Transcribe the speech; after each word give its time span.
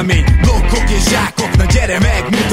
a 0.00 0.02
mí, 0.02 0.24
loco 0.46 0.76
que 0.86 0.98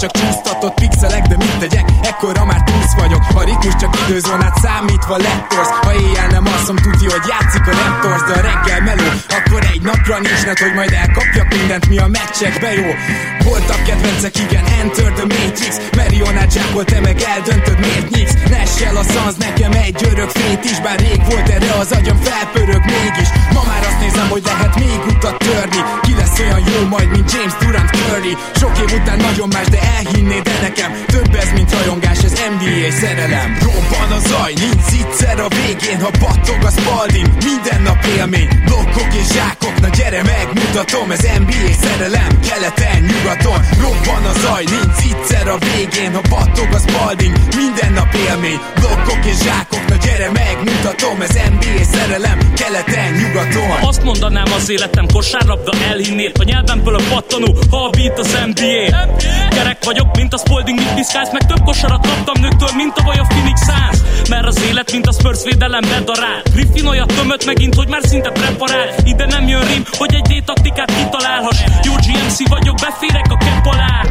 csak 0.00 0.10
csúsztatott 0.10 0.74
pixelek 0.74 1.26
De 1.26 1.36
mit 1.36 1.58
tegyek, 1.58 1.84
ekkora 2.02 2.44
már 2.44 2.62
túsz 2.62 2.94
vagyok. 2.96 3.22
A 3.34 3.42
ritmus 3.44 3.76
csak 3.80 3.98
időzónát 4.08 4.56
számítva 4.62 5.16
lettorsz. 5.16 5.72
Ha 5.82 5.94
éjjel 5.94 6.26
nem 6.26 6.46
alszom, 6.46 6.76
tudja, 6.76 7.10
hogy 7.10 7.26
játszik 7.32 7.66
a 7.66 7.72
Raptors 7.80 8.22
De 8.28 8.34
a 8.38 8.42
reggel 8.48 8.80
meló, 8.80 9.08
akkor 9.38 9.62
egy 9.72 9.82
napra 9.82 10.18
nincs 10.18 10.44
net, 10.46 10.58
hogy 10.58 10.74
majd 10.74 10.92
elkapjak 10.92 11.48
mindent, 11.56 11.88
mi 11.88 11.98
a 11.98 12.06
meccsekbe 12.06 12.72
jó. 12.72 12.90
Voltak 13.44 13.82
kedvencek, 13.84 14.38
igen, 14.38 14.64
Enter 14.80 15.12
the 15.12 15.26
Matrix. 15.34 15.74
Marionát 15.96 16.52
zsákol, 16.52 16.84
te 16.84 17.00
meg 17.00 17.20
eldöntöd, 17.20 17.78
miért 17.78 18.10
nyíksz 18.10 18.36
Nessel 18.50 18.96
a 18.96 19.02
szansz, 19.02 19.36
nekem 19.36 19.72
egy 19.72 20.06
örök 20.10 20.30
fét 20.30 20.64
is 20.64 20.80
Bár 20.80 20.98
rég 20.98 21.20
volt 21.28 21.48
erre 21.48 21.72
az 21.72 21.92
agyam 21.92 22.16
felpörög 22.16 22.84
mégis. 22.84 23.28
Ma 23.54 23.62
már 23.66 23.82
azt 23.88 24.00
nézem, 24.00 24.28
hogy 24.28 24.42
lehet 24.44 24.74
még 24.78 25.00
utat 25.08 25.38
törni. 25.38 25.80
Ki 26.02 26.14
lesz 26.14 26.38
olyan 26.38 26.62
jó 26.72 26.88
majd, 26.88 27.10
mint 27.10 27.32
James 27.32 27.54
Durant 27.60 27.90
Curry. 27.90 28.36
Sok 28.54 28.78
év 28.78 29.00
után 29.00 29.18
nagyon 29.18 29.48
más, 29.48 29.66
de 29.66 29.79
elhinnéd 29.96 30.42
de 30.42 30.58
nekem 30.60 30.90
Több 31.06 31.34
ez, 31.34 31.50
mint 31.54 31.72
rajongás, 31.72 32.18
ez 32.24 32.32
NBA 32.32 32.90
szerelem. 33.00 33.58
Robban 33.66 34.10
a 34.18 34.20
zaj, 34.28 34.52
nincs 34.64 34.90
egyszer 35.00 35.40
a 35.40 35.48
végén 35.48 36.00
Ha 36.00 36.10
battog 36.20 36.60
a 36.64 36.70
spalding, 36.70 37.28
minden 37.44 37.82
nap 37.82 38.04
élmény. 38.16 38.48
Blokkok 38.64 39.14
és 39.20 39.28
zsákok, 39.34 39.80
na 39.80 39.88
gyere 39.88 40.22
megmutatom 40.22 41.10
Ez 41.10 41.24
NBA 41.42 41.72
szerelem, 41.82 42.32
keleten, 42.48 43.00
nyugaton. 43.10 43.60
Robban 43.84 44.24
a 44.32 44.34
zaj, 44.42 44.64
nincs 44.74 45.00
egyszer 45.10 45.48
a 45.48 45.58
végén 45.66 46.12
Ha 46.14 46.22
battog 46.34 46.70
a 46.78 46.80
spalding, 46.86 47.34
minden 47.56 47.92
nap 47.92 48.14
élmény. 48.28 48.60
Blokkok 48.80 49.24
és 49.32 49.38
zsákok, 49.46 49.84
na 49.88 49.96
gyere 50.04 50.30
megmutatom 50.42 51.20
Ez 51.20 51.34
NBA 51.54 51.84
szerelem, 51.94 52.38
keleten, 52.60 53.12
nyugaton. 53.20 53.70
Azt 53.90 54.02
mondanám 54.02 54.52
az 54.56 54.70
életem 54.70 55.06
kosárlabda 55.12 55.72
elhinnél 55.90 56.32
A 56.40 56.44
nyelvemből 56.44 56.94
a 56.94 57.02
pattanó, 57.10 57.50
ha 57.70 57.84
a 57.84 57.90
beat 57.90 58.18
az 58.18 58.38
NBA 58.54 58.84
Gyerek 59.70 59.84
vagyok, 59.84 60.16
mint 60.16 60.34
a 60.34 60.38
Spalding, 60.38 60.78
mit 60.78 60.94
piszkálsz 60.94 61.32
Meg 61.32 61.46
több 61.46 61.62
kosarat 61.64 62.06
kaptam 62.06 62.40
nőktől, 62.40 62.68
mint 62.76 62.96
a 62.98 63.02
vaj 63.02 63.18
a 63.18 63.26
Phoenix 63.28 63.60
Suns. 63.64 64.28
Mert 64.28 64.46
az 64.46 64.62
élet, 64.62 64.92
mint 64.92 65.06
a 65.06 65.12
Spurs 65.12 65.42
védelem 65.44 65.80
bedarál. 65.80 66.42
Griffin 66.52 66.86
olyat 66.86 67.12
tömött 67.14 67.44
megint, 67.44 67.74
hogy 67.74 67.88
már 67.88 68.00
szinte 68.04 68.30
preparál. 68.30 68.88
Ide 69.04 69.26
nem 69.26 69.48
jön 69.48 69.66
rim, 69.66 69.84
hogy 69.98 70.14
egy 70.14 70.26
D-taktikát 70.30 70.94
kitalálhass. 70.94 71.58
Jó 71.82 71.92
GMC 71.92 72.48
vagyok, 72.48 72.76
beférek 72.80 73.26
a 73.28 73.36
kepp 73.36 73.64
alá. 73.64 74.02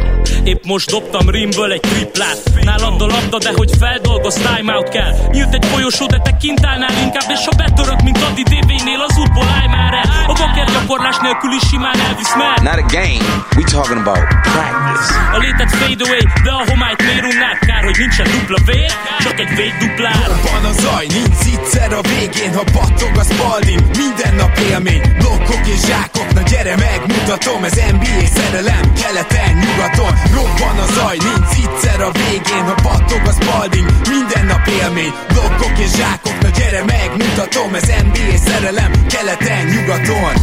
Épp 0.44 0.64
most 0.64 0.90
dobtam 0.90 1.30
rimből 1.30 1.72
egy 1.72 1.80
triplát. 1.80 2.38
Nálad 2.60 3.02
a 3.02 3.06
labda, 3.06 3.38
de 3.38 3.52
hogy 3.56 3.70
feldolgoz, 3.78 4.34
timeout 4.34 4.88
kell. 4.88 5.12
Nyílt 5.32 5.54
egy 5.54 5.66
folyosó, 5.66 6.06
de 6.06 6.18
te 6.18 6.36
kint 6.36 6.66
állnál 6.66 6.94
inkább 7.02 7.30
És 7.30 7.44
ha 7.44 7.52
betörök, 7.56 8.02
mint 8.02 8.22
Adi 8.22 8.42
DB-nél, 8.42 9.00
az 9.08 9.18
útból 9.18 9.46
állj 9.58 9.66
már 9.66 9.94
el. 9.94 10.08
A 10.26 10.32
baker 10.32 10.68
gyakorlás 10.72 11.16
nélkül 11.22 11.52
is 11.52 11.68
simán 11.68 12.00
elvisz 12.08 12.34
mer 12.36 12.56
Not 12.62 12.78
a 12.84 12.86
game, 12.98 13.24
we 13.56 13.64
talking 13.64 13.98
about 14.06 14.24
practice. 14.52 15.08
Létet 15.50 15.76
fade 15.76 16.04
away, 16.04 16.24
de 16.44 16.50
a 16.50 16.62
homályt 16.70 17.02
miért 17.06 17.26
unnád? 17.32 17.58
Kár, 17.58 17.82
hogy 17.84 17.98
nincsen 17.98 18.26
dupla 18.34 18.58
vér, 18.66 18.92
csak 19.24 19.40
egy 19.40 19.52
véd 19.56 19.74
duplár 19.80 20.28
Van 20.46 20.64
a 20.70 20.72
zaj, 20.82 21.06
nincs 21.16 21.42
egyszer 21.54 21.92
a 21.92 22.00
végén 22.12 22.52
Ha 22.54 22.64
battog 22.76 23.14
a 23.22 23.24
spalding, 23.30 23.80
minden 24.02 24.34
nap 24.34 24.58
élmény 24.70 25.02
Blokkok 25.18 25.66
és 25.74 25.80
zsákok, 25.88 26.32
na 26.36 26.42
gyere 26.50 26.74
megmutatom 26.76 27.64
Ez 27.64 27.76
NBA 27.94 28.26
szerelem, 28.36 28.84
keleten, 29.00 29.52
nyugaton 29.62 30.12
Robban 30.36 30.76
a 30.84 30.86
zaj, 30.96 31.16
nincs 31.28 31.54
egyszer 31.64 32.00
a 32.08 32.10
végén 32.20 32.64
Ha 32.70 32.76
battog 32.88 33.22
a 33.30 33.34
spalding, 33.40 33.88
minden 34.14 34.44
nap 34.46 34.66
élmény 34.80 35.12
Blokkok 35.32 35.78
és 35.84 35.92
zsákok, 35.98 36.36
na 36.44 36.48
gyere 36.58 36.82
megmutatom 36.94 37.74
Ez 37.74 37.88
NBA 38.06 38.36
szerelem, 38.46 38.92
keleten, 39.12 39.64
nyugaton 39.72 40.34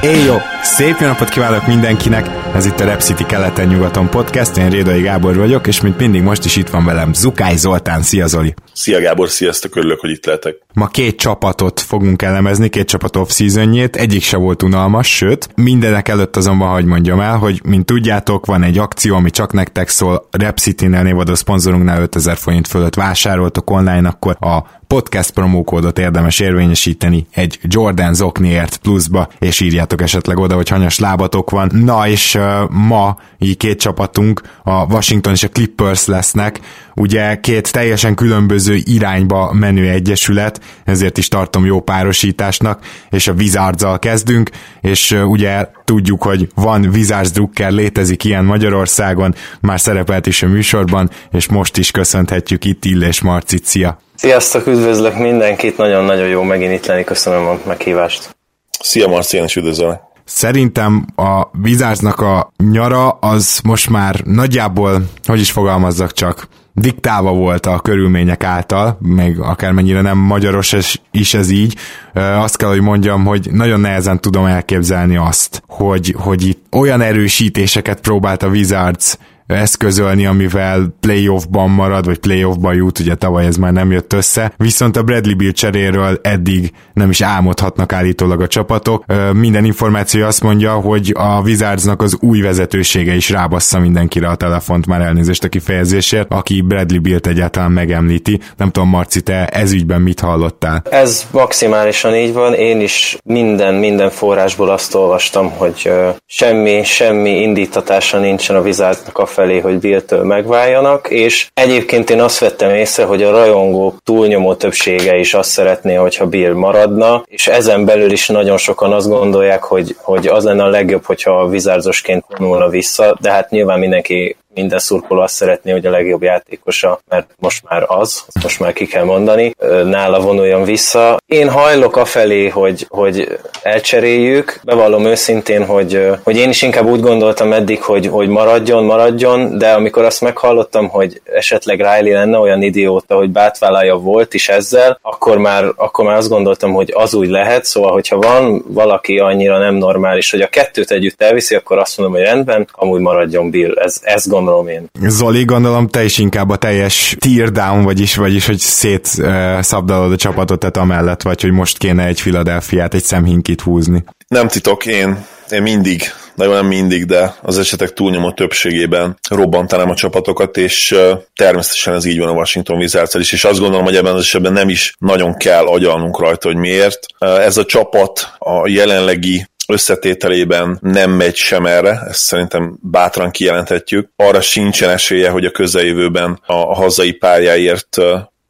Éjjó! 0.00 0.55
Szép 0.66 0.96
jó 1.00 1.06
napot 1.06 1.28
kívánok 1.28 1.66
mindenkinek! 1.66 2.28
Ez 2.54 2.66
itt 2.66 2.80
a 2.80 2.84
Rep 2.84 3.00
City 3.00 3.24
keleten-nyugaton 3.26 4.10
podcast, 4.10 4.56
én 4.56 4.70
Rédai 4.70 5.02
Gábor 5.02 5.36
vagyok, 5.36 5.66
és 5.66 5.80
mint 5.80 5.98
mindig 5.98 6.22
most 6.22 6.44
is 6.44 6.56
itt 6.56 6.68
van 6.68 6.84
velem 6.84 7.12
Zukály 7.12 7.56
Zoltán. 7.56 8.02
Szia 8.02 8.26
Zoli! 8.26 8.54
Szia 8.72 9.00
Gábor, 9.00 9.28
sziasztok, 9.28 9.76
örülök, 9.76 10.00
hogy 10.00 10.10
itt 10.10 10.26
lehetek. 10.26 10.56
Ma 10.72 10.86
két 10.86 11.16
csapatot 11.16 11.80
fogunk 11.80 12.22
elemezni, 12.22 12.68
két 12.68 12.88
csapat 12.88 13.16
off 13.16 13.30
seasonjét, 13.30 13.96
egyik 13.96 14.22
se 14.22 14.36
volt 14.36 14.62
unalmas, 14.62 15.16
sőt, 15.16 15.48
mindenek 15.54 16.08
előtt 16.08 16.36
azonban, 16.36 16.72
hogy 16.72 16.84
mondjam 16.84 17.20
el, 17.20 17.36
hogy 17.36 17.60
mint 17.64 17.86
tudjátok, 17.86 18.46
van 18.46 18.62
egy 18.62 18.78
akció, 18.78 19.14
ami 19.14 19.30
csak 19.30 19.52
nektek 19.52 19.88
szól, 19.88 20.28
Rep 20.30 20.58
City-nél 20.58 21.02
névadó 21.02 21.34
szponzorunknál 21.34 22.02
5000 22.02 22.36
forint 22.36 22.68
fölött 22.68 22.94
vásároltok 22.94 23.70
online, 23.70 24.08
akkor 24.08 24.36
a 24.40 24.76
podcast 24.86 25.30
promókódot 25.30 25.98
érdemes 25.98 26.40
érvényesíteni 26.40 27.26
egy 27.32 27.58
Jordan 27.62 28.14
zokniért 28.14 28.76
pluszba, 28.76 29.28
és 29.38 29.60
írjátok 29.60 30.02
esetleg 30.02 30.38
oda, 30.38 30.55
hogy 30.56 30.68
hanyas 30.68 30.98
lábatok 30.98 31.50
van. 31.50 31.70
Na 31.74 32.08
és 32.08 32.38
ma 32.70 33.16
így 33.38 33.56
két 33.56 33.80
csapatunk, 33.80 34.40
a 34.62 34.84
Washington 34.84 35.32
és 35.32 35.42
a 35.42 35.48
Clippers 35.48 36.06
lesznek, 36.06 36.60
ugye 36.94 37.40
két 37.40 37.72
teljesen 37.72 38.14
különböző 38.14 38.78
irányba 38.84 39.52
menő 39.52 39.88
egyesület, 39.88 40.60
ezért 40.84 41.18
is 41.18 41.28
tartom 41.28 41.64
jó 41.64 41.80
párosításnak, 41.80 42.84
és 43.10 43.28
a 43.28 43.32
wizards 43.32 43.84
kezdünk, 43.98 44.50
és 44.80 45.16
ugye 45.26 45.66
tudjuk, 45.84 46.22
hogy 46.22 46.48
van 46.54 46.84
Wizards 46.84 47.30
Drucker, 47.30 47.70
létezik 47.70 48.24
ilyen 48.24 48.44
Magyarországon, 48.44 49.34
már 49.60 49.80
szerepelt 49.80 50.26
is 50.26 50.42
a 50.42 50.46
műsorban, 50.46 51.10
és 51.32 51.46
most 51.46 51.76
is 51.76 51.90
köszönhetjük 51.90 52.64
itt 52.64 52.84
Illés 52.84 53.20
Marcit, 53.20 53.64
szia! 53.64 53.98
Sziasztok, 54.14 54.66
üdvözlök 54.66 55.18
mindenkit, 55.18 55.76
nagyon-nagyon 55.76 56.28
jó 56.28 56.42
megint 56.42 56.72
itt 56.72 56.86
lenni, 56.86 57.04
köszönöm 57.04 57.46
a 57.46 57.58
meghívást. 57.66 58.36
Szia 58.80 59.08
Marci, 59.08 59.36
én 59.36 59.44
is 59.44 59.56
üdvözöllek. 59.56 60.00
Szerintem 60.28 61.06
a 61.16 61.42
Wizardsnak 61.62 62.20
a 62.20 62.52
nyara 62.70 63.08
az 63.08 63.60
most 63.64 63.90
már 63.90 64.20
nagyjából, 64.24 65.08
hogy 65.24 65.40
is 65.40 65.50
fogalmazzak 65.50 66.12
csak, 66.12 66.48
diktálva 66.72 67.32
volt 67.32 67.66
a 67.66 67.80
körülmények 67.80 68.44
által, 68.44 68.98
meg 69.00 69.40
akármennyire 69.40 70.00
nem 70.00 70.18
magyaros 70.18 70.74
is 71.10 71.34
ez 71.34 71.50
így, 71.50 71.76
azt 72.14 72.56
kell, 72.56 72.68
hogy 72.68 72.80
mondjam, 72.80 73.24
hogy 73.24 73.48
nagyon 73.52 73.80
nehezen 73.80 74.20
tudom 74.20 74.44
elképzelni 74.44 75.16
azt, 75.16 75.62
hogy, 75.66 76.14
hogy 76.18 76.46
itt 76.46 76.66
olyan 76.70 77.00
erősítéseket 77.00 78.00
próbált 78.00 78.42
a 78.42 78.48
Wizards 78.48 79.18
eszközölni, 79.46 80.26
amivel 80.26 80.96
playoffban 81.00 81.70
marad, 81.70 82.04
vagy 82.04 82.18
playoffban 82.18 82.74
jut, 82.74 82.98
ugye 82.98 83.14
tavaly 83.14 83.46
ez 83.46 83.56
már 83.56 83.72
nem 83.72 83.90
jött 83.90 84.12
össze, 84.12 84.52
viszont 84.56 84.96
a 84.96 85.02
Bradley 85.02 85.36
Bill 85.36 85.50
cseréről 85.50 86.18
eddig 86.22 86.72
nem 86.92 87.10
is 87.10 87.20
álmodhatnak 87.20 87.92
állítólag 87.92 88.40
a 88.40 88.46
csapatok. 88.46 89.04
Minden 89.32 89.64
információ 89.64 90.24
azt 90.24 90.42
mondja, 90.42 90.72
hogy 90.72 91.12
a 91.16 91.40
Wizardsnak 91.40 92.02
az 92.02 92.16
új 92.20 92.40
vezetősége 92.40 93.14
is 93.14 93.30
rábassza 93.30 93.78
mindenkire 93.78 94.28
a 94.28 94.34
telefont, 94.34 94.86
már 94.86 95.00
elnézést 95.00 95.44
a 95.44 95.48
kifejezésért, 95.48 96.32
aki 96.32 96.60
Bradley 96.60 97.00
Bill-t 97.00 97.26
egyáltalán 97.26 97.70
megemlíti. 97.70 98.40
Nem 98.56 98.70
tudom, 98.70 98.88
Marci, 98.88 99.20
te 99.20 99.46
ez 99.46 99.72
ügyben 99.72 100.00
mit 100.00 100.20
hallottál? 100.20 100.82
Ez 100.90 101.26
maximálisan 101.30 102.14
így 102.14 102.32
van, 102.32 102.54
én 102.54 102.80
is 102.80 103.18
minden, 103.24 103.74
minden 103.74 104.10
forrásból 104.10 104.70
azt 104.70 104.94
olvastam, 104.94 105.50
hogy 105.50 105.90
semmi, 106.26 106.82
semmi 106.84 107.30
indítatása 107.30 108.18
nincsen 108.18 108.56
a 108.56 108.60
Wizardsnak 108.60 109.18
a 109.18 109.26
felé, 109.36 109.58
hogy 109.58 109.78
Bill-től 109.78 110.24
megváljanak, 110.24 111.08
és 111.10 111.48
egyébként 111.54 112.10
én 112.10 112.20
azt 112.20 112.38
vettem 112.38 112.74
észre, 112.74 113.04
hogy 113.04 113.22
a 113.22 113.30
rajongók 113.30 113.96
túlnyomó 114.04 114.54
többsége 114.54 115.16
is 115.16 115.34
azt 115.34 115.50
szeretné, 115.50 115.94
hogyha 115.94 116.26
Bill 116.26 116.52
maradna, 116.52 117.24
és 117.26 117.46
ezen 117.46 117.84
belül 117.84 118.10
is 118.10 118.28
nagyon 118.28 118.56
sokan 118.56 118.92
azt 118.92 119.08
gondolják, 119.08 119.62
hogy, 119.62 119.96
hogy 119.98 120.26
az 120.26 120.44
lenne 120.44 120.62
a 120.62 120.68
legjobb, 120.68 121.04
hogyha 121.04 121.40
a 121.40 121.48
vizárzosként 121.48 122.24
vonulna 122.38 122.68
vissza, 122.68 123.16
de 123.20 123.30
hát 123.30 123.50
nyilván 123.50 123.78
mindenki 123.78 124.36
minden 124.56 124.78
szurkoló 124.78 125.20
azt 125.20 125.34
szeretné, 125.34 125.72
hogy 125.72 125.86
a 125.86 125.90
legjobb 125.90 126.22
játékosa, 126.22 127.00
mert 127.08 127.30
most 127.38 127.62
már 127.68 127.84
az, 127.86 128.24
most 128.42 128.60
már 128.60 128.72
ki 128.72 128.86
kell 128.86 129.04
mondani, 129.04 129.54
nála 129.84 130.20
vonuljon 130.20 130.64
vissza. 130.64 131.16
Én 131.26 131.48
hajlok 131.48 131.96
afelé, 131.96 132.48
hogy, 132.48 132.86
hogy 132.88 133.38
elcseréljük, 133.62 134.60
bevallom 134.64 135.04
őszintén, 135.04 135.64
hogy, 135.64 136.10
hogy 136.22 136.36
én 136.36 136.48
is 136.48 136.62
inkább 136.62 136.86
úgy 136.86 137.00
gondoltam 137.00 137.52
eddig, 137.52 137.82
hogy, 137.82 138.06
hogy 138.06 138.28
maradjon, 138.28 138.84
maradjon, 138.84 139.58
de 139.58 139.72
amikor 139.72 140.04
azt 140.04 140.20
meghallottam, 140.20 140.88
hogy 140.88 141.20
esetleg 141.24 141.76
Riley 141.76 142.12
lenne 142.12 142.38
olyan 142.38 142.62
idióta, 142.62 143.14
hogy 143.14 143.30
bátvállalja 143.30 143.96
volt 143.96 144.34
is 144.34 144.48
ezzel, 144.48 144.98
akkor 145.02 145.38
már, 145.38 145.64
akkor 145.76 146.04
már 146.04 146.16
azt 146.16 146.28
gondoltam, 146.28 146.72
hogy 146.72 146.92
az 146.94 147.14
úgy 147.14 147.28
lehet, 147.28 147.64
szóval 147.64 147.92
hogyha 147.92 148.16
van 148.16 148.64
valaki 148.68 149.18
annyira 149.18 149.58
nem 149.58 149.74
normális, 149.74 150.30
hogy 150.30 150.40
a 150.40 150.48
kettőt 150.48 150.90
együtt 150.90 151.22
elviszi, 151.22 151.54
akkor 151.54 151.78
azt 151.78 151.98
mondom, 151.98 152.16
hogy 152.16 152.26
rendben, 152.26 152.68
amúgy 152.72 153.00
maradjon 153.00 153.50
Bill. 153.50 153.78
Ez, 153.78 154.00
ezt 154.02 154.28
gondolom 154.28 154.45
én. 154.68 154.86
Zoli, 155.00 155.44
gondolom 155.44 155.88
te 155.88 156.04
is 156.04 156.18
inkább 156.18 156.50
a 156.50 156.56
teljes 156.56 157.16
tear 157.18 157.50
down, 157.50 157.82
vagyis, 157.82 158.16
vagyis 158.16 158.46
hogy 158.46 158.58
szét 158.58 159.08
uh, 159.18 159.60
szabdalod 159.60 160.12
a 160.12 160.16
csapatot, 160.16 160.58
tehát 160.58 160.76
amellett 160.76 161.22
vagy, 161.22 161.40
hogy 161.40 161.52
most 161.52 161.78
kéne 161.78 162.06
egy 162.06 162.20
Philadelphia-t, 162.20 162.94
egy 162.94 163.04
szemhinkit 163.04 163.60
húzni. 163.60 164.04
Nem 164.28 164.48
titok, 164.48 164.86
én, 164.86 165.24
én 165.50 165.62
mindig 165.62 166.02
nagyon 166.36 166.54
nem 166.54 166.66
mindig, 166.66 167.04
de 167.04 167.34
az 167.42 167.58
esetek 167.58 167.92
túlnyomó 167.92 168.32
többségében 168.32 169.18
robbantanám 169.30 169.90
a 169.90 169.94
csapatokat, 169.94 170.56
és 170.56 170.96
természetesen 171.34 171.94
ez 171.94 172.04
így 172.04 172.18
van 172.18 172.28
a 172.28 172.32
Washington 172.32 172.76
wizards 172.76 173.14
is, 173.14 173.32
és 173.32 173.44
azt 173.44 173.58
gondolom, 173.58 173.84
hogy 173.84 173.96
ebben 173.96 174.14
az 174.14 174.20
esetben 174.20 174.52
nem 174.52 174.68
is 174.68 174.94
nagyon 174.98 175.36
kell 175.36 175.66
agyalnunk 175.66 176.20
rajta, 176.20 176.48
hogy 176.48 176.56
miért. 176.56 176.98
Ez 177.18 177.56
a 177.56 177.64
csapat 177.64 178.34
a 178.38 178.68
jelenlegi 178.68 179.46
összetételében 179.66 180.78
nem 180.80 181.10
megy 181.10 181.34
sem 181.34 181.66
erre, 181.66 182.02
ezt 182.08 182.20
szerintem 182.20 182.78
bátran 182.82 183.30
kijelenthetjük. 183.30 184.10
Arra 184.16 184.40
sincsen 184.40 184.90
esélye, 184.90 185.30
hogy 185.30 185.44
a 185.44 185.50
közeljövőben 185.50 186.40
a 186.46 186.74
hazai 186.74 187.12
pályáért 187.12 187.96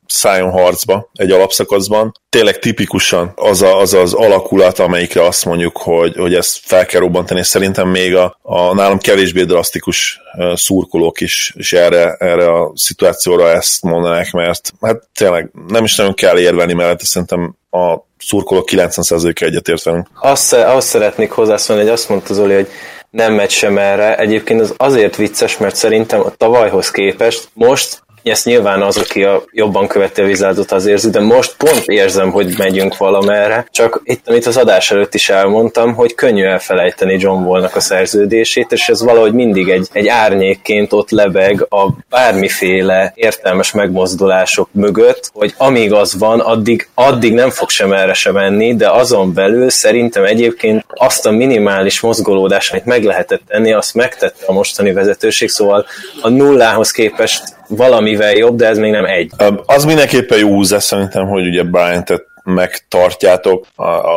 szálljon 0.07 0.51
harcba 0.51 1.11
egy 1.15 1.31
alapszakaszban. 1.31 2.13
Tényleg 2.29 2.59
tipikusan 2.59 3.33
az, 3.35 3.63
a, 3.63 3.79
az 3.79 3.95
az 3.95 4.15
alakulat, 4.15 4.79
amelyikre 4.79 5.25
azt 5.25 5.45
mondjuk, 5.45 5.77
hogy, 5.77 6.17
hogy 6.17 6.35
ezt 6.35 6.59
fel 6.63 6.87
kell 6.87 7.01
robbantani, 7.01 7.41
és 7.41 7.47
szerintem 7.47 7.89
még 7.89 8.15
a, 8.15 8.39
a 8.43 8.75
nálam 8.75 8.99
kevésbé 8.99 9.43
drasztikus 9.43 10.21
szurkolók 10.55 11.21
is, 11.21 11.53
is 11.57 11.73
erre, 11.73 12.17
erre 12.19 12.53
a 12.53 12.73
szituációra 12.75 13.51
ezt 13.51 13.83
mondanák, 13.83 14.31
mert 14.31 14.73
hát 14.81 15.03
tényleg 15.15 15.51
nem 15.69 15.85
is 15.85 15.97
nagyon 15.97 16.15
kell 16.15 16.39
érvelni 16.39 16.73
mellett, 16.73 17.01
szerintem 17.01 17.57
a 17.71 17.97
szurkolók 18.19 18.69
90%-a 18.73 19.45
egyetért 19.45 19.83
velünk. 19.83 20.07
Azt, 20.21 20.53
azt 20.53 20.89
szeretnék 20.89 21.31
hozzászólni, 21.31 21.83
hogy 21.83 21.91
azt 21.91 22.09
mondta 22.09 22.35
Zoli, 22.35 22.55
hogy 22.55 22.69
nem 23.11 23.33
megy 23.33 23.51
sem 23.51 23.79
erre. 23.79 24.17
Egyébként 24.17 24.61
az 24.61 24.75
azért 24.77 25.17
vicces, 25.17 25.57
mert 25.57 25.77
szerintem 25.77 26.21
a 26.21 26.31
tavalyhoz 26.37 26.91
képest 26.91 27.49
most 27.53 28.03
ezt 28.31 28.45
nyilván 28.45 28.83
az, 28.83 28.97
aki 28.97 29.25
a 29.25 29.43
jobban 29.51 29.87
követi 29.87 30.21
a 30.21 30.25
vizádot, 30.25 30.73
az 30.73 30.87
érzi, 30.87 31.11
de 31.11 31.21
most 31.21 31.55
pont 31.57 31.83
érzem, 31.87 32.31
hogy 32.31 32.55
megyünk 32.59 32.97
valamerre. 32.97 33.67
Csak 33.71 34.01
itt, 34.05 34.29
amit 34.29 34.47
az 34.47 34.57
adás 34.57 34.91
előtt 34.91 35.15
is 35.15 35.29
elmondtam, 35.29 35.95
hogy 35.95 36.15
könnyű 36.15 36.45
elfelejteni 36.45 37.17
John 37.19 37.43
Wallnak 37.43 37.77
a 37.77 37.81
szerződését, 37.81 38.73
és 38.73 38.89
ez 38.89 39.03
valahogy 39.03 39.33
mindig 39.33 39.69
egy, 39.69 39.89
egy 39.93 40.09
árnyékként 40.09 40.93
ott 40.93 41.11
lebeg 41.11 41.67
a 41.69 41.89
bármiféle 42.09 43.13
értelmes 43.15 43.73
megmozdulások 43.73 44.69
mögött, 44.73 45.31
hogy 45.33 45.55
amíg 45.57 45.93
az 45.93 46.19
van, 46.19 46.41
addig, 46.41 46.89
addig 46.95 47.33
nem 47.33 47.51
fog 47.51 47.71
sem 47.71 47.93
erre 47.93 48.15
sem 48.15 48.33
menni, 48.33 48.75
de 48.75 48.91
azon 48.91 49.35
belül 49.35 49.71
szerintem 49.71 50.25
egyébként 50.25 50.85
azt 50.89 51.27
a 51.27 51.31
minimális 51.31 52.01
mozgolódást, 52.01 52.73
amit 52.73 52.85
meg 52.85 53.05
lehetett 53.05 53.43
tenni, 53.49 53.73
azt 53.73 53.95
megtette 53.95 54.45
a 54.47 54.53
mostani 54.53 54.93
vezetőség, 54.93 55.49
szóval 55.49 55.87
a 56.21 56.29
nullához 56.29 56.91
képest 56.91 57.56
valamivel 57.69 58.33
jobb, 58.33 58.57
de 58.57 58.67
ez 58.67 58.79
még 58.79 58.91
nem 58.91 59.05
egy. 59.05 59.31
Az 59.67 59.85
mindenképpen 59.85 60.39
jó 60.39 60.49
húzás 60.49 60.83
szerintem, 60.83 61.27
hogy 61.27 61.47
ugye 61.47 61.63
Bryant-et 61.63 62.27
megtartjátok, 62.47 63.67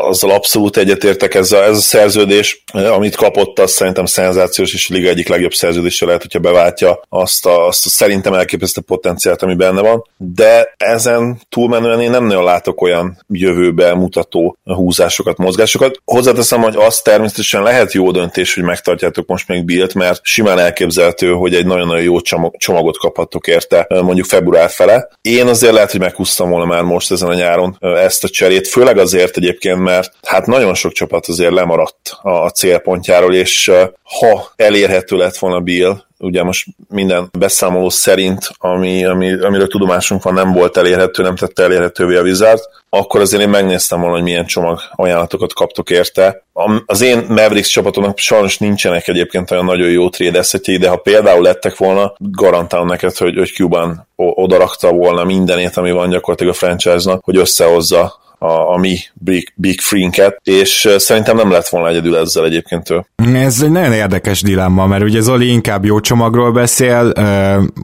azzal 0.09 0.31
abszolút 0.31 0.77
egyetértek 0.77 1.33
ez 1.33 1.51
a, 1.51 1.63
ez 1.63 1.77
a 1.77 1.81
szerződés, 1.81 2.63
amit 2.73 3.15
kapott, 3.15 3.59
az 3.59 3.71
szerintem 3.71 4.05
szenzációs, 4.05 4.73
és 4.73 4.89
a 4.89 4.93
liga 4.93 5.09
egyik 5.09 5.27
legjobb 5.27 5.53
szerződése 5.53 6.05
lehet, 6.05 6.21
hogyha 6.21 6.39
beváltja 6.39 7.01
azt 7.09 7.45
a, 7.45 7.67
azt 7.67 7.85
a 7.85 7.89
szerintem 7.89 8.33
elképesztő 8.33 8.81
potenciált, 8.81 9.41
ami 9.41 9.55
benne 9.55 9.81
van, 9.81 10.03
de 10.17 10.73
ezen 10.77 11.41
túlmenően 11.49 12.01
én 12.01 12.09
nem 12.09 12.25
nagyon 12.25 12.43
látok 12.43 12.81
olyan 12.81 13.25
jövőbe 13.27 13.93
mutató 13.93 14.57
húzásokat, 14.63 15.37
mozgásokat. 15.37 16.01
Hozzáteszem, 16.05 16.61
hogy 16.61 16.75
az 16.75 17.01
természetesen 17.01 17.63
lehet 17.63 17.93
jó 17.93 18.11
döntés, 18.11 18.53
hogy 18.55 18.63
megtartjátok 18.63 19.27
most 19.27 19.47
még 19.47 19.65
Bilt, 19.65 19.93
mert 19.93 20.19
simán 20.23 20.59
elképzelhető, 20.59 21.31
hogy 21.31 21.55
egy 21.55 21.65
nagyon-nagyon 21.65 22.03
jó 22.03 22.21
csomag, 22.21 22.57
csomagot 22.57 22.97
kaphattok 22.97 23.47
érte 23.47 23.87
mondjuk 23.89 24.25
február 24.25 24.69
fele. 24.69 25.09
Én 25.21 25.47
azért 25.47 25.73
lehet, 25.73 25.91
hogy 25.91 25.99
meghúztam 25.99 26.49
volna 26.49 26.65
már 26.65 26.83
most 26.83 27.11
ezen 27.11 27.29
a 27.29 27.33
nyáron 27.33 27.77
ezt 27.79 28.18
ezt 28.23 28.31
a 28.31 28.37
cserét, 28.37 28.67
főleg 28.67 28.97
azért 28.97 29.37
egyébként, 29.37 29.79
mert 29.79 30.13
hát 30.23 30.45
nagyon 30.45 30.73
sok 30.73 30.91
csapat 30.91 31.27
azért 31.27 31.53
lemaradt 31.53 32.17
a 32.21 32.49
célpontjáról, 32.49 33.33
és 33.33 33.71
ha 34.03 34.51
elérhető 34.55 35.17
lett 35.17 35.37
volna 35.37 35.59
Bill, 35.59 36.01
ugye 36.19 36.43
most 36.43 36.67
minden 36.89 37.29
beszámoló 37.37 37.89
szerint, 37.89 38.49
ami, 38.57 39.05
ami, 39.05 39.33
amiről 39.33 39.67
tudomásunk 39.67 40.23
van, 40.23 40.33
nem 40.33 40.51
volt 40.51 40.77
elérhető, 40.77 41.23
nem 41.23 41.35
tette 41.35 41.63
elérhetővé 41.63 42.15
a 42.15 42.21
Wizard, 42.21 42.59
akkor 42.89 43.21
azért 43.21 43.41
én 43.41 43.49
megnéztem 43.49 43.99
volna, 43.99 44.15
hogy 44.15 44.23
milyen 44.23 44.45
csomag 44.45 44.79
ajánlatokat 44.95 45.53
kaptok 45.53 45.89
érte. 45.89 46.43
Az 46.85 47.01
én 47.01 47.25
Mavericks 47.27 47.69
csapatomnak 47.69 48.17
sajnos 48.17 48.57
nincsenek 48.57 49.07
egyébként 49.07 49.51
olyan 49.51 49.65
nagyon 49.65 49.89
jó 49.89 50.09
trade 50.09 50.43
de 50.77 50.89
ha 50.89 50.95
például 50.95 51.41
lettek 51.41 51.77
volna, 51.77 52.13
garantálom 52.17 52.87
neked, 52.87 53.17
hogy, 53.17 53.37
hogy 53.37 53.51
Cuban 53.51 54.07
odarakta 54.15 54.91
volna 54.91 55.23
mindenét, 55.23 55.77
ami 55.77 55.91
van 55.91 56.09
gyakorlatilag 56.09 56.53
a 56.53 56.57
franchise-nak, 56.57 57.23
hogy 57.23 57.37
összehozza 57.37 58.19
a, 58.39 58.73
a 58.73 58.77
mi 58.77 58.97
Big, 59.13 59.51
Big 59.55 59.79
Frinket, 59.81 60.39
és 60.43 60.89
szerintem 60.97 61.35
nem 61.35 61.51
lett 61.51 61.67
volna 61.67 61.87
egyedül 61.87 62.17
ezzel 62.17 62.45
egyébként 62.45 62.89
ő. 62.89 63.05
Ez 63.33 63.61
egy 63.61 63.71
nagyon 63.71 63.93
érdekes 63.93 64.41
dilemma, 64.41 64.87
mert 64.87 65.03
ugye 65.03 65.21
Zoli 65.21 65.51
inkább 65.51 65.85
jó 65.85 65.99
csomagról 65.99 66.51
beszél, 66.51 67.13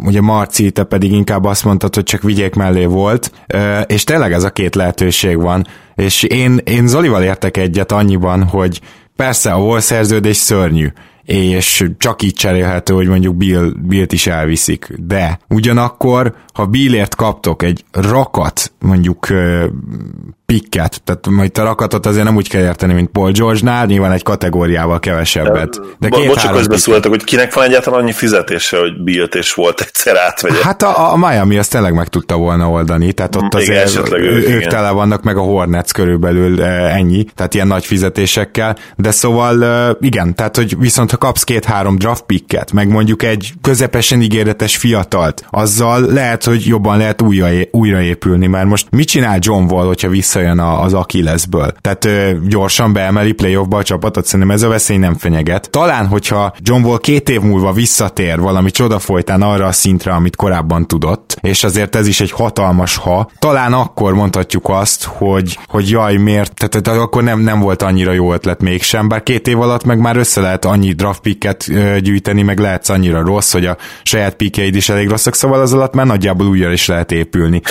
ugye 0.06 0.22
Marci, 0.22 0.72
te 0.72 0.84
pedig 0.84 1.12
inkább 1.12 1.46
azt 1.46 1.64
mondtad, 1.64 1.96
hogy 1.96 2.04
csak 2.04 2.22
vigyék 2.22 2.56
mellé 2.56 2.86
volt, 2.86 3.32
és 3.86 4.04
tényleg 4.04 4.32
ez 4.32 4.44
a 4.44 4.50
két 4.50 4.76
lehetőség 4.76 5.42
van, 5.42 5.68
és 5.96 6.24
én, 6.24 6.60
én 6.64 6.88
Zolival 6.88 7.24
értek 7.24 7.58
egyet 7.58 7.92
annyiban, 7.92 8.44
hogy 8.44 8.82
persze 9.16 9.52
a 9.52 9.60
volt 9.60 9.84
szerződés 9.84 10.38
szörnyű, 10.38 10.88
és 11.26 11.86
csak 11.98 12.22
így 12.22 12.34
cserélhető, 12.34 12.94
hogy 12.94 13.08
mondjuk 13.08 13.36
Bill, 13.36 13.72
Billt 13.78 14.14
is 14.14 14.28
elviszik. 14.28 14.88
De 14.98 15.40
ugyanakkor, 15.50 16.36
ha 16.54 16.66
Billért 16.66 17.16
kaptok 17.16 17.64
egy 17.64 17.86
rakat, 17.92 18.72
mondjuk 18.80 19.28
pikket, 20.46 21.02
tehát 21.04 21.28
majd 21.28 21.58
a 21.58 21.64
rakatot 21.64 22.06
azért 22.06 22.24
nem 22.24 22.36
úgy 22.36 22.50
kell 22.50 22.62
érteni, 22.62 22.94
mint 22.94 23.10
Paul 23.10 23.32
George-nál, 23.32 23.86
nyilván 23.86 24.12
egy 24.12 24.24
kategóriával 24.24 25.00
kevesebbet. 25.00 25.82
De 26.00 26.10
két 26.10 26.28
Bocsuk, 26.28 26.52
közbeszóltak, 26.52 27.12
hogy 27.12 27.24
kinek 27.24 27.54
van 27.54 27.64
egyáltalán 27.64 28.00
annyi 28.00 28.12
fizetése, 28.12 28.78
hogy 28.78 29.04
Billt 29.04 29.36
és 29.36 29.54
volt 29.54 29.82
egyszer 29.82 30.18
átvegye. 30.18 30.64
Hát 30.64 30.82
a, 30.82 31.12
a 31.12 31.18
Miami 31.18 31.58
azt 31.58 31.72
tényleg 31.72 31.94
meg 31.94 32.08
tudta 32.08 32.36
volna 32.36 32.70
oldani, 32.70 33.14
tehát 33.14 33.36
ott 33.36 33.62
igen, 33.62 33.84
azért 33.84 34.14
ők, 34.14 34.50
ők 34.50 34.68
tele 34.68 34.90
vannak, 34.90 35.24
meg 35.24 35.38
a 35.38 35.42
Hornets 35.42 35.92
körülbelül 35.92 36.64
ennyi, 36.64 37.26
tehát 37.36 37.54
ilyen 37.54 37.68
nagy 37.68 37.86
fizetésekkel, 37.86 38.78
de 38.96 39.12
szóval 39.12 39.98
igen, 40.02 40.36
tehát 40.36 40.56
hogy 40.56 40.78
viszont 40.80 41.12
ha 41.16 41.28
kapsz 41.28 41.44
két-három 41.44 41.98
draft 41.98 42.24
picket, 42.24 42.72
meg 42.72 42.88
mondjuk 42.88 43.24
egy 43.24 43.54
közepesen 43.62 44.22
ígéretes 44.22 44.78
fiatalt, 44.78 45.46
azzal 45.50 46.02
lehet, 46.02 46.44
hogy 46.44 46.66
jobban 46.66 46.98
lehet 46.98 47.22
újra, 47.22 47.50
újraépülni, 47.72 48.48
mert 48.48 48.68
most 48.68 48.88
mit 48.92 49.08
csinál 49.08 49.38
John 49.42 49.74
Wall, 49.74 49.86
hogyha 49.86 50.10
visszajön 50.10 50.60
az 50.60 50.94
Achillesből? 50.94 51.74
Tehát 51.82 52.06
ő, 52.06 52.42
gyorsan 52.48 52.94
beemeli 52.94 53.32
playoffba 53.32 53.78
a 53.78 53.84
csapatot, 53.84 54.26
szerintem 54.26 54.56
ez 54.56 54.62
a 54.62 54.68
veszély 54.68 54.98
nem 54.98 55.16
fenyeget. 55.16 55.70
Talán, 55.70 56.08
hogyha 56.08 56.54
John 56.60 56.84
Wall 56.84 57.00
két 57.00 57.30
év 57.30 57.42
múlva 57.42 57.72
visszatér 57.72 58.40
valami 58.40 58.72
csoda 58.72 59.00
folytán 59.00 59.42
arra 59.42 59.66
a 59.66 59.72
szintre, 59.72 60.14
amit 60.14 60.36
korábban 60.36 60.88
tudott, 60.88 61.38
és 61.42 61.64
azért 61.64 61.96
ez 61.96 62.08
is 62.08 62.22
egy 62.22 62.32
hatalmas 62.32 62.96
ha, 62.96 63.30
talán 63.40 63.74
akkor 63.74 64.14
mondhatjuk 64.14 64.70
azt, 64.70 65.04
hogy, 65.04 65.60
hogy 65.68 65.90
jaj, 65.90 66.16
miért, 66.16 66.54
tehát, 66.54 66.86
tehát 66.86 67.02
akkor 67.02 67.24
nem, 67.24 67.40
nem 67.40 67.60
volt 67.60 67.82
annyira 67.82 68.12
jó 68.12 68.34
ötlet 68.34 68.62
mégsem, 68.62 69.08
bár 69.08 69.24
két 69.24 69.48
év 69.48 69.62
alatt 69.62 69.84
meg 69.84 70.00
már 70.00 70.18
össze 70.18 70.42
lehet 70.42 70.66
annyi 70.66 70.94
draft 71.06 71.22
picket 71.22 71.66
gyűjteni, 72.02 72.42
meg 72.42 72.60
lehetsz 72.60 72.90
annyira 72.90 73.22
rossz, 73.22 73.52
hogy 73.52 73.66
a 73.66 73.78
saját 74.04 74.36
pikeid 74.36 74.76
is 74.76 74.90
elég 74.90 75.08
rosszak, 75.08 75.36
szóval 75.36 75.62
az 75.62 75.74
alatt 75.74 75.94
már 75.94 76.06
nagyjából 76.06 76.48
újra 76.48 76.72
is 76.72 76.88
lehet 76.88 77.12
épülni. 77.12 77.62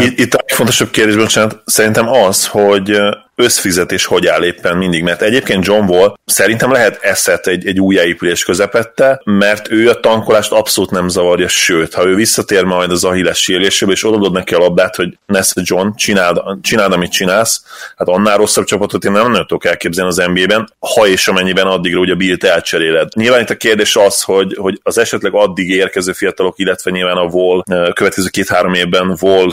Itt, 0.00 0.18
itt 0.18 0.34
a 0.34 0.44
fontosabb 0.54 0.90
kérdés, 0.90 1.16
bocsánat, 1.16 1.62
szerintem 1.64 2.08
az, 2.08 2.46
hogy 2.46 3.00
összfizetés 3.40 4.04
hogy 4.04 4.26
áll 4.26 4.44
éppen 4.44 4.76
mindig, 4.76 5.02
mert 5.02 5.22
egyébként 5.22 5.64
John 5.66 5.88
Wall 5.88 6.14
szerintem 6.24 6.72
lehet 6.72 6.98
eszet 7.02 7.46
egy, 7.46 7.66
egy 7.66 7.80
újjáépülés 7.80 8.44
közepette, 8.44 9.20
mert 9.24 9.70
ő 9.70 9.88
a 9.88 10.00
tankolást 10.00 10.52
abszolút 10.52 10.90
nem 10.90 11.08
zavarja, 11.08 11.48
sőt, 11.48 11.94
ha 11.94 12.06
ő 12.06 12.14
visszatér 12.14 12.64
majd 12.64 12.90
az 12.90 13.04
Ahilles 13.04 13.38
sérüléséből, 13.38 13.94
és 13.94 14.04
odaadod 14.04 14.32
neki 14.32 14.54
a 14.54 14.58
labdát, 14.58 14.96
hogy 14.96 15.18
Ness 15.26 15.52
John, 15.54 15.88
csináld, 15.94 16.40
csináld, 16.62 16.92
amit 16.92 17.10
csinálsz, 17.10 17.62
hát 17.96 18.08
annál 18.08 18.36
rosszabb 18.36 18.64
csapatot 18.64 19.04
én 19.04 19.12
nem 19.12 19.30
nagyon 19.30 19.46
tudok 19.46 19.64
elképzelni 19.64 20.10
az 20.10 20.30
NBA-ben, 20.32 20.72
ha 20.94 21.06
és 21.06 21.28
amennyiben 21.28 21.66
addigra 21.66 22.00
ugye 22.00 22.14
Bill-t 22.14 22.44
elcseréled. 22.44 23.08
Nyilván 23.14 23.40
itt 23.40 23.50
a 23.50 23.56
kérdés 23.56 23.96
az, 23.96 24.22
hogy, 24.22 24.56
hogy 24.58 24.80
az 24.82 24.98
esetleg 24.98 25.34
addig 25.34 25.70
érkező 25.70 26.12
fiatalok, 26.12 26.58
illetve 26.58 26.90
nyilván 26.90 27.16
a 27.16 27.24
Wall 27.24 27.62
következő 27.92 28.28
két-három 28.28 28.74
évben 28.74 29.16
Wall 29.20 29.50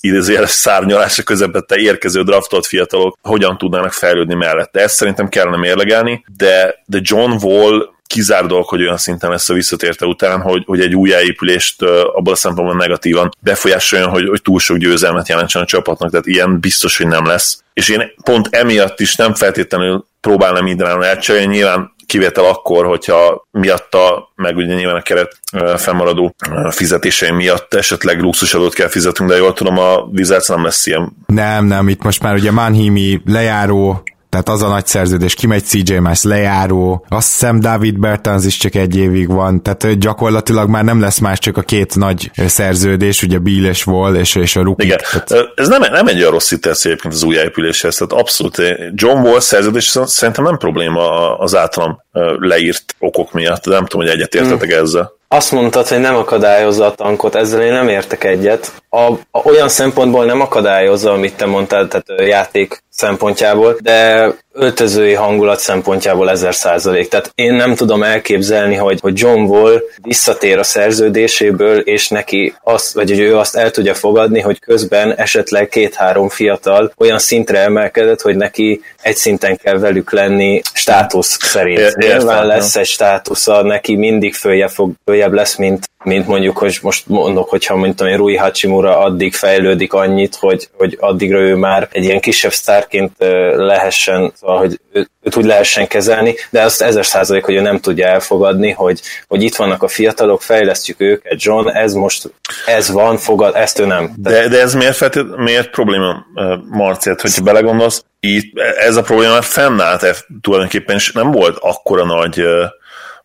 idézőjeles 0.00 0.50
szárnyalása 0.50 1.22
közepette 1.22 1.76
érkező 1.76 2.22
draftolt 2.22 2.66
fiatalok 2.66 3.18
hogyan 3.22 3.58
tudnának 3.58 3.92
fejlődni 3.92 4.34
mellette. 4.34 4.80
Ezt 4.80 4.94
szerintem 4.94 5.28
kellene 5.28 5.56
mérlegelni, 5.56 6.24
de, 6.36 6.82
de 6.86 6.98
John 7.02 7.46
Wall 7.46 7.88
kizár 8.06 8.46
dolog, 8.46 8.68
hogy 8.68 8.82
olyan 8.82 8.96
szinten 8.96 9.30
lesz 9.30 9.48
a 9.48 9.54
visszatérte 9.54 10.06
után, 10.06 10.40
hogy, 10.40 10.62
hogy 10.66 10.80
egy 10.80 10.94
újjáépülést 10.94 11.82
abban 11.82 12.32
a 12.32 12.36
szempontból 12.36 12.76
negatívan 12.76 13.30
befolyásoljon, 13.40 14.10
hogy, 14.10 14.28
hogy 14.28 14.42
túl 14.42 14.58
sok 14.58 14.76
győzelmet 14.76 15.28
jelentsen 15.28 15.62
a 15.62 15.64
csapatnak, 15.64 16.10
tehát 16.10 16.26
ilyen 16.26 16.60
biztos, 16.60 16.96
hogy 16.96 17.06
nem 17.06 17.24
lesz. 17.24 17.62
És 17.72 17.88
én 17.88 18.02
pont 18.24 18.48
emiatt 18.50 19.00
is 19.00 19.16
nem 19.16 19.34
feltétlenül 19.34 20.06
próbálnám 20.20 20.64
minden 20.64 21.02
elcserélni, 21.02 21.54
nyilván 21.54 21.92
kivétel 22.10 22.44
akkor, 22.44 22.86
hogyha 22.86 23.46
miatta, 23.50 24.32
meg 24.34 24.56
ugye 24.56 24.74
nyilván 24.74 24.96
a 24.96 25.02
keret 25.02 25.40
fennmaradó 25.76 26.34
fizetései 26.70 27.30
miatt 27.30 27.74
esetleg 27.74 28.20
luxusadót 28.20 28.74
kell 28.74 28.88
fizetnünk, 28.88 29.30
de 29.30 29.36
jól 29.36 29.52
tudom, 29.52 29.78
a 29.78 29.96
Wizards 29.96 30.48
nem 30.48 30.64
lesz 30.64 30.86
ilyen. 30.86 31.12
Nem, 31.26 31.64
nem, 31.64 31.88
itt 31.88 32.02
most 32.02 32.22
már 32.22 32.34
ugye 32.34 32.50
Manhimi 32.50 33.20
lejáró, 33.24 34.02
tehát 34.30 34.48
az 34.48 34.62
a 34.62 34.68
nagy 34.68 34.86
szerződés, 34.86 35.34
kimegy 35.34 35.64
CJ 35.64 35.94
Más 35.94 36.22
lejáró, 36.22 37.06
azt 37.08 37.30
hiszem 37.30 37.60
David 37.60 37.98
Bertans 37.98 38.44
is 38.44 38.56
csak 38.56 38.74
egy 38.74 38.96
évig 38.96 39.28
van, 39.28 39.62
tehát 39.62 39.98
gyakorlatilag 39.98 40.68
már 40.68 40.84
nem 40.84 41.00
lesz 41.00 41.18
más 41.18 41.38
csak 41.38 41.56
a 41.56 41.62
két 41.62 41.96
nagy 41.96 42.30
szerződés, 42.46 43.22
ugye 43.22 43.38
Bill 43.38 43.64
és 43.64 43.86
Wall 43.86 44.14
és, 44.14 44.34
és 44.34 44.56
a 44.56 44.62
Rookie. 44.62 44.86
Igen, 44.86 44.98
tehát... 45.26 45.52
ez 45.54 45.68
nem, 45.68 45.80
nem 45.80 46.06
egy 46.06 46.18
olyan 46.18 46.30
rossz 46.30 46.46
szituáció 46.46 46.90
egyébként 46.90 47.14
az 47.14 47.22
újjáépüléshez, 47.22 47.96
tehát 47.96 48.22
abszolút 48.22 48.56
John 48.94 49.26
Wall 49.26 49.40
szerződés 49.40 49.98
szerintem 50.04 50.44
nem 50.44 50.56
probléma 50.56 51.36
az 51.38 51.56
általam 51.56 51.98
leírt 52.38 52.94
okok 52.98 53.32
miatt, 53.32 53.64
de 53.64 53.70
nem 53.70 53.86
tudom, 53.86 54.06
hogy 54.06 54.16
egyetértetek 54.16 54.70
hmm. 54.70 54.84
ezzel. 54.84 55.18
Azt 55.28 55.52
mondtad, 55.52 55.88
hogy 55.88 56.00
nem 56.00 56.14
akadályozza 56.14 56.86
a 56.86 56.94
tankot, 56.94 57.34
ezzel 57.34 57.62
én 57.62 57.72
nem 57.72 57.88
értek 57.88 58.24
egyet. 58.24 58.72
A, 58.88 59.12
a, 59.30 59.38
olyan 59.44 59.68
szempontból 59.68 60.24
nem 60.24 60.40
akadályozza, 60.40 61.12
amit 61.12 61.36
te 61.36 61.46
mondtál, 61.46 61.88
tehát 61.88 62.28
játék 62.28 62.82
szempontjából, 62.88 63.76
de 63.80 64.26
öltözői 64.52 65.12
hangulat 65.12 65.60
szempontjából 65.60 66.30
ezer 66.30 66.54
százalék. 66.54 67.08
Tehát 67.08 67.32
én 67.34 67.54
nem 67.54 67.74
tudom 67.74 68.02
elképzelni, 68.02 68.74
hogy, 68.74 69.00
hogy 69.00 69.18
John 69.18 69.40
Wall 69.40 69.82
visszatér 70.02 70.58
a 70.58 70.62
szerződéséből, 70.62 71.78
és 71.78 72.08
neki 72.08 72.54
azt, 72.62 72.92
vagy 72.92 73.10
hogy 73.10 73.18
ő 73.18 73.36
azt 73.36 73.56
el 73.56 73.70
tudja 73.70 73.94
fogadni, 73.94 74.40
hogy 74.40 74.58
közben 74.58 75.14
esetleg 75.14 75.68
két-három 75.68 76.28
fiatal 76.28 76.92
olyan 76.96 77.18
szintre 77.18 77.58
emelkedett, 77.58 78.20
hogy 78.20 78.36
neki 78.36 78.80
egy 79.02 79.16
szinten 79.16 79.56
kell 79.56 79.78
velük 79.78 80.12
lenni 80.12 80.60
státusz 80.72 81.38
szerint. 81.40 81.96
Nyilván 81.96 82.46
lesz 82.46 82.76
egy 82.76 82.86
státusza, 82.86 83.62
neki 83.62 83.96
mindig 83.96 84.34
följebb, 84.34 84.70
fog, 84.70 84.92
följebb 85.04 85.32
lesz, 85.32 85.56
mint 85.56 85.89
mint 86.04 86.26
mondjuk, 86.26 86.58
hogy 86.58 86.78
most 86.82 87.06
mondok, 87.06 87.48
hogyha 87.48 87.76
mondtam, 87.76 88.08
hogy 88.08 88.16
Rui 88.16 88.36
Hachimura 88.36 88.98
addig 88.98 89.34
fejlődik 89.34 89.92
annyit, 89.92 90.34
hogy, 90.34 90.68
hogy 90.76 90.96
addigra 91.00 91.38
ő 91.38 91.54
már 91.54 91.88
egy 91.92 92.04
ilyen 92.04 92.20
kisebb 92.20 92.52
sztárként 92.52 93.12
lehessen, 93.56 94.32
szóval, 94.34 94.58
hogy 94.58 94.80
őt 95.22 95.36
úgy 95.36 95.44
lehessen 95.44 95.86
kezelni, 95.86 96.34
de 96.50 96.62
azt 96.62 96.82
ezer 96.82 97.06
százalék, 97.06 97.44
hogy 97.44 97.54
ő 97.54 97.60
nem 97.60 97.78
tudja 97.78 98.06
elfogadni, 98.06 98.70
hogy, 98.70 99.00
hogy 99.28 99.42
itt 99.42 99.56
vannak 99.56 99.82
a 99.82 99.88
fiatalok, 99.88 100.42
fejlesztjük 100.42 101.00
őket, 101.00 101.42
John, 101.42 101.68
ez 101.68 101.92
most, 101.92 102.32
ez 102.66 102.90
van, 102.90 103.16
fogad, 103.16 103.54
ezt 103.54 103.78
ő 103.78 103.86
nem. 103.86 104.12
De, 104.16 104.48
de 104.48 104.60
ez 104.60 104.74
miért, 104.74 104.96
feltét, 104.96 105.36
miért 105.36 105.70
probléma, 105.70 106.26
Marciát, 106.70 107.20
hogyha 107.20 107.42
belegondolsz, 107.42 108.04
itt 108.20 108.58
ez 108.58 108.96
a 108.96 109.02
probléma 109.02 109.42
fennállt 109.42 110.26
tulajdonképpen, 110.40 110.96
és 110.96 111.12
nem 111.12 111.30
volt 111.30 111.56
akkora 111.60 112.04
nagy 112.04 112.42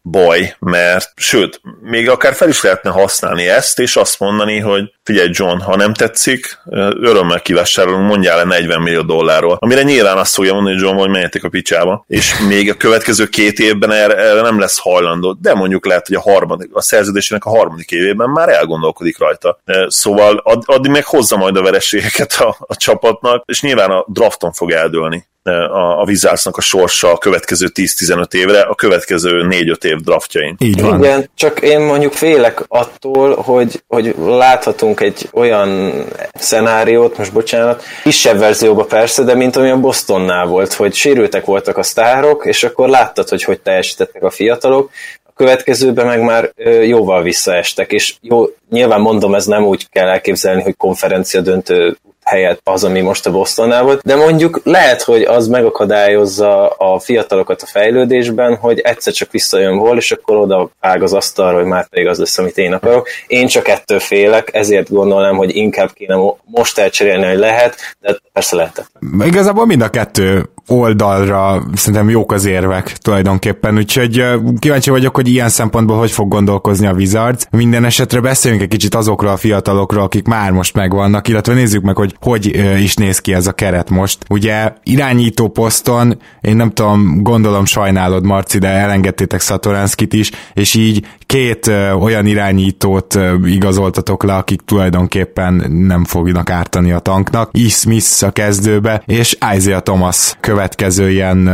baj, 0.09 0.55
mert 0.59 1.11
sőt, 1.15 1.61
még 1.81 2.09
akár 2.09 2.33
fel 2.33 2.49
is 2.49 2.61
lehetne 2.61 2.89
használni 2.89 3.47
ezt, 3.47 3.79
és 3.79 3.95
azt 3.95 4.19
mondani, 4.19 4.59
hogy 4.59 4.93
figyelj 5.03 5.29
John, 5.31 5.59
ha 5.59 5.75
nem 5.75 5.93
tetszik, 5.93 6.59
örömmel 6.99 7.41
kivásárolunk, 7.41 8.07
mondjál 8.07 8.37
le 8.37 8.43
40 8.43 8.81
millió 8.81 9.01
dollárról. 9.01 9.57
Amire 9.59 9.83
nyilván 9.83 10.17
azt 10.17 10.33
fogja 10.33 10.53
mondani 10.53 10.79
John, 10.79 10.97
hogy 10.97 11.09
menjetek 11.09 11.43
a 11.43 11.49
picsába, 11.49 12.05
és 12.07 12.39
még 12.47 12.69
a 12.69 12.73
következő 12.73 13.25
két 13.25 13.59
évben 13.59 13.91
erre, 13.91 14.15
erre 14.15 14.41
nem 14.41 14.59
lesz 14.59 14.79
hajlandó, 14.79 15.37
de 15.41 15.53
mondjuk 15.53 15.85
lehet, 15.85 16.07
hogy 16.07 16.15
a 16.15 16.21
harmadik, 16.21 16.69
a 16.73 16.81
szerződésének 16.81 17.45
a 17.45 17.49
harmadik 17.49 17.91
évében 17.91 18.29
már 18.29 18.49
elgondolkodik 18.49 19.19
rajta. 19.19 19.59
Szóval 19.87 20.41
addig 20.65 20.91
meg 20.91 21.05
hozza 21.05 21.37
majd 21.37 21.57
a 21.57 21.61
vereségeket 21.61 22.33
a, 22.33 22.55
a 22.59 22.75
csapatnak, 22.75 23.43
és 23.45 23.61
nyilván 23.61 23.89
a 23.89 24.05
drafton 24.07 24.51
fog 24.51 24.71
eldőlni 24.71 25.27
a, 25.49 25.99
a 25.99 26.03
Wizardsnak 26.07 26.57
a 26.57 26.61
sorsa 26.61 27.11
a 27.11 27.17
következő 27.17 27.67
10-15 27.73 28.33
évre, 28.33 28.61
a 28.61 28.75
következő 28.75 29.47
4-5 29.49 29.83
év 29.83 29.97
draftjain. 29.97 30.55
Így 30.59 30.81
van. 30.81 31.03
Igen, 31.03 31.29
csak 31.35 31.59
én 31.59 31.79
mondjuk 31.79 32.13
félek 32.13 32.63
attól, 32.67 33.35
hogy, 33.35 33.83
hogy 33.87 34.15
láthatunk 34.25 35.01
egy 35.01 35.29
olyan 35.33 36.03
szenáriót, 36.33 37.17
most 37.17 37.33
bocsánat, 37.33 37.83
kisebb 38.03 38.37
verzióba 38.39 38.83
persze, 38.83 39.23
de 39.23 39.33
mint 39.33 39.55
amilyen 39.55 39.81
Bostonnál 39.81 40.45
volt, 40.45 40.73
hogy 40.73 40.93
sérültek 40.93 41.45
voltak 41.45 41.77
a 41.77 41.83
sztárok, 41.83 42.45
és 42.45 42.63
akkor 42.63 42.89
láttad, 42.89 43.29
hogy 43.29 43.43
hogy 43.43 43.59
teljesítettek 43.59 44.23
a 44.23 44.29
fiatalok, 44.29 44.89
a 45.23 45.31
következőben 45.35 46.05
meg 46.05 46.21
már 46.21 46.51
jóval 46.83 47.21
visszaestek, 47.21 47.91
és 47.91 48.15
jó, 48.21 48.45
nyilván 48.69 49.01
mondom, 49.01 49.35
ez 49.35 49.45
nem 49.45 49.63
úgy 49.65 49.89
kell 49.89 50.07
elképzelni, 50.07 50.61
hogy 50.61 50.75
konferencia 50.77 51.41
döntő 51.41 51.97
helyett 52.25 52.59
az, 52.63 52.83
ami 52.83 53.01
most 53.01 53.25
a 53.25 53.31
Bostonnál 53.31 53.83
volt, 53.83 54.01
de 54.03 54.15
mondjuk 54.15 54.61
lehet, 54.63 55.01
hogy 55.01 55.21
az 55.21 55.47
megakadályozza 55.47 56.67
a 56.67 56.99
fiatalokat 56.99 57.61
a 57.61 57.65
fejlődésben, 57.65 58.55
hogy 58.55 58.79
egyszer 58.79 59.13
csak 59.13 59.31
visszajön 59.31 59.77
vol, 59.77 59.97
és 59.97 60.11
akkor 60.11 60.37
oda 60.37 60.69
vág 60.79 61.03
az 61.03 61.13
asztalra, 61.13 61.57
hogy 61.57 61.65
már 61.65 61.87
pedig 61.87 62.07
az 62.07 62.17
lesz, 62.17 62.37
amit 62.37 62.57
én 62.57 62.73
akarok. 62.73 63.07
Én 63.27 63.47
csak 63.47 63.67
ettől 63.67 63.99
félek, 63.99 64.49
ezért 64.53 64.89
gondolnám, 64.89 65.35
hogy 65.35 65.55
inkább 65.55 65.93
kéne 65.93 66.15
most 66.45 66.77
elcserélni, 66.77 67.25
hogy 67.25 67.37
lehet, 67.37 67.75
de 67.99 68.17
persze 68.33 68.55
lehetett. 68.55 68.89
Igazából 69.23 69.65
mind 69.65 69.81
a 69.81 69.89
kettő 69.89 70.49
oldalra 70.67 71.63
szerintem 71.73 72.09
jók 72.09 72.31
az 72.31 72.45
érvek 72.45 72.97
tulajdonképpen, 72.97 73.77
úgyhogy 73.77 74.23
kíváncsi 74.59 74.89
vagyok, 74.89 75.15
hogy 75.15 75.27
ilyen 75.27 75.49
szempontból 75.49 75.97
hogy 75.97 76.11
fog 76.11 76.27
gondolkozni 76.27 76.87
a 76.87 76.93
Wizards. 76.93 77.47
Minden 77.51 77.85
esetre 77.85 78.19
beszéljünk 78.19 78.63
egy 78.63 78.69
kicsit 78.69 78.95
azokról 78.95 79.31
a 79.31 79.37
fiatalokról, 79.37 80.03
akik 80.03 80.27
már 80.27 80.51
most 80.51 80.75
megvannak, 80.75 81.27
illetve 81.27 81.53
nézzük 81.53 81.83
meg, 81.83 81.95
hogy 81.95 82.15
hogy 82.21 82.45
is 82.79 82.95
néz 82.95 83.19
ki 83.19 83.33
ez 83.33 83.47
a 83.47 83.51
keret 83.51 83.89
most. 83.89 84.17
Ugye 84.29 84.73
irányító 84.83 85.47
poszton, 85.47 86.17
én 86.41 86.55
nem 86.55 86.71
tudom, 86.71 87.21
gondolom 87.21 87.65
sajnálod 87.65 88.25
Marci, 88.25 88.57
de 88.57 88.67
elengedtétek 88.67 89.41
Satoranskit 89.41 90.13
is, 90.13 90.31
és 90.53 90.73
így 90.73 91.05
két 91.25 91.71
olyan 91.99 92.25
irányítót 92.25 93.19
igazoltatok 93.45 94.23
le, 94.23 94.35
akik 94.35 94.61
tulajdonképpen 94.61 95.53
nem 95.71 96.03
fognak 96.03 96.49
ártani 96.49 96.91
a 96.91 96.99
tanknak. 96.99 97.51
Smith 97.69 98.23
a 98.23 98.31
kezdőbe, 98.31 99.03
és 99.05 99.37
Isaiah 99.55 99.81
Thomas 99.81 100.37
következő 100.55 101.09
ilyen 101.09 101.49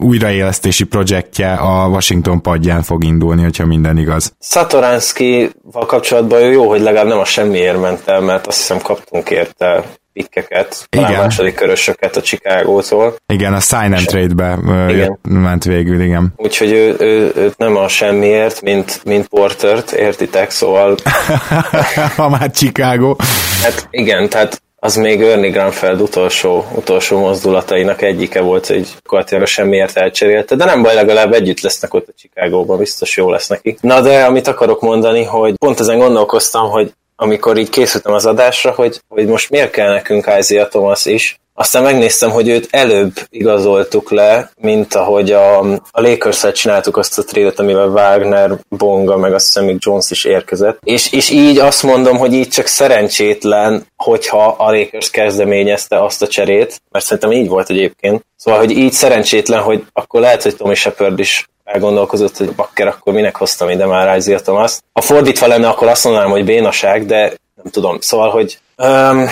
újraélesztési 0.00 0.84
projektje 0.84 1.52
a 1.52 1.88
Washington 1.88 2.42
padján 2.42 2.82
fog 2.82 3.04
indulni, 3.04 3.42
hogyha 3.42 3.66
minden 3.66 3.98
igaz. 3.98 4.32
Satoranski-val 4.40 5.86
kapcsolatban 5.86 6.40
jó, 6.40 6.68
hogy 6.68 6.80
legalább 6.80 7.06
nem 7.06 7.18
a 7.18 7.24
semmiért 7.24 7.80
ment 7.80 8.02
el, 8.06 8.20
mert 8.20 8.46
azt 8.46 8.58
hiszem 8.58 8.78
kaptunk 8.78 9.30
érte 9.30 9.84
pikkeket, 10.12 10.86
igen. 10.90 11.14
a 11.14 11.16
második 11.16 11.54
körösöket 11.54 12.16
a 12.16 12.20
Chicago-tól. 12.20 13.16
Igen, 13.26 13.52
a 13.52 13.60
sign 13.60 13.92
and 13.92 14.06
trade-be 14.06 14.58
igen. 14.88 15.18
ment 15.22 15.64
végül, 15.64 16.00
igen. 16.00 16.32
Úgyhogy 16.36 16.72
ő, 16.72 16.94
ő, 16.98 17.32
őt 17.36 17.58
nem 17.58 17.76
a 17.76 17.88
semmiért, 17.88 18.62
mint, 18.62 19.00
mint 19.04 19.28
Portert, 19.28 19.92
értitek, 19.92 20.50
szóval... 20.50 20.96
ha 22.16 22.28
már 22.28 22.50
Chicago. 22.50 23.16
Hát 23.62 23.88
igen, 23.90 24.28
tehát 24.28 24.62
az 24.82 24.96
még 24.96 25.22
Ernie 25.22 25.50
Granfeld 25.50 26.00
utolsó, 26.00 26.64
utolsó 26.74 27.18
mozdulatainak 27.18 28.02
egyike 28.02 28.40
volt, 28.40 28.66
hogy 28.66 28.88
gyakorlatilag 29.02 29.46
semmiért 29.46 29.96
elcserélte, 29.96 30.54
de 30.54 30.64
nem 30.64 30.82
baj, 30.82 30.94
legalább 30.94 31.32
együtt 31.32 31.60
lesznek 31.60 31.94
ott 31.94 32.08
a 32.08 32.12
Chicagóban, 32.16 32.78
biztos 32.78 33.16
jó 33.16 33.30
lesz 33.30 33.48
neki. 33.48 33.76
Na 33.80 34.00
de 34.00 34.24
amit 34.24 34.46
akarok 34.46 34.80
mondani, 34.80 35.24
hogy 35.24 35.54
pont 35.56 35.80
ezen 35.80 35.98
gondolkoztam, 35.98 36.70
hogy 36.70 36.92
amikor 37.16 37.58
így 37.58 37.68
készültem 37.68 38.12
az 38.12 38.26
adásra, 38.26 38.70
hogy, 38.70 39.00
hogy 39.08 39.26
most 39.26 39.50
miért 39.50 39.70
kell 39.70 39.92
nekünk 39.92 40.30
Isaiah 40.38 40.68
Thomas 40.68 41.06
is, 41.06 41.40
aztán 41.60 41.82
megnéztem, 41.82 42.30
hogy 42.30 42.48
őt 42.48 42.68
előbb 42.70 43.12
igazoltuk 43.30 44.10
le, 44.10 44.50
mint 44.60 44.94
ahogy 44.94 45.32
a, 45.32 45.58
a 45.74 46.00
lakers 46.00 46.46
csináltuk 46.52 46.96
azt 46.96 47.18
a 47.18 47.24
trédet, 47.24 47.58
amivel 47.58 47.88
Wagner, 47.88 48.58
Bonga, 48.68 49.16
meg 49.16 49.34
azt 49.34 49.44
hiszem 49.44 49.64
még 49.64 49.76
Jones 49.78 50.10
is 50.10 50.24
érkezett. 50.24 50.78
És, 50.82 51.12
és 51.12 51.30
így 51.30 51.58
azt 51.58 51.82
mondom, 51.82 52.16
hogy 52.16 52.32
így 52.32 52.48
csak 52.48 52.66
szerencsétlen, 52.66 53.86
hogyha 53.96 54.46
a 54.46 54.72
Lakers 54.72 55.10
kezdeményezte 55.10 56.04
azt 56.04 56.22
a 56.22 56.26
cserét, 56.26 56.80
mert 56.90 57.04
szerintem 57.04 57.32
így 57.32 57.48
volt 57.48 57.70
egyébként. 57.70 58.24
Szóval, 58.36 58.60
hogy 58.60 58.70
így 58.70 58.92
szerencsétlen, 58.92 59.60
hogy 59.62 59.84
akkor 59.92 60.20
lehet, 60.20 60.42
hogy 60.42 60.56
Tommy 60.56 60.74
Shepard 60.74 61.18
is 61.18 61.48
elgondolkozott, 61.64 62.36
hogy 62.36 62.52
bakker, 62.52 62.86
akkor 62.86 63.12
minek 63.12 63.36
hoztam 63.36 63.68
ide 63.68 63.86
már 63.86 64.16
Isaiah 64.16 64.40
Thomas. 64.40 64.78
Ha 64.92 65.00
fordítva 65.00 65.46
lenne, 65.46 65.68
akkor 65.68 65.88
azt 65.88 66.04
mondanám, 66.04 66.30
hogy 66.30 66.44
bénaság, 66.44 67.06
de 67.06 67.32
nem 67.62 67.72
tudom. 67.72 68.00
Szóval, 68.00 68.30
hogy 68.30 68.58
um, 68.76 69.26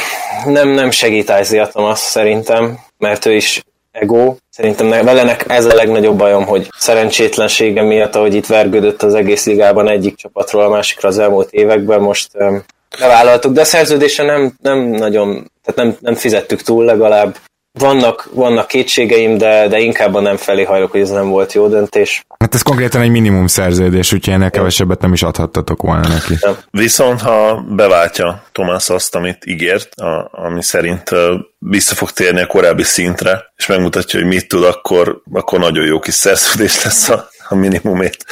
nem, 0.44 0.68
nem 0.68 0.90
segít 0.90 1.32
Isaiah 1.40 1.68
Thomas 1.68 1.98
szerintem, 1.98 2.78
mert 2.98 3.26
ő 3.26 3.34
is 3.34 3.62
ego. 3.92 4.36
Szerintem 4.50 4.88
vele 4.88 5.36
ez 5.46 5.64
a 5.64 5.74
legnagyobb 5.74 6.18
bajom, 6.18 6.46
hogy 6.46 6.68
szerencsétlensége 6.78 7.82
miatt, 7.82 8.14
ahogy 8.14 8.34
itt 8.34 8.46
vergődött 8.46 9.02
az 9.02 9.14
egész 9.14 9.46
ligában 9.46 9.88
egyik 9.88 10.16
csapatról 10.16 10.64
a 10.64 10.68
másikra 10.68 11.08
az 11.08 11.18
elmúlt 11.18 11.52
években, 11.52 12.00
most 12.00 12.30
um, 12.34 12.64
bevállaltuk, 12.98 13.52
de 13.52 13.60
a 13.60 13.64
szerződése 13.64 14.22
nem, 14.22 14.54
nem 14.62 14.78
nagyon, 14.78 15.50
tehát 15.64 15.90
nem, 15.90 15.96
nem 16.00 16.14
fizettük 16.14 16.62
túl 16.62 16.84
legalább, 16.84 17.36
vannak, 17.78 18.28
vannak 18.32 18.66
kétségeim, 18.66 19.38
de, 19.38 19.68
de 19.68 19.78
inkább 19.78 20.14
a 20.14 20.20
nem 20.20 20.36
felé 20.36 20.64
hajlok, 20.64 20.90
hogy 20.90 21.00
ez 21.00 21.10
nem 21.10 21.28
volt 21.28 21.52
jó 21.52 21.68
döntés. 21.68 22.26
Hát 22.38 22.54
ez 22.54 22.62
konkrétan 22.62 23.00
egy 23.00 23.10
minimum 23.10 23.46
szerződés, 23.46 24.12
úgyhogy 24.12 24.34
ennek 24.34 24.50
kevesebbet 24.50 25.00
nem 25.00 25.12
is 25.12 25.22
adhattatok 25.22 25.82
volna 25.82 26.08
neki. 26.08 26.34
Nem. 26.40 26.56
Viszont 26.70 27.20
ha 27.20 27.64
beváltja 27.68 28.42
Tomás 28.52 28.88
azt, 28.88 29.14
amit 29.14 29.46
ígért, 29.46 29.94
a, 29.94 30.30
ami 30.32 30.62
szerint 30.62 31.10
vissza 31.58 31.94
fog 31.94 32.10
térni 32.10 32.40
a 32.40 32.46
korábbi 32.46 32.82
szintre, 32.82 33.52
és 33.56 33.66
megmutatja, 33.66 34.20
hogy 34.20 34.28
mit 34.28 34.48
tud, 34.48 34.64
akkor, 34.64 35.22
akkor 35.32 35.58
nagyon 35.58 35.84
jó 35.84 35.98
kis 35.98 36.14
szerződés 36.14 36.84
lesz 36.84 37.08
a, 37.08 37.28
a 37.48 37.54
minimumét. 37.54 38.24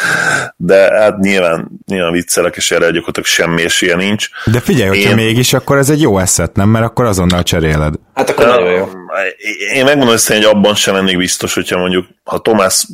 De 0.56 0.98
hát 1.00 1.18
nyilván, 1.18 1.70
nyilván 1.86 2.12
viccelek, 2.12 2.56
és 2.56 2.70
erre 2.70 2.84
gyakorlatilag 2.84 3.26
semmi 3.26 3.62
esélye 3.62 3.96
nincs. 3.96 4.28
De 4.44 4.60
figyelj, 4.60 4.88
hogyha 4.88 5.10
Én... 5.10 5.14
mégis, 5.14 5.52
akkor 5.52 5.78
ez 5.78 5.90
egy 5.90 6.00
jó 6.00 6.18
eszet, 6.18 6.56
nem? 6.56 6.68
Mert 6.68 6.84
akkor 6.84 7.04
azonnal 7.04 7.42
cseréled. 7.42 7.94
Hát 8.14 8.30
akkor 8.30 8.46
nagyon 8.46 8.72
jó. 8.72 8.88
Én 9.74 9.84
megmondom 9.84 10.14
ezt, 10.14 10.28
hogy 10.28 10.44
abban 10.44 10.74
sem 10.74 10.94
lennék 10.94 11.16
biztos, 11.16 11.54
hogyha 11.54 11.78
mondjuk, 11.78 12.06
ha 12.24 12.38
Tomás 12.38 12.86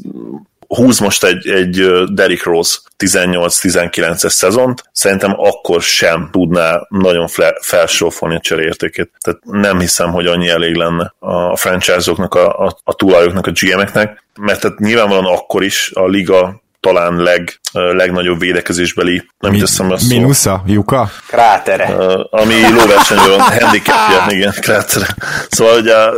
húz 0.75 0.99
most 0.99 1.25
egy, 1.25 1.49
egy 1.49 2.05
Derrick 2.13 2.45
Rose 2.45 2.79
18-19-es 2.99 4.29
szezont, 4.29 4.83
szerintem 4.93 5.35
akkor 5.37 5.83
sem 5.83 6.29
tudná 6.33 6.87
nagyon 6.89 7.29
felsófolni 7.61 8.35
a 8.35 8.41
cserértékét. 8.41 9.11
Tehát 9.21 9.41
nem 9.45 9.81
hiszem, 9.81 10.11
hogy 10.11 10.27
annyi 10.27 10.49
elég 10.49 10.75
lenne 10.75 11.15
a 11.19 11.57
franchise-oknak, 11.57 12.35
a, 12.35 12.67
a, 12.67 12.79
a 12.85 12.95
tulajoknak, 12.95 13.47
a 13.47 13.53
GM-eknek, 13.61 14.25
mert 14.41 14.61
tehát 14.61 14.79
nyilvánvalóan 14.79 15.35
akkor 15.35 15.63
is 15.63 15.91
a 15.95 16.07
liga 16.07 16.62
talán 16.83 17.17
leg, 17.17 17.61
legnagyobb 17.73 18.39
védekezésbeli, 18.39 19.29
nem 19.39 19.53
Mi, 19.53 19.59
teszem 19.59 19.97
szó. 19.97 20.17
Minusza? 20.17 20.63
Juka? 20.67 21.11
Krátere. 21.27 21.85
Ami 22.31 22.55
lóversenyben 22.71 23.31
van, 23.31 23.41
handicapja, 23.61 24.27
igen, 24.29 24.53
krátere. 24.61 25.07
Szóval 25.49 25.81
ugye 25.81 25.95
a, 25.95 26.13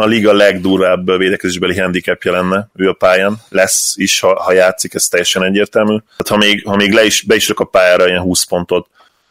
a 0.00 0.06
liga 0.06 0.32
legdurvább 0.32 1.16
védekezésbeli 1.16 1.78
handicapja 1.78 2.32
lenne 2.32 2.68
ő 2.74 2.88
a 2.88 2.92
pályán. 2.92 3.36
Lesz 3.48 3.92
is, 3.96 4.20
ha, 4.20 4.42
ha 4.42 4.52
játszik, 4.52 4.94
ez 4.94 5.04
teljesen 5.04 5.42
egyértelmű. 5.42 5.96
Tehát 5.96 6.28
ha 6.28 6.36
még, 6.36 6.66
ha 6.66 6.76
még 6.76 6.92
le 6.92 7.04
is, 7.04 7.22
be 7.22 7.34
is 7.34 7.50
a 7.50 7.64
pályára 7.64 8.08
ilyen 8.08 8.20
20 8.20 8.42
pontot, 8.42 8.86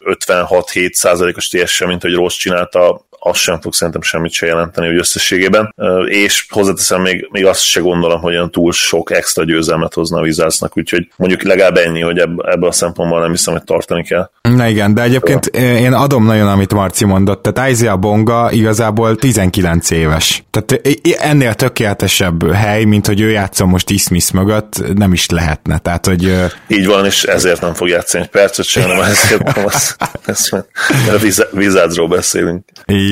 56-7 0.05 0.93
százalékos 0.93 1.48
TS, 1.48 1.86
mint 1.86 2.01
hogy 2.01 2.13
Rossz 2.13 2.36
csinálta 2.36 3.08
az 3.20 3.38
sem 3.38 3.62
fog 3.62 3.74
szerintem 3.74 4.02
semmit 4.02 4.32
se 4.32 4.46
jelenteni 4.46 4.88
hogy 4.88 4.98
összességében, 4.98 5.76
és 6.06 6.46
hozzáteszem 6.50 7.02
még, 7.02 7.28
még 7.32 7.46
azt 7.46 7.62
se 7.62 7.80
gondolom, 7.80 8.22
hogy 8.22 8.34
olyan 8.34 8.52
túl 8.52 8.72
sok 8.72 9.12
extra 9.12 9.44
győzelmet 9.44 9.94
hozna 9.94 10.18
a 10.18 10.22
Wizardsnak, 10.22 10.78
úgyhogy 10.78 11.08
mondjuk 11.16 11.44
legalább 11.44 11.78
ennyi, 11.78 12.02
hogy 12.02 12.18
ebb, 12.18 12.40
ebből 12.40 12.70
a 12.70 12.72
szempontból 12.72 13.20
nem 13.20 13.32
hiszem, 13.32 13.54
hogy 13.54 13.64
tartani 13.64 14.04
kell. 14.04 14.30
Na 14.42 14.68
igen, 14.68 14.94
de 14.94 15.02
egyébként 15.02 15.46
én 15.56 15.94
adom 15.94 16.26
nagyon, 16.26 16.48
amit 16.48 16.74
Marci 16.74 17.06
mondott, 17.06 17.44
tehát 17.44 17.72
Isaiah 17.72 18.00
Bonga 18.00 18.52
igazából 18.52 19.16
19 19.16 19.92
éves. 19.92 20.44
Tehát 20.52 20.88
ennél 21.20 21.54
tökéletesebb 21.54 22.54
hely, 22.54 22.84
mint 22.84 23.08
hogy 23.08 23.22
ő 23.22 23.30
játszom 23.30 23.70
most 23.70 23.90
Ismith 23.90 24.34
mögött, 24.34 24.94
nem 24.96 25.14
is 25.14 25.30
lehetne. 25.30 25.78
Tehát, 25.78 26.06
hogy... 26.06 26.34
Így 26.68 26.86
van, 26.86 27.06
és 27.06 27.24
ezért 27.24 27.62
nem 27.62 27.74
fog 27.74 27.88
játszani 27.88 28.24
egy 28.24 28.30
percet 28.30 28.66
sem, 28.66 28.84
hanem 28.84 29.02
ezért 29.02 29.56
nem 29.56 29.66
az, 29.66 29.96
ezt, 30.26 30.52
mert 30.52 30.68
a 31.38 31.48
Wizardsról 31.54 32.08
beszélünk. 32.08 32.66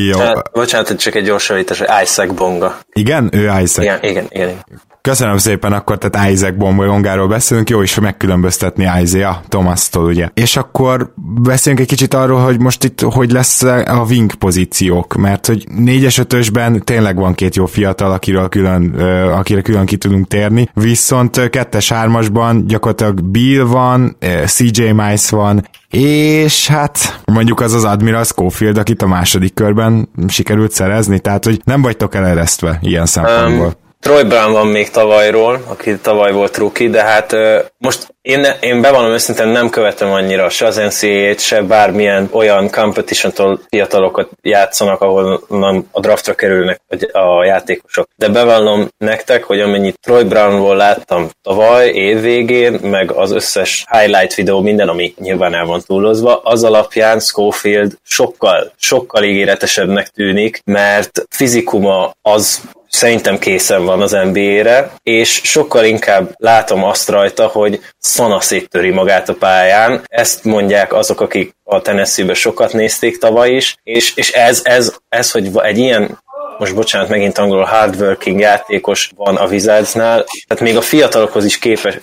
Jó. 0.06 0.20
Hát, 0.20 0.52
bocsánat, 0.52 1.00
csak 1.00 1.16
egy 1.16 1.24
gyors 1.24 1.50
javítás, 1.50 1.84
Isaac 2.04 2.34
Bonga. 2.34 2.78
Igen? 2.94 3.30
Ő 3.34 3.62
Isaac. 3.62 3.78
Igen, 3.78 4.04
igen, 4.04 4.26
igen. 4.30 4.66
Köszönöm 5.08 5.38
szépen, 5.38 5.74
akkor 5.74 5.98
tehát 5.98 6.32
Isaac 6.32 6.58
Bongáról 6.58 7.28
beszélünk, 7.28 7.70
jó 7.70 7.82
is 7.82 8.00
megkülönböztetni 8.00 8.90
Isaiah 9.02 9.36
Thomas-tól, 9.48 10.06
ugye. 10.06 10.30
És 10.34 10.58
akkor 10.58 11.14
beszéljünk 11.42 11.84
egy 11.84 11.90
kicsit 11.90 12.14
arról, 12.14 12.40
hogy 12.40 12.60
most 12.60 12.84
itt 12.84 13.02
hogy 13.02 13.32
lesz 13.32 13.64
a 13.64 14.06
wing 14.10 14.36
pozíciók, 14.36 15.16
mert 15.16 15.46
hogy 15.46 15.68
4-es 15.78 16.20
5 16.20 16.84
tényleg 16.84 17.16
van 17.16 17.34
két 17.34 17.56
jó 17.56 17.66
fiatal, 17.66 18.12
akiről 18.12 18.50
külön, 18.50 18.94
akire 19.32 19.62
külön 19.62 19.86
ki 19.86 19.98
tudunk 19.98 20.28
térni, 20.28 20.70
viszont 20.74 21.36
2-es 21.38 21.88
3-asban 21.90 22.64
gyakorlatilag 22.66 23.24
Bill 23.24 23.64
van, 23.64 24.18
CJ 24.46 24.90
Mice 24.90 25.36
van, 25.36 25.68
és 25.90 26.68
hát 26.68 27.22
mondjuk 27.26 27.60
az 27.60 27.74
az 27.74 27.84
Admiral 27.84 28.24
Schofield, 28.24 28.78
akit 28.78 29.02
a 29.02 29.08
második 29.08 29.54
körben 29.54 30.10
sikerült 30.28 30.72
szerezni, 30.72 31.20
tehát 31.20 31.46
hogy 31.46 31.62
nem 31.64 31.82
vagytok 31.82 32.16
eleresztve 32.16 32.78
ilyen 32.82 33.06
szempontból. 33.06 33.66
Um, 33.66 33.86
Troy 34.00 34.24
Brown 34.24 34.52
van 34.52 34.68
még 34.68 34.90
tavalyról, 34.90 35.62
aki 35.68 35.98
tavaly 35.98 36.32
volt 36.32 36.58
rookie, 36.58 36.90
de 36.90 37.04
hát 37.04 37.36
most 37.78 38.16
én, 38.22 38.46
én 38.60 38.82
bevallom 38.82 39.12
őszintén 39.12 39.48
nem 39.48 39.70
követem 39.70 40.12
annyira 40.12 40.50
se 40.50 40.66
az 40.66 40.76
NCAA-t, 40.76 41.40
se 41.40 41.62
bármilyen 41.62 42.30
olyan 42.32 42.70
competition 42.70 43.60
fiatalokat 43.70 44.30
játszanak, 44.42 45.02
ahol 45.02 45.44
a 45.92 46.00
draftra 46.00 46.34
kerülnek 46.34 46.82
a 47.12 47.44
játékosok. 47.44 48.08
De 48.16 48.30
bevallom 48.30 48.88
nektek, 48.98 49.44
hogy 49.44 49.60
amennyit 49.60 50.00
Troy 50.00 50.24
Brownból 50.24 50.76
láttam 50.76 51.30
tavaly, 51.42 51.88
évvégén, 51.90 52.74
meg 52.74 53.12
az 53.12 53.32
összes 53.32 53.86
highlight 53.92 54.34
videó, 54.34 54.62
minden, 54.62 54.90
ami 54.90 55.14
nyilván 55.20 55.54
el 55.54 55.66
van 55.66 55.82
túlozva, 55.86 56.42
az 56.44 56.64
alapján 56.64 57.20
Schofield 57.20 57.98
sokkal, 58.04 58.72
sokkal 58.78 59.24
ígéretesebbnek 59.24 60.08
tűnik, 60.08 60.62
mert 60.66 61.26
fizikuma 61.30 62.12
az 62.22 62.62
szerintem 62.98 63.40
készen 63.40 63.86
van 63.86 64.02
az 64.02 64.12
NBA-re, 64.12 64.92
és 65.04 65.42
sokkal 65.44 65.86
inkább 65.86 66.32
látom 66.36 66.84
azt 66.84 67.10
rajta, 67.10 67.48
hogy 67.48 67.80
szana 68.00 68.40
széttöri 68.40 68.90
magát 68.90 69.30
a 69.30 69.34
pályán. 69.34 70.04
Ezt 70.06 70.44
mondják 70.44 70.94
azok, 70.94 71.22
akik 71.22 71.56
a 71.64 71.82
tennessee 71.82 72.34
sokat 72.34 72.74
nézték 72.74 73.18
tavaly 73.18 73.52
is, 73.52 73.76
és, 73.84 74.16
és 74.16 74.32
ez, 74.32 74.62
ez, 74.64 74.96
ez, 75.10 75.32
hogy 75.32 75.50
egy 75.56 75.78
ilyen 75.78 76.20
most 76.58 76.76
bocsánat, 76.76 77.10
megint 77.10 77.38
angolul 77.38 77.64
hardworking 77.64 78.40
játékos 78.40 79.12
van 79.16 79.36
a 79.36 79.48
Wizardsnál, 79.48 80.26
tehát 80.48 80.64
még 80.64 80.78
a 80.78 80.82
fiatalokhoz 80.82 81.46
is 81.46 81.60
képes, 81.60 81.98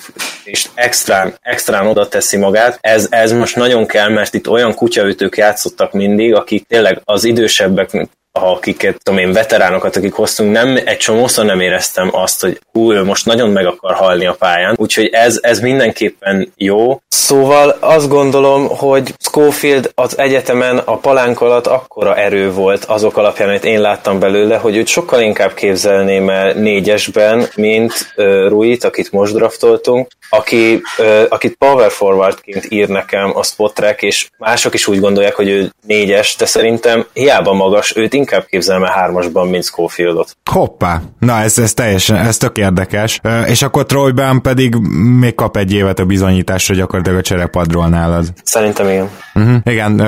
és 0.45 0.69
extrán, 0.75 1.35
extrán 1.43 1.87
oda 1.87 2.09
teszi 2.09 2.37
magát. 2.37 2.79
Ez, 2.81 3.07
ez 3.11 3.33
most 3.33 3.57
nagyon 3.57 3.87
kell, 3.87 4.09
mert 4.09 4.35
itt 4.35 4.49
olyan 4.49 4.75
kutyaütők 4.75 5.37
játszottak 5.37 5.93
mindig, 5.93 6.35
akik 6.35 6.67
tényleg 6.67 7.01
az 7.05 7.25
idősebbek 7.25 8.09
akiket, 8.41 9.03
tudom 9.03 9.21
én, 9.21 9.33
veteránokat, 9.33 9.97
akik 9.97 10.13
hoztunk, 10.13 10.53
nem, 10.53 10.79
egy 10.85 10.97
csomószor 10.97 11.45
nem 11.45 11.61
éreztem 11.61 12.09
azt, 12.13 12.41
hogy 12.41 12.61
hú, 12.73 12.93
ő 12.93 13.05
most 13.05 13.27
nagyon 13.27 13.51
meg 13.51 13.67
akar 13.67 13.95
halni 13.95 14.27
a 14.27 14.37
pályán, 14.39 14.75
úgyhogy 14.77 15.09
ez, 15.13 15.39
ez 15.43 15.61
mindenképpen 15.61 16.53
jó. 16.57 17.01
Szóval 17.09 17.77
azt 17.81 18.09
gondolom, 18.09 18.69
hogy 18.69 19.15
Schofield 19.19 19.91
az 19.95 20.19
egyetemen 20.19 20.79
a 20.79 20.97
palánk 20.97 21.41
alatt 21.41 21.67
akkora 21.67 22.17
erő 22.17 22.53
volt 22.53 22.85
azok 22.85 23.17
alapján, 23.17 23.49
amit 23.49 23.65
én 23.65 23.81
láttam 23.81 24.19
belőle, 24.19 24.57
hogy 24.57 24.77
őt 24.77 24.87
sokkal 24.87 25.21
inkább 25.21 25.55
képzelném 25.55 26.31
el 26.31 26.53
négyesben, 26.53 27.47
mint 27.55 28.13
uh, 28.17 28.49
Ruit, 28.49 28.85
akit 28.85 29.13
most 29.13 29.35
draftoltunk, 29.35 30.09
aki, 30.29 30.83
uh, 30.99 31.23
akit 31.29 31.57
power 31.59 31.91
forwardként 31.91 32.67
ír 32.69 32.89
nekem 32.89 33.37
a 33.37 33.43
spotrek, 33.43 34.03
és 34.03 34.29
mások 34.39 34.75
is 34.75 34.87
úgy 34.87 35.01
gondolják, 35.01 35.35
hogy 35.35 35.49
ő 35.49 35.73
négyes, 35.87 36.37
de 36.37 36.47
szerintem 36.47 37.07
hiába 37.13 37.53
magas, 37.53 37.97
őt 37.97 38.15
inkább 38.25 38.47
képzelem 38.47 38.85
el 38.85 38.93
hármasban, 38.93 39.49
mint 39.49 39.65
Schofieldot. 39.65 40.37
Hoppá, 40.51 41.03
na 41.19 41.39
ez, 41.39 41.59
ez 41.59 41.75
teljesen, 41.75 42.17
ez 42.17 42.37
tök 42.37 42.59
érdekes. 42.59 43.21
És 43.47 43.63
akkor 43.63 43.87
Troyban 43.87 44.43
pedig 44.43 44.75
még 45.19 45.35
kap 45.35 45.57
egy 45.57 45.73
évet 45.73 45.99
a 45.99 46.05
bizonyításra 46.05 46.75
gyakorlatilag 46.75 47.19
a 47.19 47.23
cserepadról 47.23 47.89
nálad. 47.89 48.27
Szerintem 48.43 48.89
igen. 48.89 49.09
Uh-huh. 49.35 49.57
Igen, 49.65 50.03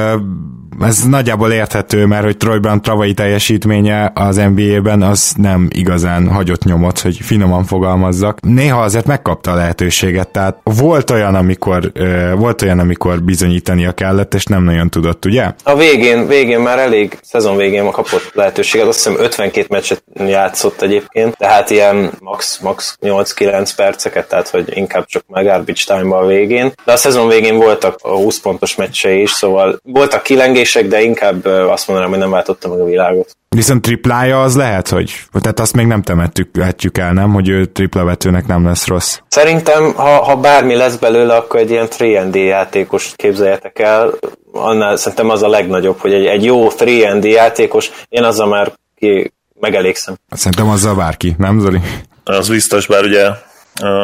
ez 0.80 1.04
nagyjából 1.04 1.52
érthető, 1.52 2.06
mert 2.06 2.24
hogy 2.24 2.36
Troy 2.36 2.58
Brown 2.58 2.82
tavalyi 2.82 3.14
teljesítménye 3.14 4.12
az 4.14 4.36
NBA-ben 4.36 5.02
az 5.02 5.32
nem 5.36 5.68
igazán 5.70 6.28
hagyott 6.28 6.64
nyomot, 6.64 7.00
hogy 7.00 7.18
finoman 7.22 7.64
fogalmazzak. 7.64 8.40
Néha 8.40 8.82
azért 8.82 9.06
megkapta 9.06 9.50
a 9.50 9.54
lehetőséget, 9.54 10.28
tehát 10.28 10.58
volt 10.62 11.10
olyan, 11.10 11.34
amikor, 11.34 11.92
volt 12.36 12.62
olyan, 12.62 12.78
amikor 12.78 13.22
bizonyítania 13.22 13.92
kellett, 13.92 14.34
és 14.34 14.44
nem 14.44 14.62
nagyon 14.62 14.90
tudott, 14.90 15.24
ugye? 15.24 15.52
A 15.64 15.76
végén, 15.76 16.26
végén 16.26 16.60
már 16.60 16.78
elég, 16.78 17.18
szezon 17.22 17.56
végén 17.56 17.90
kapott 17.90 18.30
lehetőséget, 18.34 18.86
azt 18.86 18.96
hiszem 18.96 19.20
52 19.20 19.66
meccset 19.68 20.02
játszott 20.14 20.82
egyébként, 20.82 21.36
tehát 21.36 21.70
ilyen 21.70 22.10
max, 22.18 22.58
max 22.58 22.98
8-9 23.02 23.70
perceket, 23.76 24.28
tehát 24.28 24.48
hogy 24.48 24.76
inkább 24.76 25.06
csak 25.06 25.24
meg 25.28 25.44
garbage 25.44 25.82
time 25.86 26.16
a 26.16 26.26
végén. 26.26 26.72
De 26.84 26.92
a 26.92 26.96
szezon 26.96 27.28
végén 27.28 27.56
voltak 27.56 27.98
a 28.02 28.08
20 28.08 28.40
pontos 28.40 28.74
meccsei 28.76 29.20
is, 29.20 29.30
szóval 29.30 29.80
voltak 29.82 30.22
kilengések, 30.66 30.88
de 30.88 31.02
inkább 31.02 31.44
azt 31.44 31.86
mondanám, 31.86 32.10
hogy 32.10 32.20
nem 32.20 32.30
váltotta 32.30 32.68
meg 32.68 32.80
a 32.80 32.84
világot. 32.84 33.36
Viszont 33.48 33.82
triplája 33.82 34.42
az 34.42 34.56
lehet, 34.56 34.88
hogy, 34.88 35.12
tehát 35.40 35.60
azt 35.60 35.74
még 35.74 35.86
nem 35.86 36.02
temettük, 36.02 36.50
vetjük 36.52 36.98
el, 36.98 37.12
nem, 37.12 37.32
hogy 37.32 37.48
ő 37.48 37.64
tripla 37.64 38.04
vetőnek 38.04 38.46
nem 38.46 38.64
lesz 38.64 38.86
rossz. 38.86 39.18
Szerintem, 39.28 39.92
ha, 39.94 40.22
ha 40.24 40.36
bármi 40.36 40.74
lesz 40.74 40.96
belőle, 40.96 41.34
akkor 41.34 41.60
egy 41.60 41.70
ilyen 41.70 41.88
3D 41.98 42.34
játékos 42.34 43.12
képzeljetek 43.16 43.78
el, 43.78 44.10
annál 44.52 44.96
szerintem 44.96 45.30
az 45.30 45.42
a 45.42 45.48
legnagyobb, 45.48 45.98
hogy 45.98 46.12
egy, 46.12 46.26
egy 46.26 46.44
jó 46.44 46.68
3D 46.78 47.30
játékos, 47.30 47.90
én 48.08 48.22
azzal 48.22 48.46
már 48.46 48.72
ki 48.96 49.32
megelégszem. 49.60 50.14
Szerintem 50.30 50.68
azzal 50.68 50.94
bárki, 50.94 51.34
nem 51.38 51.60
Zoli? 51.60 51.80
Az 52.24 52.48
biztos, 52.48 52.86
bár 52.86 53.04
ugye 53.04 53.28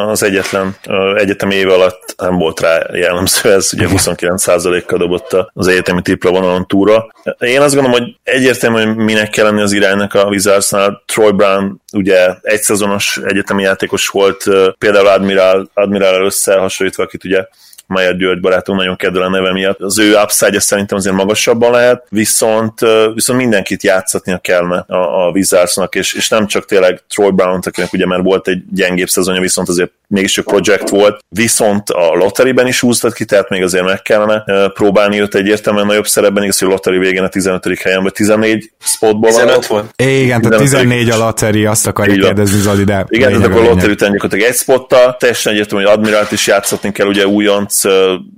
az 0.06 0.22
egyetlen 0.22 0.76
egyetemi 1.16 1.54
éve 1.54 1.72
alatt 1.72 2.14
nem 2.16 2.36
volt 2.36 2.60
rá 2.60 2.86
jellemző, 2.92 3.52
ez 3.52 3.70
ugye 3.72 3.86
29%-kal 3.90 4.98
dobott 4.98 5.36
az 5.52 5.66
egyetemi 5.66 6.02
tripla 6.02 6.30
vonalon 6.30 6.66
túra. 6.66 7.12
Én 7.38 7.60
azt 7.60 7.74
gondolom, 7.74 8.00
hogy 8.00 8.16
egyértelmű, 8.22 8.84
hogy 8.84 8.96
minek 8.96 9.30
kell 9.30 9.44
lenni 9.44 9.60
az 9.60 9.72
iránynak 9.72 10.14
a 10.14 10.24
Wizardsnál. 10.24 11.02
Troy 11.06 11.32
Brown 11.32 11.80
ugye 11.92 12.34
egy 12.42 12.60
szezonos 12.62 13.20
egyetemi 13.24 13.62
játékos 13.62 14.08
volt, 14.08 14.44
például 14.78 15.06
Admiral, 15.06 15.70
Admiral 15.74 16.24
összehasonlítva, 16.24 17.02
akit 17.02 17.24
ugye 17.24 17.46
Mayer 17.86 18.16
György 18.16 18.40
barátom 18.40 18.76
nagyon 18.76 18.96
kedvel 18.96 19.22
a 19.22 19.30
neve 19.30 19.52
miatt. 19.52 19.80
Az 19.80 19.98
ő 19.98 20.14
upside 20.22 20.60
szerintem 20.60 20.96
azért 20.98 21.14
magasabban 21.14 21.70
lehet, 21.70 22.06
viszont, 22.08 22.80
viszont 23.14 23.38
mindenkit 23.38 23.82
játszatnia 23.82 24.38
kellene 24.38 24.84
a, 24.88 25.26
a 25.26 25.30
Wizardsnak, 25.30 25.94
és, 25.94 26.14
és 26.14 26.28
nem 26.28 26.46
csak 26.46 26.64
tényleg 26.64 27.02
Troy 27.08 27.30
Brown, 27.30 27.60
akinek 27.62 27.92
ugye 27.92 28.06
már 28.06 28.22
volt 28.22 28.48
egy 28.48 28.62
gyengébb 28.70 29.08
szezonja, 29.08 29.40
viszont 29.40 29.68
azért 29.68 29.90
mégis 30.12 30.38
egy 30.38 30.44
projekt 30.44 30.88
volt, 30.88 31.24
viszont 31.28 31.90
a 31.90 32.14
lotteriben 32.14 32.66
is 32.66 32.80
húztad 32.80 33.12
ki, 33.12 33.24
tehát 33.24 33.48
még 33.48 33.62
azért 33.62 33.84
meg 33.84 34.02
kellene 34.02 34.44
próbálni 34.74 35.20
őt 35.20 35.34
egyértelműen 35.34 35.86
nagyobb 35.86 36.06
szerepben, 36.06 36.42
igaz, 36.42 36.58
hogy 36.58 36.68
a 36.68 36.70
lottery 36.70 36.98
végén 36.98 37.22
a 37.22 37.28
15. 37.28 37.78
helyen, 37.82 38.02
vagy 38.02 38.12
14 38.12 38.72
spotból 38.78 39.30
15 39.30 39.66
van. 39.66 39.88
Igen, 39.96 40.40
tehát 40.40 40.58
14 40.58 41.10
a 41.10 41.16
lottery, 41.16 41.66
azt 41.66 41.86
akarja 41.86 42.24
kérdezni 42.24 42.58
Zoli, 42.58 42.84
de 42.84 43.04
Igen, 43.08 43.32
tehát 43.32 43.46
akkor 43.46 43.60
a 43.60 43.68
lottery 43.68 43.92
után 43.92 44.12
gyakorlatilag 44.12 44.50
egy 44.50 44.56
spottal, 44.56 45.16
teljesen 45.18 45.52
egyértelmű, 45.52 45.84
hogy 45.84 45.92
Admiralt 45.92 46.32
is 46.32 46.46
játszatni 46.46 46.92
kell, 46.92 47.06
ugye 47.06 47.26
újonc 47.26 47.81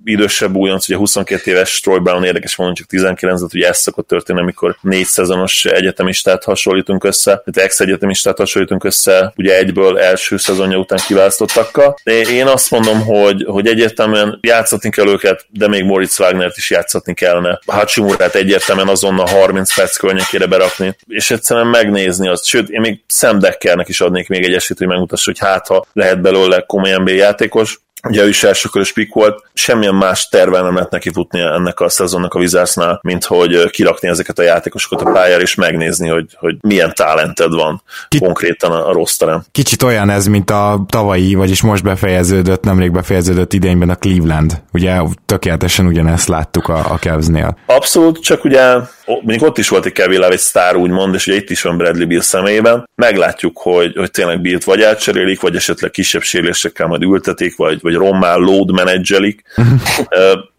idősebb 0.04 0.54
újonc, 0.54 0.88
ugye 0.88 0.96
22 0.96 1.50
éves 1.50 1.80
Troy 1.80 1.98
Brown 1.98 2.24
érdekes 2.24 2.57
mondani, 2.57 2.78
csak 2.78 2.88
19, 2.88 3.40
de 3.40 3.46
ugye 3.54 3.68
ez 3.68 3.78
szokott 3.78 4.09
történni, 4.09 4.40
amikor 4.40 4.76
négy 4.80 5.04
szezonos 5.04 5.64
egyetemistát 5.64 6.44
hasonlítunk 6.44 7.04
össze, 7.04 7.30
tehát 7.30 7.68
ex-egyetemistát 7.68 8.38
hasonlítunk 8.38 8.85
össze, 8.85 9.33
ugye 9.37 9.57
egyből 9.57 9.98
első 9.98 10.37
szezonja 10.37 10.78
után 10.78 10.98
kiválasztottakkal. 11.07 11.94
Én 12.30 12.46
azt 12.46 12.70
mondom, 12.70 13.00
hogy, 13.00 13.44
hogy 13.48 13.66
egyértelműen 13.66 14.38
játszatni 14.42 14.90
kell 14.90 15.09
őket, 15.09 15.46
de 15.50 15.68
még 15.68 15.85
Moritz 15.85 16.20
Wagnert 16.20 16.57
is 16.57 16.70
játszatni 16.70 17.14
kellene. 17.14 17.61
Hachimurát 17.66 18.35
egyértelműen 18.35 18.88
azonnal 18.88 19.26
30 19.26 19.74
perc 19.74 19.96
környékére 19.96 20.46
berakni, 20.46 20.96
és 21.07 21.30
egyszerűen 21.30 21.66
megnézni 21.66 22.28
azt. 22.28 22.44
Sőt, 22.44 22.68
én 22.68 22.80
még 22.80 23.00
Sam 23.07 23.38
is 23.87 24.00
adnék 24.00 24.28
még 24.28 24.44
egy 24.44 24.54
esélyt, 24.54 24.78
hogy 24.78 24.88
megmutassa, 24.88 25.30
hogy 25.30 25.38
hát 25.38 25.66
ha 25.66 25.87
lehet 25.92 26.20
belőle 26.20 26.61
komoly 26.61 26.96
NBA 26.98 27.11
játékos, 27.11 27.78
Ugye 28.08 28.22
ő 28.22 28.28
is 28.28 28.42
elsőkörös 28.42 28.92
pick 28.92 29.14
volt, 29.14 29.42
semmilyen 29.54 29.94
más 29.94 30.28
tervel 30.28 30.62
nem 30.62 30.74
lehet 30.74 30.90
neki 30.90 31.10
futni 31.12 31.40
ennek 31.40 31.80
a 31.80 31.88
szezonnak 31.88 32.34
a 32.34 32.38
Wizardsnál, 32.38 33.00
mint 33.02 33.24
hogy 33.24 33.70
kirakni 33.70 34.08
ezeket 34.08 34.38
a 34.38 34.42
játékosokat 34.42 35.00
a 35.00 35.12
pályára, 35.12 35.42
és 35.42 35.54
megnézni, 35.54 36.08
hogy, 36.08 36.26
hogy 36.38 36.56
milyen 36.60 36.92
talented 36.94 37.54
van 37.54 37.82
Ki... 38.08 38.18
konkrétan 38.18 38.70
a, 38.70 38.88
a 38.88 38.92
rossz 38.92 39.16
terem. 39.16 39.44
Kicsit 39.52 39.82
olyan 39.82 40.10
ez, 40.10 40.26
mint 40.26 40.50
a 40.50 40.84
tavalyi, 40.88 41.34
vagyis 41.34 41.62
most 41.62 41.82
befejeződött, 41.82 42.62
nemrég 42.62 42.92
befejeződött 42.92 43.52
idényben 43.52 43.90
a 43.90 43.96
Cleveland. 43.96 44.62
Ugye 44.72 45.00
tökéletesen 45.26 45.86
ugyanezt 45.86 46.28
láttuk 46.28 46.68
a, 46.68 46.78
a 46.92 46.98
Cavs-nél. 46.98 47.56
Abszolút, 47.66 48.22
csak 48.22 48.44
ugye 48.44 48.76
mondjuk 49.06 49.42
ott 49.42 49.58
is 49.58 49.68
volt 49.68 49.86
egy 49.86 49.92
Kevin 49.92 50.18
Love, 50.18 50.32
egy 50.32 50.38
sztár 50.38 50.76
úgymond, 50.76 51.14
és 51.14 51.26
ugye 51.26 51.36
itt 51.36 51.50
is 51.50 51.62
van 51.62 51.76
Bradley 51.76 52.06
Bill 52.06 52.20
személyében. 52.20 52.88
Meglátjuk, 52.94 53.58
hogy, 53.58 53.96
hogy 53.96 54.10
tényleg 54.10 54.40
Bill-t 54.40 54.64
vagy 54.64 54.82
átcserélik, 54.82 55.40
vagy 55.40 55.56
esetleg 55.56 55.90
kisebb 55.90 56.22
sérülésekkel 56.22 56.86
majd 56.86 57.02
ültetik, 57.02 57.56
vagy, 57.56 57.78
vagy 57.82 57.94
rommá 57.94 58.34
load 58.34 58.72
menedzselik. 58.72 59.42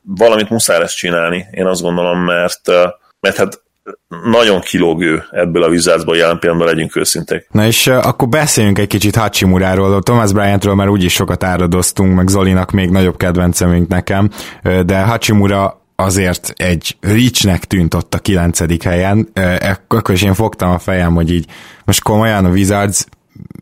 Valamit 0.01 0.49
muszáj 0.49 0.79
lesz 0.79 0.93
csinálni, 0.93 1.45
én 1.51 1.65
azt 1.65 1.81
gondolom, 1.81 2.19
mert, 2.19 2.71
mert 3.19 3.37
hát 3.37 3.63
nagyon 4.23 4.61
kilógő 4.61 5.23
ebből 5.31 5.63
a 5.63 5.67
Wizardsból 5.67 6.17
jelen 6.17 6.39
pillanatban 6.39 6.73
legyünk 6.73 6.95
őszinték. 6.95 7.47
Na 7.51 7.65
és 7.65 7.87
uh, 7.87 8.07
akkor 8.07 8.27
beszéljünk 8.27 8.79
egy 8.79 8.87
kicsit 8.87 9.15
Hachimuráról, 9.15 10.01
Thomas 10.01 10.33
Bryantról 10.33 10.75
már 10.75 10.89
úgyis 10.89 11.13
sokat 11.13 11.43
áradoztunk, 11.43 12.15
meg 12.15 12.27
Zolinak 12.27 12.71
még 12.71 12.89
nagyobb 12.89 13.17
kedvencem, 13.17 13.85
nekem, 13.89 14.29
de 14.85 15.01
Hachimura 15.01 15.84
azért 15.95 16.53
egy 16.55 16.97
reachnek 17.01 17.65
tűnt 17.65 17.93
ott 17.93 18.13
a 18.13 18.19
kilencedik 18.19 18.83
helyen, 18.83 19.29
akkor 19.87 20.13
is 20.13 20.21
én 20.21 20.33
fogtam 20.33 20.71
a 20.71 20.79
fejem, 20.79 21.13
hogy 21.13 21.33
így 21.33 21.45
most 21.85 22.03
komolyan 22.03 22.45
a 22.45 22.49
Wizards 22.49 23.05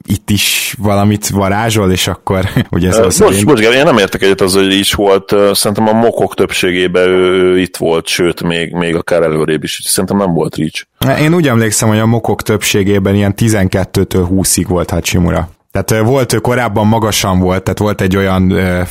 itt 0.07 0.29
is 0.29 0.75
valamit 0.79 1.29
varázsol, 1.29 1.91
és 1.91 2.07
akkor 2.07 2.49
ugye 2.71 2.89
ez 2.89 2.97
most, 2.97 3.11
szerint... 3.11 3.45
most, 3.45 3.63
én 3.63 3.83
nem 3.83 3.97
értek 3.97 4.21
egyet 4.21 4.41
az, 4.41 4.53
hogy 4.53 4.73
is 4.73 4.93
volt, 4.93 5.35
szerintem 5.51 5.87
a 5.87 5.93
mokok 5.93 6.35
többségében 6.35 7.07
ő, 7.07 7.41
ő 7.43 7.59
itt 7.59 7.77
volt, 7.77 8.07
sőt, 8.07 8.43
még, 8.43 8.73
még 8.73 8.95
akár 8.95 9.21
előrébb 9.21 9.63
is, 9.63 9.81
szerintem 9.83 10.17
nem 10.17 10.33
volt 10.33 10.55
Reach. 10.55 10.85
Én 11.21 11.33
úgy 11.33 11.47
emlékszem, 11.47 11.89
hogy 11.89 11.99
a 11.99 12.05
mokok 12.05 12.41
többségében 12.41 13.15
ilyen 13.15 13.33
12-től 13.37 14.27
20-ig 14.31 14.65
volt 14.67 14.89
Hachimura. 14.89 15.49
Tehát 15.73 16.05
volt 16.05 16.33
ő 16.33 16.38
korábban 16.38 16.88
magasan 16.88 17.39
volt, 17.39 17.63
tehát 17.63 17.79
volt 17.79 18.01
egy 18.01 18.17
olyan 18.17 18.51
uh, 18.51 18.88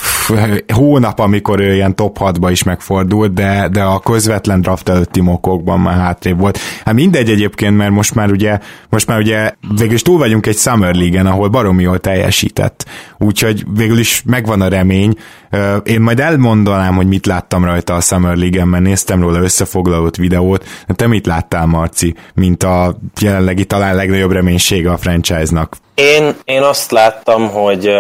hónap, 0.75 1.19
amikor 1.19 1.61
ő 1.61 1.75
ilyen 1.75 1.97
top 1.97 2.19
6-ba 2.21 2.49
is 2.51 2.63
megfordult, 2.63 3.33
de, 3.33 3.69
de 3.69 3.83
a 3.83 3.99
közvetlen 3.99 4.61
draft 4.61 4.89
előtti 4.89 5.21
mokokban 5.21 5.81
már 5.81 5.99
hátrébb 5.99 6.39
volt. 6.39 6.59
Hát 6.85 6.95
mindegy 6.95 7.31
egyébként, 7.31 7.77
mert 7.77 7.91
most 7.91 8.15
már 8.15 8.31
ugye, 8.31 8.59
most 8.89 9.07
már 9.07 9.19
ugye 9.19 9.53
végül 9.79 9.99
túl 9.99 10.19
vagyunk 10.19 10.47
egy 10.47 10.57
Summer 10.57 10.95
League-en, 10.95 11.27
ahol 11.27 11.49
baromi 11.49 11.83
jól 11.83 11.99
teljesített. 11.99 12.85
Úgyhogy 13.19 13.65
végül 13.75 13.99
is 13.99 14.23
megvan 14.27 14.61
a 14.61 14.69
remény. 14.69 15.15
Én 15.83 16.01
majd 16.01 16.21
elmondanám, 16.21 16.95
hogy 16.95 17.07
mit 17.07 17.27
láttam 17.27 17.65
rajta 17.65 17.95
a 17.95 18.01
Summer 18.01 18.37
League-en, 18.37 18.69
mert 18.69 18.85
néztem 18.85 19.21
róla 19.21 19.39
összefoglalót 19.39 20.17
videót. 20.17 20.67
Te 20.87 21.07
mit 21.07 21.27
láttál, 21.27 21.67
Marci, 21.67 22.15
mint 22.35 22.63
a 22.63 22.99
jelenlegi 23.21 23.65
talán 23.65 23.95
legnagyobb 23.95 24.33
reménysége 24.33 24.91
a 24.91 24.97
franchise-nak? 24.97 25.77
Én, 25.95 26.37
én 26.45 26.63
azt 26.63 26.91
láttam, 26.91 27.51
hogy 27.51 27.91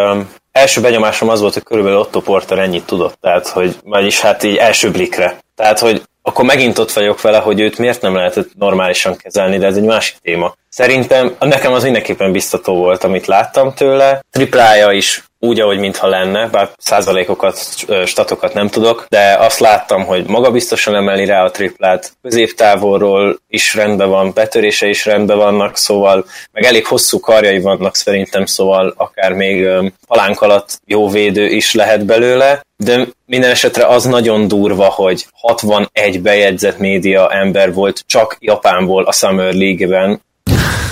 első 0.52 0.80
benyomásom 0.80 1.28
az 1.28 1.40
volt, 1.40 1.52
hogy 1.52 1.62
körülbelül 1.62 1.98
Otto 1.98 2.20
Porter 2.20 2.58
ennyit 2.58 2.86
tudott, 2.86 3.18
tehát 3.20 3.48
hogy, 3.48 3.76
vagyis 3.84 4.20
hát 4.20 4.42
így 4.42 4.56
első 4.56 4.90
blikre. 4.90 5.38
Tehát, 5.56 5.78
hogy 5.78 6.02
akkor 6.22 6.44
megint 6.44 6.78
ott 6.78 6.92
vagyok 6.92 7.20
vele, 7.20 7.38
hogy 7.38 7.60
őt 7.60 7.78
miért 7.78 8.00
nem 8.00 8.14
lehetett 8.14 8.48
normálisan 8.58 9.16
kezelni, 9.16 9.58
de 9.58 9.66
ez 9.66 9.76
egy 9.76 9.82
másik 9.82 10.16
téma. 10.22 10.54
Szerintem 10.68 11.36
nekem 11.38 11.72
az 11.72 11.82
mindenképpen 11.82 12.32
biztató 12.32 12.74
volt, 12.74 13.04
amit 13.04 13.26
láttam 13.26 13.74
tőle. 13.74 14.24
Triplája 14.30 14.90
is 14.90 15.24
úgy, 15.46 15.60
ahogy 15.60 15.78
mintha 15.78 16.06
lenne, 16.06 16.48
bár 16.48 16.70
százalékokat, 16.78 17.58
statokat 18.04 18.54
nem 18.54 18.68
tudok, 18.68 19.06
de 19.08 19.36
azt 19.38 19.58
láttam, 19.58 20.04
hogy 20.04 20.26
magabiztosan 20.26 20.94
emeli 20.94 21.24
rá 21.24 21.44
a 21.44 21.50
triplát, 21.50 22.12
középtávolról 22.22 23.38
is 23.48 23.74
rendben 23.74 24.08
van, 24.08 24.32
betörése 24.34 24.88
is 24.88 25.04
rendben 25.04 25.36
vannak, 25.36 25.76
szóval 25.76 26.24
meg 26.52 26.64
elég 26.64 26.86
hosszú 26.86 27.20
karjai 27.20 27.60
vannak 27.60 27.94
szerintem, 27.94 28.46
szóval 28.46 28.94
akár 28.96 29.32
még 29.32 29.68
palánk 30.06 30.40
alatt 30.40 30.80
jó 30.84 31.08
védő 31.08 31.46
is 31.46 31.74
lehet 31.74 32.04
belőle, 32.04 32.62
de 32.76 33.06
minden 33.26 33.50
esetre 33.50 33.86
az 33.86 34.04
nagyon 34.04 34.48
durva, 34.48 34.84
hogy 34.84 35.26
61 35.32 36.22
bejegyzett 36.22 36.78
média 36.78 37.30
ember 37.30 37.74
volt 37.74 38.04
csak 38.06 38.36
Japánból 38.40 39.04
a 39.04 39.12
Summer 39.12 39.52
League-ben, 39.52 40.20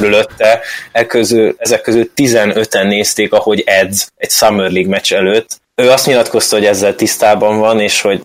körülötte, 0.00 0.60
e 0.92 1.06
közül, 1.06 1.54
ezek 1.58 1.80
közül 1.80 2.10
15-en 2.16 2.86
nézték, 2.86 3.32
ahogy 3.32 3.62
edz 3.66 4.08
egy 4.16 4.30
Summer 4.30 4.70
League 4.70 4.90
meccs 4.90 5.12
előtt. 5.12 5.60
Ő 5.74 5.90
azt 5.90 6.06
nyilatkozta, 6.06 6.56
hogy 6.56 6.66
ezzel 6.66 6.94
tisztában 6.94 7.58
van, 7.58 7.80
és 7.80 8.00
hogy 8.00 8.20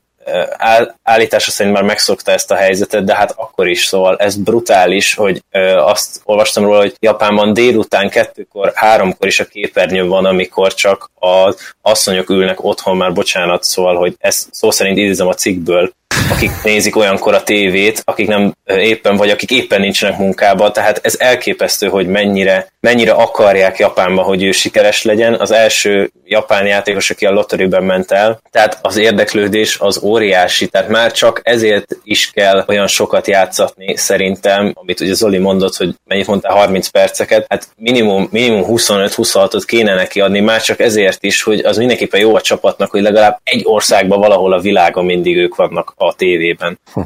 áll, 0.58 0.96
állítása 1.04 1.52
szerint 1.52 1.76
már 1.76 1.84
megszokta 1.84 2.32
ezt 2.32 2.52
a 2.52 2.56
helyzetet, 2.56 3.04
de 3.04 3.16
hát 3.16 3.34
akkor 3.36 3.68
is, 3.68 3.86
szóval 3.86 4.18
ez 4.18 4.36
brutális, 4.36 5.14
hogy 5.14 5.44
ö, 5.52 5.60
azt 5.76 6.22
olvastam 6.24 6.64
róla, 6.64 6.80
hogy 6.80 6.96
Japánban 7.00 7.54
délután 7.54 8.10
kettőkor, 8.10 8.72
háromkor 8.76 9.28
is 9.28 9.40
a 9.40 9.46
képernyő 9.46 10.08
van, 10.08 10.26
amikor 10.26 10.74
csak 10.74 11.12
az 11.20 11.74
asszonyok 11.82 12.30
ülnek 12.30 12.64
otthon, 12.64 12.98
már 12.98 13.14
bocsánat, 13.14 13.64
szóval, 13.64 13.96
hogy 13.96 14.16
ezt 14.18 14.48
szó 14.52 14.72
szerint 14.72 14.98
idézem 14.98 15.28
a 15.28 15.34
cikkből, 15.34 15.92
akik 16.32 16.52
nézik 16.64 16.96
olyankor 16.96 17.34
a 17.34 17.44
tévét, 17.44 18.02
akik 18.06 18.28
nem 18.28 18.54
éppen, 18.66 19.16
vagy 19.18 19.30
akik 19.30 19.52
éppen 19.52 19.82
nincsenek 19.82 20.18
munkában, 20.18 20.74
tehát 20.74 21.00
ez 21.04 21.16
elképesztő, 21.20 21.88
hogy 21.88 22.08
mennyire, 22.08 22.68
mennyire 22.86 23.12
akarják 23.12 23.78
Japánba, 23.78 24.22
hogy 24.22 24.44
ő 24.44 24.52
sikeres 24.52 25.04
legyen. 25.04 25.34
Az 25.34 25.52
első 25.52 26.12
japán 26.26 26.66
játékos, 26.66 27.10
aki 27.10 27.26
a 27.26 27.32
lotteriben 27.32 27.84
ment 27.84 28.12
el, 28.12 28.42
tehát 28.52 28.80
az 28.82 28.98
érdeklődés 28.98 29.80
az 29.80 30.04
óriási, 30.04 30.68
tehát 30.68 30.88
már 30.88 31.12
csak 31.12 31.40
ezért 31.44 31.98
is 32.04 32.32
kell 32.32 32.66
olyan 32.68 32.88
sokat 32.88 33.28
játszatni 33.28 33.96
szerintem, 33.96 34.72
amit 34.76 35.00
ugye 35.00 35.14
Zoli 35.14 35.38
mondott, 35.38 35.76
hogy 35.76 35.96
mennyit 36.04 36.28
mondta 36.28 36.54
30 36.54 36.88
perceket, 36.88 37.46
hát 37.50 37.68
minimum, 37.76 38.28
minimum 38.32 38.64
25-26-ot 38.68 39.64
kéne 39.66 39.96
neki 39.96 40.22
adni, 40.22 40.40
már 40.40 40.62
csak 40.62 40.80
ezért 40.80 41.24
is, 41.24 41.44
hogy 41.44 41.60
az 41.60 41.78
mindenképpen 41.78 42.20
jó 42.20 42.36
a 42.36 42.42
csapatnak, 42.42 42.92
hogy 42.92 43.02
legalább 43.02 43.40
egy 43.44 43.62
országban 43.64 44.20
valahol 44.20 44.54
a 44.54 44.60
világon 44.60 45.06
mindig 45.06 45.38
ők 45.38 45.56
vannak 45.56 45.94
a 45.98 46.14
tévében. 46.16 46.80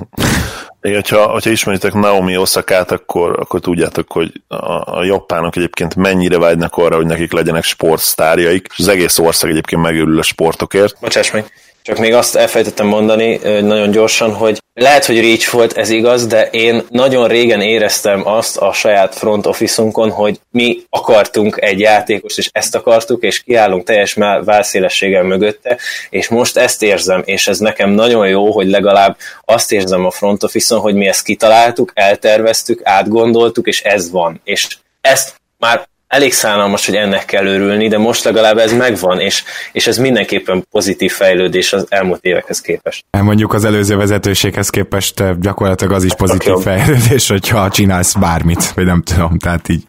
Igen, 0.82 0.96
hogyha, 0.96 1.28
hogyha 1.28 1.50
ismeritek 1.50 1.94
Naomi 1.94 2.38
Osakát, 2.38 2.92
akkor, 2.92 3.40
akkor 3.40 3.60
tudjátok, 3.60 4.12
hogy 4.12 4.32
a, 4.48 4.98
a 4.98 5.04
japánok 5.04 5.56
egyébként 5.56 5.96
mennyire 5.96 6.38
vágynak 6.38 6.76
arra, 6.76 6.96
hogy 6.96 7.06
nekik 7.06 7.32
legyenek 7.32 7.64
sportsztárjaik, 7.64 8.68
és 8.70 8.80
az 8.80 8.88
egész 8.88 9.18
ország 9.18 9.52
egyébként 9.52 9.82
megőrül 9.82 10.20
a 10.20 10.24
sportokért. 10.24 11.00
Bocsáss 11.00 11.32
meg. 11.32 11.52
Csak 11.82 11.98
még 11.98 12.14
azt 12.14 12.36
elfejtettem 12.36 12.88
mondani 12.88 13.40
nagyon 13.62 13.92
gyorsan, 13.92 14.34
hogy 14.34 14.60
lehet, 14.74 15.06
hogy 15.06 15.20
Reach 15.22 15.52
volt, 15.52 15.78
ez 15.78 15.90
igaz, 15.90 16.28
de 16.28 16.50
én 16.50 16.84
nagyon 16.90 17.28
régen 17.28 17.62
éreztem 17.62 18.28
azt 18.28 18.58
a 18.58 18.74
saját 18.74 19.16
front 19.16 19.46
office 19.46 19.84
hogy 19.92 20.40
mi 20.52 20.82
akartunk 20.90 21.58
egy 21.62 21.80
játékost, 21.80 22.38
és 22.38 22.50
ezt 22.52 22.76
akartuk, 22.76 23.24
és 23.24 23.44
kiállunk 23.44 23.84
teljes 23.84 24.14
válszélességgel 24.44 25.24
mögötte, 25.24 25.78
és 26.10 26.28
most 26.28 26.58
ezt 26.58 26.84
érzem, 26.84 27.22
és 27.26 27.48
ez 27.48 27.60
nekem 27.60 27.90
nagyon 27.90 28.28
jó, 28.28 28.52
hogy 28.52 28.68
legalább 28.68 29.18
azt 29.46 29.72
érzem 29.72 30.06
a 30.06 30.12
front 30.12 30.44
office 30.44 30.76
hogy 30.76 30.96
mi 30.96 31.08
ezt 31.08 31.24
kitaláltuk, 31.24 31.92
elterveztük, 31.94 32.82
átgondoltuk, 32.84 33.68
és 33.68 33.82
ez 33.82 34.12
van. 34.12 34.42
És 34.44 34.68
ezt 35.02 35.34
már 35.58 35.88
elég 36.10 36.34
szánalmas, 36.34 36.86
hogy 36.86 36.96
ennek 36.96 37.26
kell 37.26 37.46
örülni, 37.46 37.88
de 37.88 37.98
most 37.98 38.24
legalább 38.24 38.58
ez 38.58 38.74
megvan, 38.74 39.20
és, 39.20 39.44
és 39.72 39.88
ez 39.88 39.98
mindenképpen 39.98 40.66
pozitív 40.72 41.12
fejlődés 41.12 41.74
az 41.74 41.86
elmúlt 41.90 42.24
évekhez 42.24 42.62
képest. 42.62 43.06
Mondjuk 43.12 43.54
az 43.54 43.66
előző 43.66 43.96
vezetőséghez 43.96 44.70
képest 44.70 45.20
eh, 45.20 45.36
gyakorlatilag 45.40 45.94
az 45.94 46.04
is 46.04 46.14
pozitív 46.14 46.54
fejlődés, 46.54 47.28
hogyha 47.28 47.70
csinálsz 47.70 48.14
bármit, 48.14 48.70
vagy 48.70 48.86
nem 48.86 49.02
tudom, 49.02 49.38
tehát 49.38 49.70
így 49.70 49.84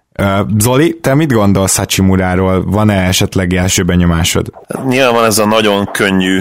Zoli, 0.58 0.98
te 1.00 1.14
mit 1.14 1.32
gondolsz 1.32 1.76
Hachimuráról? 1.76 2.64
Van-e 2.66 3.06
esetleg 3.06 3.52
első 3.52 3.82
benyomásod? 3.82 4.50
Nyilván 4.88 5.14
van 5.14 5.24
ez 5.24 5.38
a 5.38 5.46
nagyon 5.46 5.90
könnyű 5.92 6.40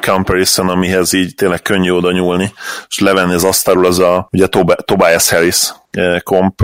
comparison, 0.00 0.68
amihez 0.68 1.12
így 1.12 1.34
tényleg 1.34 1.62
könnyű 1.62 1.90
oda 1.90 2.12
nyúlni, 2.12 2.52
és 2.88 2.98
levenni 2.98 3.34
az 3.34 3.44
asztalról 3.44 3.86
az 3.86 3.98
a 3.98 4.28
ugye 4.32 4.46
Tobias 4.84 5.30
Harris, 5.30 5.72
komp, 6.22 6.60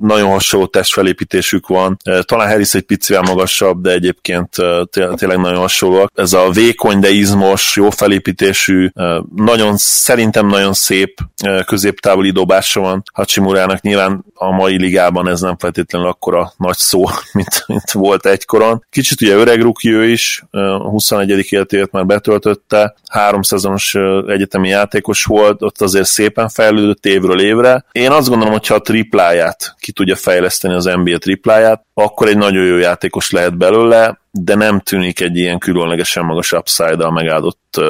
nagyon 0.00 0.30
hasonló 0.30 0.66
testfelépítésük 0.66 1.66
van. 1.66 1.96
Talán 2.20 2.48
Harris 2.48 2.74
egy 2.74 2.82
picivel 2.82 3.22
magasabb, 3.22 3.80
de 3.80 3.90
egyébként 3.90 4.48
tényleg 4.90 5.38
nagyon 5.38 5.58
hasonlóak. 5.58 6.10
Ez 6.14 6.32
a 6.32 6.50
vékony, 6.50 6.98
de 7.00 7.10
izmos, 7.10 7.76
jó 7.76 7.90
felépítésű, 7.90 8.90
nagyon, 9.34 9.76
szerintem 9.76 10.46
nagyon 10.46 10.72
szép 10.72 11.18
középtávoli 11.66 12.30
dobása 12.30 12.80
van 12.80 13.02
Hachimurának. 13.12 13.80
Nyilván 13.80 14.24
a 14.34 14.50
mai 14.50 14.78
ligában 14.78 15.28
ez 15.28 15.40
nem 15.40 15.56
feltétlenül 15.58 16.08
akkora 16.08 16.52
nagy 16.56 16.76
szó, 16.76 17.04
mint, 17.32 17.64
mint 17.66 17.92
volt 17.92 18.26
egykoron. 18.26 18.84
Kicsit 18.90 19.20
ugye 19.20 19.34
öreg 19.34 19.62
ruki 19.62 20.10
is, 20.10 20.44
21. 20.50 21.46
életévet 21.50 21.92
már 21.92 22.06
betöltötte, 22.06 22.94
három 23.08 23.42
szezonos 23.42 23.94
egyetemi 24.26 24.68
játékos 24.68 25.24
volt, 25.24 25.62
ott 25.62 25.80
azért 25.80 26.06
szépen 26.06 26.48
fejlődött 26.48 27.06
évről 27.06 27.40
évre. 27.40 27.84
Én 27.92 28.10
azt 28.10 28.28
gondolom, 28.28 28.52
hogy 28.52 28.66
ha 28.66 28.77
a 28.78 28.80
tripláját 28.80 29.74
ki 29.78 29.92
tudja 29.92 30.16
fejleszteni 30.16 30.74
az 30.74 30.84
NBA 30.84 31.18
tripláját, 31.18 31.84
akkor 31.94 32.28
egy 32.28 32.36
nagyon 32.36 32.64
jó 32.64 32.76
játékos 32.76 33.30
lehet 33.30 33.56
belőle, 33.56 34.20
de 34.30 34.54
nem 34.54 34.80
tűnik 34.80 35.20
egy 35.20 35.36
ilyen 35.36 35.58
különlegesen 35.58 36.24
magas 36.24 36.52
upside-dal 36.52 37.12
megáldott 37.12 37.80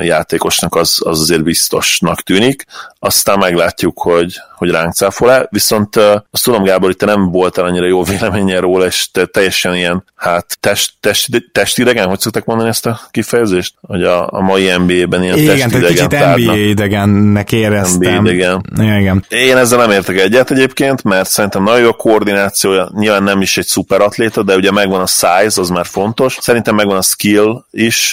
játékosnak, 0.00 0.74
az, 0.74 1.00
az 1.04 1.20
azért 1.20 1.42
biztosnak 1.42 2.20
tűnik. 2.20 2.64
Aztán 2.98 3.38
meglátjuk, 3.38 4.00
hogy, 4.00 4.34
hogy 4.56 4.70
ránk 4.70 4.92
cáfol-e, 4.92 5.46
viszont 5.50 5.96
azt 6.30 6.44
tudom, 6.44 6.62
Gábor, 6.62 6.86
hogy 6.86 6.96
te 6.96 7.06
nem 7.06 7.30
voltál 7.30 7.64
annyira 7.64 7.86
jó 7.86 8.02
véleményen 8.02 8.60
róla, 8.60 8.86
és 8.86 9.10
te 9.10 9.26
teljesen 9.26 9.74
ilyen, 9.74 10.04
hát 10.14 10.56
test, 10.60 10.92
test, 11.00 11.50
testidegen, 11.52 12.08
hogy 12.08 12.20
szokták 12.20 12.44
mondani 12.44 12.68
ezt 12.68 12.86
a 12.86 13.00
kifejezést? 13.10 13.74
Hogy 13.80 14.02
a, 14.02 14.32
a 14.32 14.40
mai 14.40 14.76
NBA-ben 14.76 15.22
ilyen 15.22 15.38
Igen, 15.38 15.56
testidegen 15.56 16.08
kicsit 16.08 16.44
NBA 16.44 16.56
idegennek 16.56 17.52
éreztem. 17.52 18.20
NBA 18.20 18.30
idegen. 18.30 18.64
Igen. 18.78 19.24
Én 19.28 19.56
ezzel 19.56 19.78
nem 19.78 19.90
értek 19.90 20.18
egyet 20.18 20.50
egyébként, 20.50 21.02
mert 21.02 21.28
szerintem 21.28 21.62
nagyon 21.62 21.80
jó 21.80 21.88
a 21.88 21.92
koordinációja, 21.92 22.90
nyilván 22.94 23.22
nem 23.22 23.40
is 23.40 23.56
egy 23.56 23.66
szuper 23.66 24.00
atléta, 24.00 24.42
de 24.42 24.56
ugye 24.56 24.70
megvan 24.70 25.00
a 25.00 25.06
size, 25.06 25.60
az 25.60 25.68
már 25.74 25.86
fontos. 25.86 26.36
Szerintem 26.40 26.74
megvan 26.74 26.96
a 26.96 27.02
skill 27.02 27.64
is, 27.70 28.10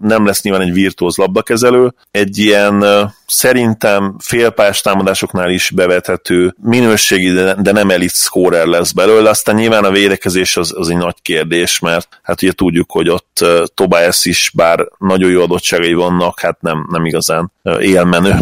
nem 0.00 0.26
lesz 0.26 0.42
nyilván 0.42 0.62
egy 0.62 0.72
virtuóz 0.72 1.16
labdakezelő. 1.16 1.94
Egy 2.10 2.38
ilyen 2.38 2.84
szerintem 3.26 4.16
félpályás 4.18 4.80
támadásoknál 4.80 5.50
is 5.50 5.70
bevethető 5.70 6.54
minőségi, 6.62 7.32
de 7.32 7.72
nem 7.72 7.90
elit 7.90 8.10
scorer 8.14 8.66
lesz 8.66 8.92
belőle, 8.92 9.30
aztán 9.30 9.54
nyilván 9.54 9.84
a 9.84 9.90
védekezés 9.90 10.56
az, 10.56 10.72
az 10.76 10.88
egy 10.88 10.96
nagy 10.96 11.22
kérdés, 11.22 11.78
mert 11.78 12.20
hát 12.22 12.42
ugye 12.42 12.52
tudjuk, 12.52 12.90
hogy 12.90 13.08
ott 13.08 13.44
Tobias 13.74 14.24
is, 14.24 14.50
bár 14.54 14.88
nagyon 14.98 15.30
jó 15.30 15.42
adottságai 15.42 15.94
vannak, 15.94 16.40
hát 16.40 16.60
nem, 16.60 16.86
nem 16.90 17.04
igazán 17.04 17.52
élmenő. 17.80 18.38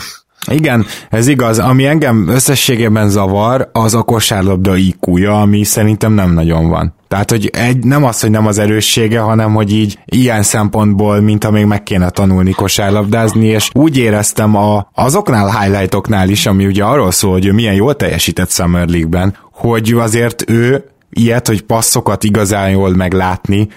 Igen, 0.50 0.87
ez 1.11 1.26
igaz. 1.26 1.58
Ami 1.58 1.87
engem 1.87 2.28
összességében 2.28 3.08
zavar, 3.08 3.68
az 3.72 3.94
a 3.94 4.02
kosárlabda 4.02 4.76
iq 4.76 5.26
ami 5.28 5.64
szerintem 5.64 6.12
nem 6.12 6.32
nagyon 6.32 6.68
van. 6.68 6.96
Tehát, 7.08 7.30
hogy 7.30 7.50
egy, 7.52 7.84
nem 7.84 8.04
az, 8.04 8.20
hogy 8.20 8.30
nem 8.30 8.46
az 8.46 8.58
erőssége, 8.58 9.20
hanem, 9.20 9.54
hogy 9.54 9.72
így 9.72 9.98
ilyen 10.04 10.42
szempontból, 10.42 11.20
mint 11.20 11.44
amíg 11.44 11.64
meg 11.64 11.82
kéne 11.82 12.11
tanulni 12.11 12.52
kosárlabdázni, 12.52 13.46
és 13.46 13.70
úgy 13.72 13.96
éreztem 13.96 14.56
a, 14.56 14.88
azoknál 14.94 15.61
highlightoknál 15.61 16.28
is, 16.28 16.46
ami 16.46 16.66
ugye 16.66 16.84
arról 16.84 17.11
szól, 17.11 17.32
hogy 17.32 17.46
ő 17.46 17.52
milyen 17.52 17.74
jól 17.74 17.96
teljesített 17.96 18.50
Summer 18.50 18.88
League-ben, 18.88 19.37
hogy 19.52 19.92
azért 19.92 20.50
ő 20.50 20.84
ilyet, 21.10 21.46
hogy 21.46 21.62
passzokat 21.62 22.24
igazán 22.24 22.70
jól 22.70 22.90
meglátni, 22.90 23.68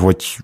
hogy 0.00 0.36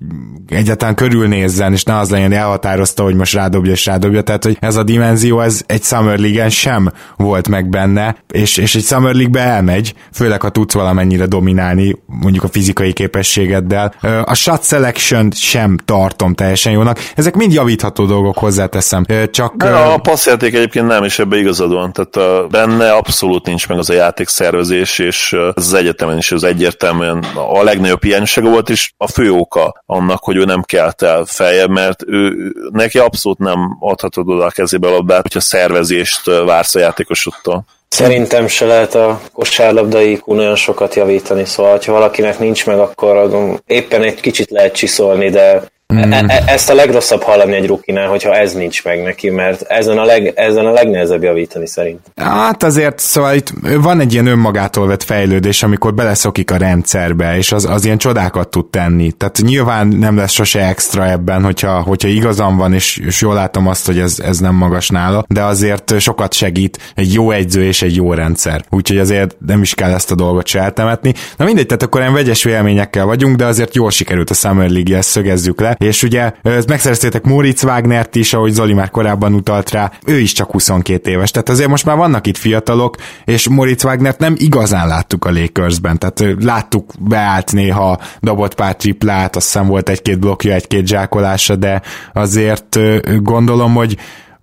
egyáltalán 0.49 0.95
körülnézzen, 0.95 1.73
és 1.73 1.83
ne 1.83 1.99
az 1.99 2.11
legyen 2.11 2.33
elhatározta, 2.33 3.03
hogy 3.03 3.15
most 3.15 3.35
rádobja 3.35 3.73
és 3.73 3.85
rádobja, 3.85 4.23
tehát 4.23 4.45
hogy 4.45 4.57
ez 4.61 4.77
a 4.77 4.83
dimenzió, 4.83 5.41
ez 5.41 5.63
egy 5.67 5.83
Summer 5.83 6.19
League-en 6.19 6.51
sem 6.51 6.93
volt 7.17 7.49
meg 7.49 7.69
benne, 7.69 8.17
és, 8.33 8.57
és 8.57 8.75
egy 8.75 8.85
Summer 8.85 9.15
League-be 9.15 9.41
elmegy, 9.41 9.95
főleg 10.13 10.41
ha 10.41 10.51
tudsz 10.51 10.75
valamennyire 10.75 11.27
dominálni, 11.27 12.03
mondjuk 12.07 12.45
a 12.45 12.49
fizikai 12.49 12.93
képességeddel. 12.93 13.95
A 14.25 14.35
shot 14.35 14.65
selection 14.65 15.31
sem 15.31 15.77
tartom 15.85 16.35
teljesen 16.35 16.73
jónak, 16.73 16.99
ezek 17.15 17.35
mind 17.35 17.53
javítható 17.53 18.07
dolgok, 18.07 18.39
hozzáteszem. 18.39 19.05
Csak... 19.31 19.57
De 19.57 19.71
a 19.71 19.99
passzjáték 19.99 20.55
egyébként 20.55 20.87
nem, 20.87 21.05
és 21.05 21.19
ebbe 21.19 21.37
igazad 21.37 21.73
van, 21.73 21.93
tehát 21.93 22.49
benne 22.51 22.93
abszolút 22.93 23.47
nincs 23.47 23.69
meg 23.69 23.79
az 23.79 23.91
a 23.91 23.95
játékszervezés, 23.95 24.99
és 24.99 25.33
ez 25.33 25.67
az 25.67 25.75
egyetemen 25.75 26.21
is 26.23 26.33
az 26.33 26.45
egyértelműen 26.45 27.25
a 27.35 27.63
legnagyobb 27.63 28.03
hiányossága 28.03 28.49
volt, 28.49 28.71
és 28.71 28.93
a 28.97 29.09
fő 29.09 29.31
oka 29.31 29.83
annak, 29.87 30.25
hogy 30.25 30.37
ő 30.37 30.45
nem 30.45 30.63
kelt 30.63 31.03
el 31.03 31.25
feljebb, 31.25 31.71
mert 31.71 32.03
ő, 32.07 32.53
neki 32.71 32.99
abszolút 32.99 33.39
nem 33.39 33.77
adhatod 33.81 34.29
oda 34.29 34.45
a 34.45 34.51
kezébe 34.51 34.89
labdát, 34.89 35.23
hogyha 35.23 35.41
szervezést 35.41 36.25
vársz 36.25 36.75
a 36.75 36.79
játékosodtól. 36.79 37.65
Szerintem 37.89 38.47
se 38.47 38.67
lehet 38.67 38.95
a 38.95 39.21
kosárlabdai 39.33 40.23
nagyon 40.25 40.57
sokat 40.57 40.95
javítani, 40.95 41.45
szóval 41.45 41.79
ha 41.85 41.93
valakinek 41.93 42.39
nincs 42.39 42.67
meg, 42.67 42.79
akkor 42.79 43.31
éppen 43.67 44.03
egy 44.03 44.21
kicsit 44.21 44.51
lehet 44.51 44.75
csiszolni, 44.75 45.31
de 45.31 45.63
Mm. 45.93 46.13
E- 46.13 46.43
ezt 46.47 46.71
a 46.71 46.75
legrosszabb 46.75 47.23
hallani 47.23 47.55
egy 47.55 47.67
rukinál, 47.67 48.09
hogyha 48.09 48.35
ez 48.35 48.53
nincs 48.53 48.85
meg 48.85 49.03
neki, 49.03 49.31
mert 49.31 49.63
ezen 49.63 49.99
a, 49.99 50.05
leg, 50.05 50.33
ezen 50.37 50.67
a 50.67 50.71
legnehezebb 50.71 51.23
javítani 51.23 51.67
szerint. 51.67 52.01
Hát 52.17 52.63
azért, 52.63 52.99
szóval 52.99 53.35
itt 53.35 53.53
van 53.81 54.01
egy 54.01 54.13
ilyen 54.13 54.27
önmagától 54.27 54.87
vett 54.87 55.03
fejlődés, 55.03 55.63
amikor 55.63 55.95
beleszokik 55.95 56.51
a 56.51 56.57
rendszerbe, 56.57 57.37
és 57.37 57.53
az, 57.53 57.65
az 57.65 57.85
ilyen 57.85 57.99
csodákat 57.99 58.49
tud 58.49 58.67
tenni. 58.67 59.13
Tehát 59.13 59.39
nyilván 59.43 59.87
nem 59.87 60.17
lesz 60.17 60.33
sose 60.33 60.67
extra 60.69 61.11
ebben, 61.11 61.45
hogyha, 61.45 61.81
hogyha 61.81 62.09
igazam 62.09 62.57
van, 62.57 62.73
és, 62.73 62.97
és 63.07 63.21
jól 63.21 63.35
látom 63.35 63.69
azt, 63.69 63.87
hogy 63.87 63.99
ez, 63.99 64.19
ez 64.19 64.39
nem 64.39 64.55
magas 64.55 64.89
nála, 64.89 65.25
de 65.29 65.43
azért 65.43 66.01
sokat 66.01 66.33
segít 66.33 66.79
egy 66.95 67.13
jó 67.13 67.31
egyző 67.31 67.65
és 67.65 67.83
egy 67.83 67.97
jó 67.97 68.13
rendszer. 68.13 68.65
Úgyhogy 68.71 68.99
azért 68.99 69.37
nem 69.47 69.63
is 69.63 69.75
kell 69.75 69.93
ezt 69.93 70.11
a 70.11 70.15
dolgot 70.15 70.47
se 70.47 70.61
eltemetni. 70.61 71.15
Na 71.37 71.45
mindegy, 71.45 71.67
tehát 71.67 71.83
akkor 71.83 72.01
ilyen 72.01 72.13
vegyes 72.13 72.45
véleményekkel 72.45 73.05
vagyunk, 73.05 73.37
de 73.37 73.45
azért 73.47 73.75
jól 73.75 73.91
sikerült 73.91 74.31
a 74.31 74.35
Summer 74.35 74.71
League, 74.71 74.97
ezt 74.97 75.09
szögezzük 75.09 75.61
le, 75.61 75.77
és 75.83 76.03
ugye 76.03 76.33
megszereztétek 76.67 77.25
Moritz 77.25 77.65
Wagnert 77.65 78.15
is, 78.15 78.33
ahogy 78.33 78.53
Zoli 78.53 78.73
már 78.73 78.91
korábban 78.91 79.35
utalt 79.35 79.71
rá, 79.71 79.93
ő 80.07 80.19
is 80.19 80.33
csak 80.33 80.51
22 80.51 81.11
éves, 81.11 81.31
tehát 81.31 81.49
azért 81.49 81.69
most 81.69 81.85
már 81.85 81.97
vannak 81.97 82.27
itt 82.27 82.37
fiatalok, 82.37 82.97
és 83.25 83.49
Moritz 83.49 83.85
Wagnert 83.85 84.19
nem 84.19 84.35
igazán 84.39 84.89
láttuk 84.89 85.25
a 85.25 85.31
Lakersben, 85.31 85.99
tehát 85.99 86.45
láttuk 86.45 86.93
beállt 87.01 87.53
néha, 87.53 87.99
dobott 88.21 88.55
pár 88.55 88.77
triplát, 88.77 89.37
azt 89.37 89.47
hiszem 89.47 89.67
volt 89.67 89.89
egy-két 89.89 90.19
blokkja, 90.19 90.55
egy-két 90.55 90.87
zsákolása, 90.87 91.57
de 91.57 91.83
azért 92.13 92.79
gondolom, 93.23 93.75
hogy 93.75 93.97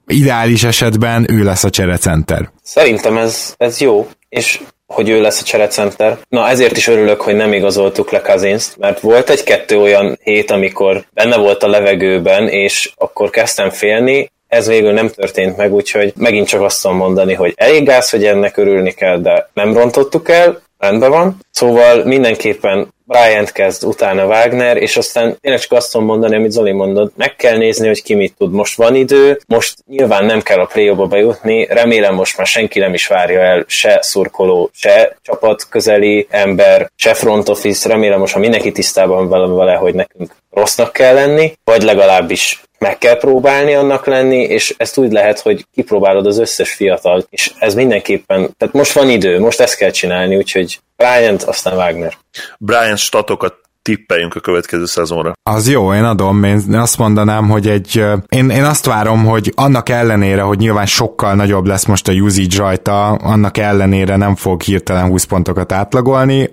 ideális 0.08 0.63
esetben 0.63 1.25
ő 1.32 1.43
lesz 1.43 1.63
a 1.63 1.69
cserecenter. 1.69 2.52
Szerintem 2.63 3.17
ez, 3.17 3.54
ez 3.58 3.80
jó, 3.80 4.08
és 4.30 4.60
hogy 4.93 5.10
ő 5.10 5.21
lesz 5.21 5.41
a 5.41 5.43
cserecenter. 5.43 6.17
Na 6.30 6.47
ezért 6.47 6.78
is 6.78 6.88
örülök, 6.88 7.21
hogy 7.21 7.36
nem 7.36 7.54
igazoltuk 7.54 8.12
le 8.12 8.21
cousins 8.21 8.65
mert 8.78 8.99
volt 8.99 9.30
egy-kettő 9.30 9.80
olyan 9.80 10.19
hét, 10.23 10.52
amikor 10.52 11.04
benne 11.13 11.38
volt 11.38 11.63
a 11.63 11.67
levegőben, 11.67 12.47
és 12.47 12.91
akkor 12.95 13.30
kezdtem 13.30 13.69
félni, 13.69 14.32
ez 14.47 14.67
végül 14.67 14.91
nem 14.91 15.10
történt 15.10 15.58
meg, 15.58 15.73
úgyhogy 15.73 16.13
megint 16.15 16.47
csak 16.47 16.62
azt 16.62 16.82
tudom 16.82 16.97
mondani, 16.97 17.34
hogy 17.34 17.54
elég 17.56 17.86
gáz, 17.86 18.10
hogy 18.10 18.25
ennek 18.25 18.58
örülni 18.58 18.91
kell, 18.91 19.17
de 19.17 19.49
nem 19.54 19.73
rontottuk 19.73 20.30
el, 20.30 20.62
rendben 20.80 21.10
van. 21.10 21.38
Szóval 21.52 22.04
mindenképpen 22.04 22.94
Bryant 23.06 23.52
kezd, 23.52 23.84
utána 23.84 24.26
Wagner, 24.26 24.78
és 24.78 24.98
aztán 24.98 25.38
tényleg 25.42 25.62
csak 25.62 25.72
azt 25.72 25.92
tudom 25.92 26.08
mondani, 26.08 26.36
amit 26.36 26.52
Zoli 26.52 26.72
mondott, 26.72 27.18
meg 27.18 27.36
kell 27.36 27.58
nézni, 27.58 27.88
hogy 27.88 28.04
ki 28.04 28.13
mit 28.15 28.36
tud. 28.38 28.52
Most 28.52 28.76
van 28.76 28.96
idő, 28.96 29.39
most 29.48 29.78
nyilván 29.88 30.26
nem 30.26 30.42
kell 30.42 30.60
a 30.60 30.65
play 30.65 30.94
bejutni, 31.10 31.65
remélem 31.65 32.15
most 32.15 32.38
már 32.38 32.48
senki 32.48 32.80
nem 32.80 32.94
is 32.94 33.08
várja 33.08 33.39
el, 33.39 33.63
se 33.68 33.98
szurkoló, 34.02 34.70
se 34.74 35.18
csapat 35.22 35.68
közeli 35.70 36.28
ember, 36.30 36.92
se 36.96 37.13
front 37.13 37.50
office, 37.50 37.89
remélem 37.89 38.20
most, 38.20 38.34
ha 38.34 38.39
mindenki 38.39 38.72
tisztában 38.72 39.28
van 39.28 39.56
vele, 39.56 39.74
hogy 39.74 39.94
nekünk 39.94 40.32
rossznak 40.52 40.94
kell 40.94 41.14
lenni, 41.14 41.54
vagy 41.64 41.82
legalábbis 41.82 42.62
meg 42.80 42.98
kell 42.98 43.18
próbálni 43.18 43.74
annak 43.74 44.06
lenni, 44.06 44.38
és 44.38 44.76
ezt 44.78 44.98
úgy 44.98 45.12
lehet, 45.12 45.40
hogy 45.40 45.66
kipróbálod 45.74 46.26
az 46.26 46.40
összes 46.40 46.74
fiatal, 46.74 47.26
és 47.30 47.52
ez 47.60 47.74
mindenképpen, 47.74 48.54
tehát 48.58 48.74
most 48.74 48.92
van 48.92 49.10
idő, 49.10 49.40
most 49.40 49.60
ezt 49.60 49.76
kell 49.76 49.92
csinálni, 49.92 50.36
úgyhogy 50.36 50.80
Bryant, 50.96 51.44
aztán 51.44 51.78
Wagner. 51.78 52.18
Bryant 52.58 52.98
statokat 52.98 53.56
tippeljünk 53.89 54.36
a 54.36 54.39
következő 54.39 54.86
szezonra. 54.86 55.34
Az 55.43 55.69
jó, 55.69 55.93
én 55.93 56.04
adom, 56.04 56.43
én 56.43 56.73
azt 56.73 56.97
mondanám, 56.97 57.49
hogy 57.49 57.67
egy, 57.67 58.06
én, 58.30 58.49
én 58.49 58.63
azt 58.63 58.86
várom, 58.86 59.25
hogy 59.25 59.54
annak 59.56 59.89
ellenére, 59.89 60.41
hogy 60.41 60.58
nyilván 60.58 60.86
sokkal 60.86 61.36
nagyobb 61.36 61.65
lesz 61.65 61.86
most 61.86 62.08
a 62.08 62.12
usage 62.12 62.58
rajta, 62.58 63.08
annak 63.08 63.58
ellenére 63.58 64.15
nem 64.15 64.36
fog 64.36 64.62
hirtelen 64.62 65.10
20 65.10 65.23
pontokat 65.23 65.71
átlagolni, 65.71 66.49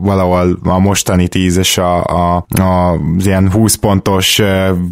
valahol 0.00 0.58
a 0.64 0.78
mostani 0.78 1.28
10 1.28 1.56
és 1.56 1.78
a, 1.78 2.04
a, 2.04 2.36
a 2.48 2.98
ilyen 3.18 3.50
20 3.52 3.74
pontos 3.74 4.40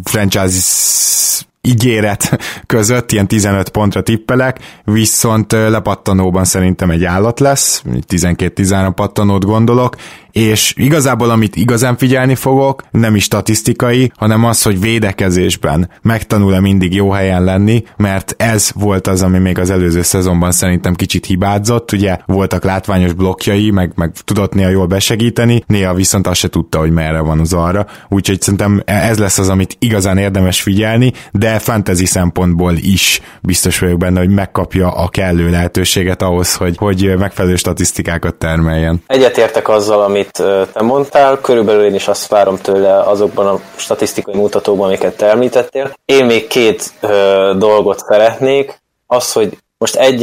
franchise 0.03 1.45
ígéret 1.61 2.39
között, 2.65 3.11
ilyen 3.11 3.27
15 3.27 3.69
pontra 3.69 4.01
tippelek, 4.01 4.59
viszont 4.83 5.51
lepattanóban 5.51 6.43
szerintem 6.43 6.89
egy 6.89 7.03
állat 7.03 7.39
lesz, 7.39 7.83
12-13 8.07 8.91
pattanót 8.95 9.45
gondolok, 9.45 9.95
és 10.37 10.73
igazából 10.75 11.29
amit 11.29 11.55
igazán 11.55 11.97
figyelni 11.97 12.35
fogok, 12.35 12.83
nem 12.91 13.15
is 13.15 13.23
statisztikai, 13.23 14.11
hanem 14.15 14.45
az, 14.45 14.61
hogy 14.61 14.79
védekezésben 14.79 15.89
megtanul-e 16.01 16.59
mindig 16.59 16.95
jó 16.95 17.09
helyen 17.09 17.43
lenni, 17.43 17.83
mert 17.95 18.35
ez 18.37 18.71
volt 18.75 19.07
az, 19.07 19.21
ami 19.21 19.37
még 19.37 19.59
az 19.59 19.69
előző 19.69 20.01
szezonban 20.01 20.51
szerintem 20.51 20.93
kicsit 20.93 21.25
hibázott, 21.25 21.91
ugye 21.91 22.17
voltak 22.25 22.63
látványos 22.63 23.13
blokkjai, 23.13 23.71
meg, 23.71 23.91
meg 23.95 24.11
tudott 24.23 24.53
néha 24.53 24.69
jól 24.69 24.85
besegíteni, 24.85 25.63
néha 25.67 25.93
viszont 25.93 26.27
azt 26.27 26.39
se 26.39 26.47
tudta, 26.47 26.79
hogy 26.79 26.91
merre 26.91 27.19
van 27.19 27.39
az 27.39 27.53
arra, 27.53 27.85
úgyhogy 28.09 28.41
szerintem 28.41 28.81
ez 28.85 29.17
lesz 29.17 29.37
az, 29.37 29.49
amit 29.49 29.75
igazán 29.79 30.17
érdemes 30.17 30.61
figyelni, 30.61 31.13
de 31.31 31.59
fantasy 31.59 32.05
szempontból 32.05 32.73
is 32.75 33.21
biztos 33.41 33.79
vagyok 33.79 33.97
benne, 33.97 34.19
hogy 34.19 34.29
megkapja 34.29 34.91
a 34.91 35.07
kellő 35.07 35.49
lehetőséget 35.49 36.21
ahhoz, 36.21 36.55
hogy, 36.55 36.75
hogy 36.77 37.13
megfelelő 37.17 37.55
statisztikákat 37.55 38.35
termeljen. 38.35 39.03
Egyetértek 39.07 39.69
azzal, 39.69 40.01
amit 40.01 40.25
amit 40.35 40.71
te 40.73 40.81
mondtál, 40.81 41.41
körülbelül 41.41 41.85
én 41.85 41.95
is 41.95 42.07
azt 42.07 42.27
várom 42.27 42.57
tőle 42.57 42.99
azokban 42.99 43.47
a 43.47 43.59
statisztikai 43.75 44.35
mutatókban, 44.35 44.87
amiket 44.87 45.17
te 45.17 45.25
említettél. 45.25 45.93
Én 46.05 46.25
még 46.25 46.47
két 46.47 46.93
ö, 47.01 47.53
dolgot 47.57 47.99
szeretnék. 47.99 48.81
Az, 49.07 49.33
hogy 49.33 49.57
most 49.79 49.95
1, 49.95 50.21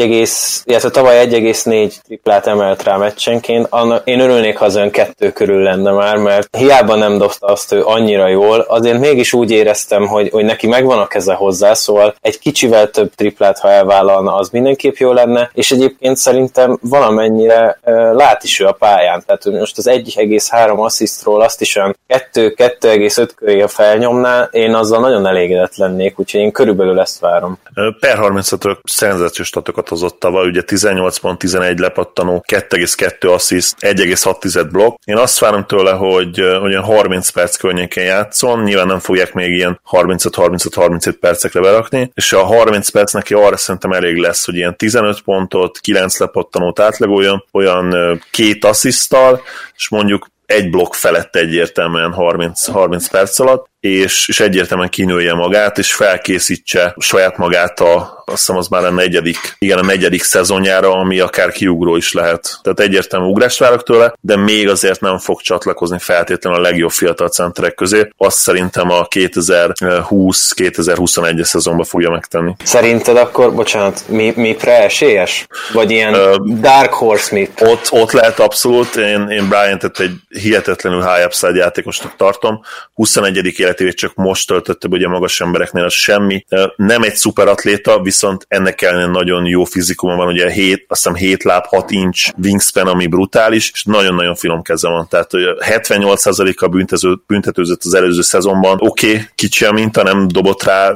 illetve 0.65 0.91
tavaly 0.91 1.27
1,4 1.29 1.95
triplát 2.05 2.47
emelt 2.47 2.83
rá 2.83 2.97
meccsenként, 2.97 3.67
annak 3.71 4.07
én 4.07 4.21
örülnék, 4.21 4.57
ha 4.57 4.65
az 4.65 4.75
ön 4.75 4.91
kettő 4.91 5.33
körül 5.33 5.63
lenne 5.63 5.91
már, 5.91 6.17
mert 6.17 6.57
hiába 6.57 6.95
nem 6.95 7.19
dobta 7.19 7.47
azt 7.47 7.73
ő 7.73 7.85
annyira 7.85 8.29
jól, 8.29 8.61
azért 8.61 8.99
mégis 8.99 9.33
úgy 9.33 9.51
éreztem, 9.51 10.07
hogy, 10.07 10.31
hogy 10.31 10.45
neki 10.45 10.67
megvan 10.67 10.99
a 10.99 11.07
keze 11.07 11.35
hozzá, 11.35 11.75
szóval 11.75 12.15
egy 12.21 12.39
kicsivel 12.39 12.91
több 12.91 13.15
triplát, 13.15 13.59
ha 13.59 13.71
elvállalna, 13.71 14.35
az 14.35 14.49
mindenképp 14.49 14.95
jó 14.95 15.13
lenne, 15.13 15.51
és 15.55 15.71
egyébként 15.71 16.17
szerintem 16.17 16.79
valamennyire 16.83 17.79
uh, 17.83 18.15
lát 18.15 18.43
is 18.43 18.61
ő 18.61 18.67
a 18.67 18.73
pályán, 18.73 19.23
tehát 19.27 19.45
most 19.45 19.79
az 19.79 19.89
1,3 19.89 20.77
asszisztról 20.77 21.41
azt 21.41 21.61
is 21.61 21.77
olyan 21.77 21.97
2-2,5 22.09 23.31
köré 23.37 23.65
felnyomná, 23.67 24.49
én 24.53 24.75
azzal 24.75 25.01
nagyon 25.01 25.27
elégedett 25.27 25.77
lennék, 25.77 26.19
úgyhogy 26.19 26.41
én 26.41 26.53
körülbelül 26.53 27.01
ezt 27.01 27.21
várom. 27.21 27.59
Per 28.01 28.19
35 28.19 28.79
szenzációs 28.85 29.44
statokat 29.45 29.89
hozott 29.89 30.19
tavaly, 30.19 30.47
ugye 30.47 30.63
18 30.63 31.19
pont, 31.19 31.39
11 31.39 31.79
lepattanó, 31.79 32.45
2,2 32.53 33.33
assziszt, 33.33 33.77
1,6 33.81 34.69
blokk. 34.71 34.97
Én 35.05 35.17
azt 35.17 35.39
várom 35.39 35.67
tőle, 35.67 35.93
hogy 35.93 36.41
olyan 36.41 36.83
30 36.83 37.29
perc 37.29 37.57
környékén 37.57 38.05
játszon, 38.05 38.63
nyilván 38.63 38.87
nem 38.87 38.99
fogják 38.99 39.33
még 39.33 39.51
ilyen 39.51 39.81
35-35-35 39.91 41.15
percekre 41.21 41.61
berakni, 41.61 42.11
és 42.15 42.33
a 42.33 42.45
30 42.45 42.89
perc 42.89 43.13
neki 43.13 43.35
arra 43.35 43.57
szerintem 43.57 43.93
elég 43.93 44.17
lesz, 44.17 44.45
hogy 44.45 44.55
ilyen 44.55 44.77
15 44.77 45.21
pontot, 45.21 45.79
9 45.79 46.19
lepattanót 46.19 46.81
átlagoljon, 46.81 47.45
olyan 47.53 47.95
két 48.31 48.65
asszisztal, 48.65 49.43
és 49.77 49.89
mondjuk 49.89 50.27
egy 50.47 50.71
blokk 50.71 50.93
felett 50.93 51.37
egyértelműen 51.37 52.13
30, 52.13 52.67
30 52.67 53.09
perc 53.09 53.39
alatt, 53.39 53.67
és, 53.85 54.29
és 54.29 54.41
egyértelműen 54.41 54.89
kinője 54.89 55.35
magát, 55.35 55.79
és 55.79 55.95
felkészítse 55.95 56.95
saját 56.99 57.37
magát 57.37 57.81
a, 57.81 58.23
azt 58.27 58.37
hiszem 58.37 58.57
az 58.57 58.69
már 58.69 58.85
a 58.85 58.91
negyedik, 58.91 59.57
igen, 59.59 59.79
a 59.79 59.83
negyedik 59.83 60.23
szezonjára, 60.23 60.93
ami 60.93 61.19
akár 61.19 61.53
kiugró 61.53 61.97
is 61.97 62.13
lehet. 62.13 62.59
Tehát 62.63 62.81
egyértelmű 62.81 63.27
ugrást 63.27 63.59
várok 63.59 63.83
tőle, 63.83 64.15
de 64.21 64.37
még 64.37 64.69
azért 64.69 65.01
nem 65.01 65.19
fog 65.19 65.41
csatlakozni 65.41 65.99
feltétlenül 65.99 66.59
a 66.59 66.63
legjobb 66.63 66.91
fiatal 66.91 67.29
centerek 67.29 67.75
közé. 67.75 68.09
Azt 68.17 68.37
szerintem 68.37 68.91
a 68.91 69.07
2020-2021-es 69.09 71.45
szezonban 71.45 71.85
fogja 71.85 72.11
megtenni. 72.11 72.55
Szerinted 72.63 73.17
akkor, 73.17 73.55
bocsánat, 73.55 74.05
mi, 74.09 74.33
mi 74.37 74.57
esélyes? 74.61 75.47
Vagy 75.73 75.91
ilyen 75.91 76.15
uh, 76.15 76.35
Dark 76.61 76.93
Horse 76.93 77.35
mi? 77.35 77.49
Ott, 77.61 77.87
ott 77.91 78.13
lehet 78.13 78.41
abszolút, 78.41 78.97
én, 78.97 79.29
én 79.29 79.49
Bryant-et 79.49 80.01
egy 80.01 80.15
hihetetlenül 80.29 81.03
high 81.03 81.27
upside 81.27 81.57
játékosnak 81.57 82.17
tartom. 82.17 82.61
21. 82.95 83.53
életévét 83.75 83.97
csak 83.97 84.15
most 84.15 84.47
töltötte, 84.47 84.89
ugye 84.91 85.09
magas 85.09 85.41
embereknél 85.41 85.85
az 85.85 85.93
semmi. 85.93 86.45
Nem 86.77 87.03
egy 87.03 87.15
szuperatléta, 87.15 88.01
viszont 88.01 88.45
ennek 88.49 88.83
ellenére 88.83 89.11
nagyon 89.11 89.47
jó 89.47 89.65
fizikuma 89.65 90.17
van, 90.17 90.27
ugye 90.27 90.51
7, 90.51 90.85
azt 90.89 91.03
hiszem 91.03 91.19
7 91.19 91.43
láb, 91.43 91.65
6 91.67 91.91
inch 91.91 92.33
wingspan, 92.43 92.87
ami 92.87 93.07
brutális, 93.07 93.71
és 93.73 93.85
nagyon-nagyon 93.85 94.35
finom 94.35 94.63
keze 94.63 94.89
van. 94.89 95.09
Tehát 95.09 95.31
78%-kal 95.33 96.69
büntető, 96.69 97.19
büntetőzött 97.27 97.83
az 97.85 97.95
előző 97.95 98.23
szezonban. 98.23 98.79
Oké, 98.81 99.11
okay, 99.11 99.23
kicsi 99.35 99.65
a 99.65 99.73
minta, 99.73 100.03
nem 100.03 100.29
dobott 100.29 100.63
rá 100.63 100.95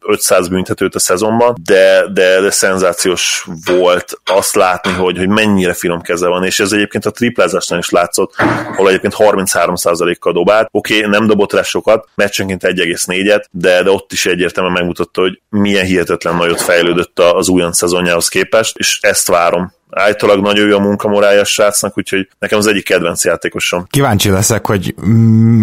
500 0.00 0.48
büntetőt 0.48 0.94
a 0.94 0.98
szezonban, 0.98 1.56
de, 1.64 2.04
de, 2.12 2.40
de 2.40 2.50
szenzációs 2.50 3.46
volt 3.66 4.20
azt 4.24 4.54
látni, 4.54 4.92
hogy, 4.92 5.18
hogy 5.18 5.28
mennyire 5.28 5.74
finom 5.74 6.00
keze 6.00 6.28
van, 6.28 6.44
és 6.44 6.60
ez 6.60 6.72
egyébként 6.72 7.06
a 7.06 7.10
triplázásnál 7.10 7.78
is 7.78 7.90
látszott, 7.90 8.34
ahol 8.72 8.88
egyébként 8.88 9.14
33%-kal 9.18 10.32
dobált. 10.32 10.68
Oké, 10.70 10.96
okay, 10.96 11.10
nem 11.10 11.26
dobott 11.26 11.52
rá 11.52 11.62
sokat, 11.62 12.08
meccsenként 12.14 12.62
1,4-et, 12.64 13.44
de, 13.50 13.82
de 13.82 13.90
ott 13.90 14.12
is 14.12 14.26
egyértelműen 14.26 14.74
megmutatta, 14.74 15.20
hogy 15.20 15.40
milyen 15.48 15.84
hihetetlen 15.84 16.36
nagyot 16.36 16.60
fejlődött 16.60 17.18
az 17.18 17.48
újon 17.48 17.72
szezonjához 17.72 18.28
képest, 18.28 18.78
és 18.78 18.98
ezt 19.00 19.28
várom 19.28 19.72
állítólag 19.94 20.40
nagyon 20.40 20.68
jó 20.68 20.76
a 20.76 20.80
munkamorája 20.80 21.44
srácnak, 21.44 21.98
úgyhogy 21.98 22.28
nekem 22.38 22.58
az 22.58 22.66
egyik 22.66 22.84
kedvenc 22.84 23.24
játékosom. 23.24 23.86
Kíváncsi 23.90 24.30
leszek, 24.30 24.66
hogy 24.66 24.94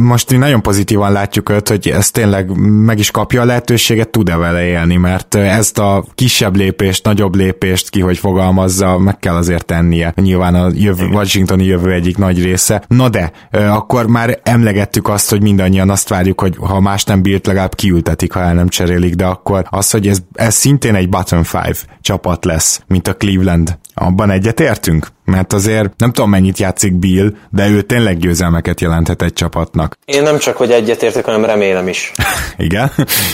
most 0.02 0.32
mi 0.32 0.38
nagyon 0.38 0.62
pozitívan 0.62 1.12
látjuk 1.12 1.50
őt, 1.50 1.67
hogy 1.67 1.88
ez 1.88 2.12
tényleg 2.12 2.58
meg 2.86 3.00
is 3.00 3.12
kapja 3.12 3.41
a 3.41 3.46
lehetőséget, 3.46 4.10
tud-e 4.10 4.36
vele 4.36 4.65
élni, 4.65 4.96
mert 4.96 5.36
ezt 5.36 5.80
a 5.80 6.06
kisebb 6.15 6.56
lépést, 6.56 7.06
nagyobb 7.06 7.36
lépést 7.36 7.89
ki, 7.89 8.00
hogy 8.00 8.17
fogalmazza, 8.17 8.98
meg 8.98 9.20
kell 9.20 9.36
azért 9.36 9.65
tennie. 9.65 10.13
Nyilván 10.15 10.56
a 10.56 10.70
jövő, 10.74 11.06
Washingtoni 11.06 11.65
jövő 11.65 11.91
egyik 11.91 12.17
nagy 12.17 12.44
része. 12.44 12.84
Na 12.88 13.10
de, 13.10 13.32
akkor 13.52 14.08
már 14.08 14.39
emlegettük 14.44 15.08
azt, 15.08 15.30
hogy 15.30 15.41
mindannyian 15.41 15.89
azt 15.89 16.10
várjuk, 16.10 16.41
hogy 16.41 16.56
ha 16.60 16.80
más 16.80 17.04
nem 17.04 17.22
bírt, 17.22 17.48
legalább 17.48 17.76
kiültetik, 17.76 18.32
ha 18.32 18.39
el 18.39 18.54
nem 18.54 18.67
cserélik, 18.67 19.13
de 19.13 19.26
akkor 19.26 19.63
az, 19.70 19.91
hogy 19.91 20.08
ez, 20.08 20.17
ez 20.34 20.56
szintén 20.56 20.96
egy 20.96 21.10
bottom 21.10 21.44
five 21.44 21.76
csapat 22.02 22.46
lesz, 22.46 22.82
mint 22.88 23.08
a 23.08 23.13
Cleveland 23.13 23.80
abban 23.94 24.21
egyetértünk? 24.30 25.08
Mert 25.26 25.54
azért 25.54 25.94
nem 25.98 26.12
tudom 26.12 26.30
mennyit 26.30 26.58
játszik 26.58 26.94
Bill, 26.94 27.34
de 27.50 27.70
ő 27.70 27.82
tényleg 27.82 28.18
győzelmeket 28.18 28.82
jelenthet 28.82 29.22
egy 29.22 29.34
csapatnak. 29.34 29.98
Én 30.06 30.24
nem 30.24 30.38
csak, 30.38 30.58
hogy 30.58 30.72
egyetértek, 30.72 31.26
hanem 31.26 31.46
remélem 31.46 31.88
is. 31.88 32.12
Igen? 32.58 32.92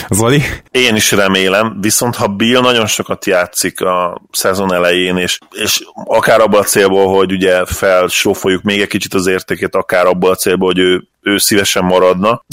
Zoli? 0.08 0.42
Én 0.70 0.94
is 0.94 1.12
remélem, 1.12 1.78
viszont 1.80 2.16
ha 2.16 2.26
Bill 2.26 2.60
nagyon 2.60 2.86
sokat 2.86 3.26
játszik 3.26 3.80
a 3.80 4.22
szezon 4.30 4.74
elején, 4.74 5.16
és, 5.16 5.38
és 5.50 5.80
akár 6.04 6.40
abban 6.40 6.60
a 6.60 6.64
célból, 6.64 7.16
hogy 7.16 7.32
ugye 7.32 7.64
felsófoljuk 7.64 8.62
még 8.62 8.80
egy 8.80 8.88
kicsit 8.88 9.14
az 9.14 9.26
értékét, 9.26 9.74
akár 9.74 10.06
abban 10.06 10.30
a 10.30 10.34
célból, 10.34 10.68
hogy 10.68 10.78
ő 10.78 11.08
ő 11.28 11.38
szívesen 11.38 11.84
maradna, 11.84 12.44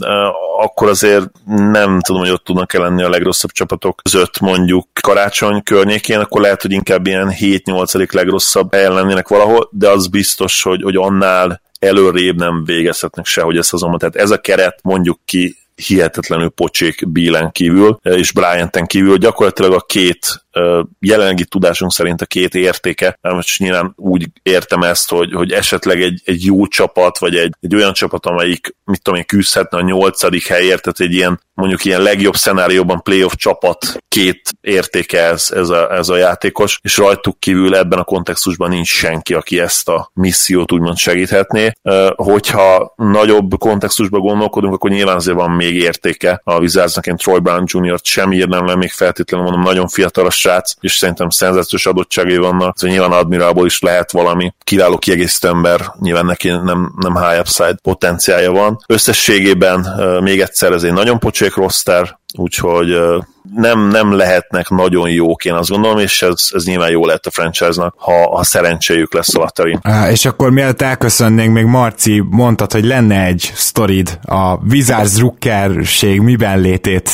akkor 0.59 0.89
azért 0.89 1.29
nem 1.45 2.01
tudom, 2.01 2.21
hogy 2.21 2.31
ott 2.31 2.43
tudnak 2.43 2.73
-e 2.73 2.79
lenni 2.79 3.03
a 3.03 3.09
legrosszabb 3.09 3.51
csapatok 3.51 4.01
között 4.03 4.39
mondjuk 4.39 4.88
karácsony 5.01 5.63
környékén, 5.63 6.19
akkor 6.19 6.41
lehet, 6.41 6.61
hogy 6.61 6.71
inkább 6.71 7.07
ilyen 7.07 7.33
7-8. 7.39 8.13
legrosszabb 8.13 8.73
helyen 8.73 8.93
lennének 8.93 9.27
valahol, 9.27 9.69
de 9.71 9.89
az 9.89 10.07
biztos, 10.07 10.63
hogy, 10.63 10.81
hogy 10.81 10.95
annál 10.95 11.61
előrébb 11.79 12.38
nem 12.38 12.63
végezhetnek 12.65 13.26
sehogy 13.26 13.57
ezt 13.57 13.73
azonban. 13.73 13.99
Tehát 13.99 14.15
ez 14.15 14.32
a 14.32 14.38
keret 14.38 14.80
mondjuk 14.84 15.19
ki 15.26 15.57
hihetetlenül 15.76 16.49
pocsék 16.49 17.11
Bílen 17.11 17.51
kívül, 17.51 17.99
és 18.01 18.32
Bryanten 18.32 18.86
kívül 18.86 19.17
gyakorlatilag 19.17 19.73
a 19.73 19.80
két 19.80 20.45
jelenlegi 20.99 21.45
tudásunk 21.45 21.91
szerint 21.91 22.22
a 22.22 22.26
két 22.26 22.56
értéke, 22.56 23.18
most 23.22 23.60
nyilván 23.60 23.93
úgy 23.95 24.28
értem 24.43 24.82
ezt, 24.82 25.10
hogy, 25.10 25.34
hogy 25.34 25.51
esetleg 25.51 26.01
egy, 26.01 26.22
egy 26.26 26.45
jó 26.45 26.68
csapat, 26.68 27.18
vagy 27.18 27.36
egy, 27.36 27.53
egy 27.62 27.76
olyan 27.76 27.93
csapat, 27.93 28.26
amelyik, 28.26 28.76
mit 28.84 29.01
tudom 29.01 29.20
én, 29.20 29.26
küzdhetne 29.26 29.78
a 29.78 29.82
nyolcadik 29.82 30.47
helyért, 30.47 30.82
tehát 30.82 30.99
egy 30.99 31.14
ilyen 31.14 31.39
mondjuk 31.56 31.86
ilyen 31.86 32.01
legjobb 32.01 32.36
szenárióban 32.36 33.01
playoff 33.01 33.34
csapat 33.36 34.03
két 34.08 34.49
értéke 34.62 35.22
ez, 35.22 35.51
ez, 35.56 35.70
a, 35.70 35.93
ez 35.93 36.10
a 36.10 36.16
játékos, 36.16 36.80
és 36.82 36.97
rajtuk 36.97 37.39
kívül 37.39 37.76
ebben 37.76 37.99
a 37.99 38.03
kontextusban 38.03 38.70
nincs 38.70 38.88
senki, 38.88 39.34
aki 39.34 39.60
ezt 39.60 39.89
a 39.89 40.12
missziót 40.14 40.72
úgymond 40.72 40.97
segíthetné. 40.97 41.72
Hogyha 42.16 42.93
nagyobb 42.95 43.58
kontextusban 43.58 44.22
gondolkodunk, 44.22 44.74
akkor 44.74 44.89
nyilván 44.89 45.16
azért 45.16 45.38
van 45.38 45.51
még 45.51 45.76
értéke 45.76 46.41
a 46.43 46.60
Wizardsnak, 46.60 47.08
én 47.08 47.16
Troy 47.16 47.39
Brown 47.39 47.64
Jr.-t 47.66 48.06
sem 48.06 48.32
írnám 48.32 48.66
le, 48.66 48.76
még 48.76 48.91
feltétlenül 48.91 49.45
mondom, 49.45 49.64
nagyon 49.64 49.88
fiatal 49.88 50.26
a 50.26 50.30
srác, 50.46 50.74
és 50.80 50.93
szerintem 50.93 51.30
szenzációs 51.30 51.86
adottságai 51.86 52.38
vannak, 52.38 52.78
szóval 52.78 52.96
nyilván 52.96 53.20
Admiralból 53.20 53.66
is 53.66 53.80
lehet 53.80 54.12
valami 54.12 54.54
kiváló 54.64 54.98
kiegészítő 54.98 55.48
ember, 55.48 55.82
nyilván 56.00 56.26
neki 56.26 56.48
nem, 56.48 56.93
nem 56.96 57.16
high 57.16 57.39
upside 57.39 57.78
potenciálja 57.82 58.52
van. 58.52 58.84
Összességében 58.88 59.88
még 60.22 60.41
egyszer 60.41 60.72
ez 60.72 60.84
egy 60.84 60.93
nagyon 60.93 61.20
pocsék 61.20 61.56
roster, 61.56 62.20
úgyhogy 62.38 62.98
nem, 63.56 63.88
nem 63.88 64.12
lehetnek 64.12 64.70
nagyon 64.70 65.10
jók, 65.10 65.46
én 65.46 65.54
azt 65.54 65.70
gondolom, 65.70 65.98
és 65.98 66.22
ez, 66.22 66.50
ez 66.52 66.66
nyilván 66.66 66.89
jó 66.89 67.06
lett 67.06 67.26
a 67.26 67.32
franchise-nak, 67.32 67.96
ha, 67.98 68.36
ha 68.36 68.43
szerencséjük 68.43 69.14
lesz 69.14 69.36
a 69.36 69.39
latterin. 69.39 69.80
És 70.10 70.26
akkor 70.26 70.50
mielőtt 70.50 70.82
elköszönnénk, 70.82 71.54
még 71.54 71.66
Marci 71.66 72.24
mondtad, 72.30 72.72
hogy 72.72 72.86
lenne 72.86 73.26
egy 73.26 73.52
sztorid, 73.56 74.20
a 74.28 74.56
Wizards 74.70 75.18
rukkerség 75.20 76.20
miben 76.20 76.60
létét 76.60 77.10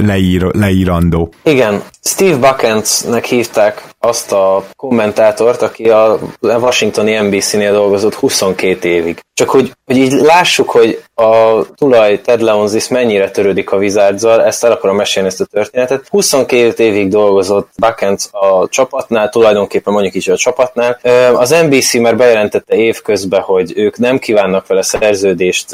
leír, 0.00 0.42
leírandó. 0.42 1.32
Igen, 1.42 1.82
Steve 2.02 2.36
Buckensnek 2.36 3.24
hívták 3.24 3.82
azt 4.00 4.32
a 4.32 4.64
kommentátort, 4.76 5.62
aki 5.62 5.90
a 5.90 6.18
washingtoni 6.40 7.18
NBC-nél 7.18 7.72
dolgozott 7.72 8.14
22 8.14 8.88
évig. 8.88 9.20
Csak 9.34 9.48
hogy, 9.48 9.72
hogy 9.84 9.96
így 9.96 10.12
lássuk, 10.12 10.70
hogy 10.70 11.02
a 11.14 11.62
tulaj 11.74 12.20
Ted 12.20 12.40
Leonsis 12.40 12.88
mennyire 12.88 13.30
törődik 13.30 13.70
a 13.70 13.76
wizards 13.76 14.22
ezt 14.22 14.64
el 14.64 14.72
akarom 14.72 14.96
mesélni 14.96 15.28
ezt 15.28 15.40
a 15.40 15.44
történetet. 15.44 15.67
22 16.08 16.84
évig 16.84 17.08
dolgozott 17.08 17.70
Buckens 17.76 18.28
a 18.30 18.68
csapatnál, 18.68 19.28
tulajdonképpen 19.28 19.92
mondjuk 19.92 20.14
is 20.14 20.28
a 20.28 20.36
csapatnál. 20.36 21.00
Az 21.34 21.50
NBC 21.50 21.94
már 21.94 22.16
bejelentette 22.16 22.76
évközben, 22.76 23.40
hogy 23.40 23.72
ők 23.76 23.98
nem 23.98 24.18
kívánnak 24.18 24.66
vele 24.66 24.82
szerződést 24.82 25.66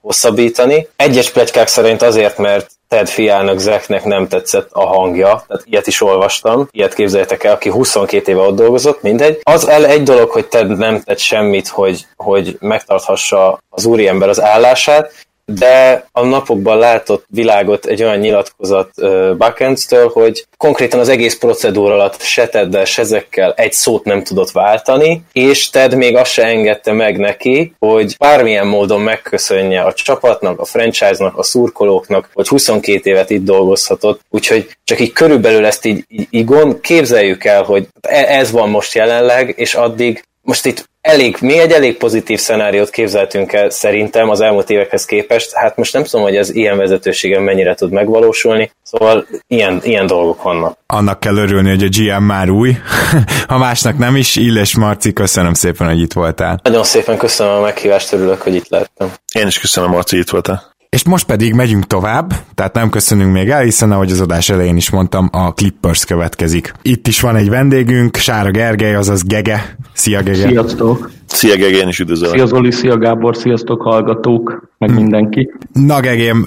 hosszabbítani. 0.00 0.88
Egyes 0.96 1.30
plegykák 1.30 1.68
szerint 1.68 2.02
azért, 2.02 2.38
mert 2.38 2.70
Ted 2.88 3.08
fiának, 3.08 3.58
Zeknek 3.58 4.04
nem 4.04 4.28
tetszett 4.28 4.68
a 4.72 4.86
hangja, 4.86 5.44
tehát 5.46 5.64
ilyet 5.64 5.86
is 5.86 6.00
olvastam, 6.00 6.68
ilyet 6.70 6.94
képzeljétek 6.94 7.44
el, 7.44 7.52
aki 7.52 7.70
22 7.70 8.32
éve 8.32 8.40
ott 8.40 8.56
dolgozott, 8.56 9.02
mindegy. 9.02 9.40
Az 9.42 9.68
el 9.68 9.86
egy 9.86 10.02
dolog, 10.02 10.30
hogy 10.30 10.46
Ted 10.46 10.76
nem 10.76 11.00
tett 11.00 11.18
semmit, 11.18 11.68
hogy, 11.68 12.06
hogy 12.16 12.56
megtarthassa 12.60 13.58
az 13.70 13.84
úriember 13.84 14.28
az 14.28 14.40
állását, 14.40 15.12
de 15.44 16.06
a 16.12 16.24
napokban 16.24 16.78
látott 16.78 17.24
világot 17.28 17.86
egy 17.86 18.02
olyan 18.02 18.18
nyilatkozat 18.18 18.90
Buckens-től, 19.36 20.08
hogy 20.08 20.46
konkrétan 20.56 21.00
az 21.00 21.08
egész 21.08 21.38
procedúra 21.38 21.94
alatt 21.94 22.20
se 22.20 22.48
Teddel, 22.48 22.84
se 22.84 23.02
ezekkel 23.02 23.52
egy 23.56 23.72
szót 23.72 24.04
nem 24.04 24.22
tudott 24.22 24.50
váltani, 24.50 25.22
és 25.32 25.70
Ted 25.70 25.94
még 25.94 26.16
azt 26.16 26.32
se 26.32 26.42
engedte 26.42 26.92
meg 26.92 27.18
neki, 27.18 27.74
hogy 27.78 28.16
bármilyen 28.18 28.66
módon 28.66 29.00
megköszönje 29.00 29.82
a 29.82 29.92
csapatnak, 29.92 30.60
a 30.60 30.64
franchise-nak, 30.64 31.38
a 31.38 31.42
szurkolóknak, 31.42 32.30
hogy 32.32 32.48
22 32.48 33.10
évet 33.10 33.30
itt 33.30 33.44
dolgozhatott, 33.44 34.20
úgyhogy 34.30 34.76
csak 34.84 35.00
így 35.00 35.12
körülbelül 35.12 35.64
ezt 35.64 35.84
így, 35.84 36.04
így, 36.08 36.26
így 36.30 36.44
gond, 36.44 36.80
képzeljük 36.80 37.44
el, 37.44 37.62
hogy 37.62 37.88
ez 38.08 38.50
van 38.50 38.68
most 38.68 38.94
jelenleg, 38.94 39.54
és 39.56 39.74
addig 39.74 40.24
most 40.42 40.66
itt 40.66 40.88
elég, 41.04 41.36
mi 41.40 41.58
egy 41.58 41.70
elég 41.70 41.96
pozitív 41.96 42.38
szenáriót 42.38 42.90
képzeltünk 42.90 43.52
el 43.52 43.70
szerintem 43.70 44.30
az 44.30 44.40
elmúlt 44.40 44.70
évekhez 44.70 45.04
képest. 45.04 45.52
Hát 45.52 45.76
most 45.76 45.92
nem 45.92 46.04
tudom, 46.04 46.22
hogy 46.22 46.36
ez 46.36 46.50
ilyen 46.50 46.76
vezetőségen 46.76 47.42
mennyire 47.42 47.74
tud 47.74 47.92
megvalósulni, 47.92 48.70
szóval 48.82 49.26
ilyen, 49.46 49.80
ilyen 49.82 50.06
dolgok 50.06 50.42
vannak. 50.42 50.78
Annak 50.86 51.20
kell 51.20 51.36
örülni, 51.36 51.68
hogy 51.68 51.82
a 51.82 51.88
GM 51.88 52.22
már 52.22 52.50
új, 52.50 52.76
ha 53.48 53.58
másnak 53.58 53.98
nem 53.98 54.16
is. 54.16 54.36
Illes 54.36 54.76
Marci, 54.76 55.12
köszönöm 55.12 55.54
szépen, 55.54 55.88
hogy 55.88 56.00
itt 56.00 56.12
voltál. 56.12 56.60
Nagyon 56.62 56.84
szépen 56.84 57.16
köszönöm 57.16 57.52
a 57.52 57.60
meghívást, 57.60 58.12
örülök, 58.12 58.42
hogy 58.42 58.54
itt 58.54 58.68
lettem. 58.68 59.12
Én 59.34 59.46
is 59.46 59.58
köszönöm, 59.58 59.90
Marci, 59.90 60.18
itt 60.18 60.30
voltál. 60.30 60.73
És 60.94 61.04
most 61.04 61.26
pedig 61.26 61.54
megyünk 61.54 61.86
tovább, 61.86 62.32
tehát 62.54 62.74
nem 62.74 62.90
köszönünk 62.90 63.32
még 63.32 63.50
el, 63.50 63.62
hiszen 63.62 63.92
ahogy 63.92 64.10
az 64.10 64.20
adás 64.20 64.48
elején 64.48 64.76
is 64.76 64.90
mondtam, 64.90 65.28
a 65.32 65.52
Clippers 65.52 66.04
következik. 66.04 66.72
Itt 66.82 67.08
is 67.08 67.20
van 67.20 67.36
egy 67.36 67.48
vendégünk, 67.48 68.16
Sára 68.16 68.50
Gergely, 68.50 68.94
azaz 68.94 69.22
Gege. 69.22 69.76
Szia 69.92 70.22
Gege! 70.22 70.48
Sziasztok! 70.48 71.10
Szia 71.34 71.56
Gegén 71.56 71.88
is 71.88 71.98
üdvözlök. 71.98 72.30
Szia 72.30 72.46
Zoli, 72.46 72.70
szia 72.70 72.98
Gábor, 72.98 73.36
sziasztok 73.36 73.82
hallgatók, 73.82 74.68
meg 74.78 74.90
hmm. 74.90 74.98
mindenki. 74.98 75.52
Na 75.72 76.00
Gegém, 76.00 76.46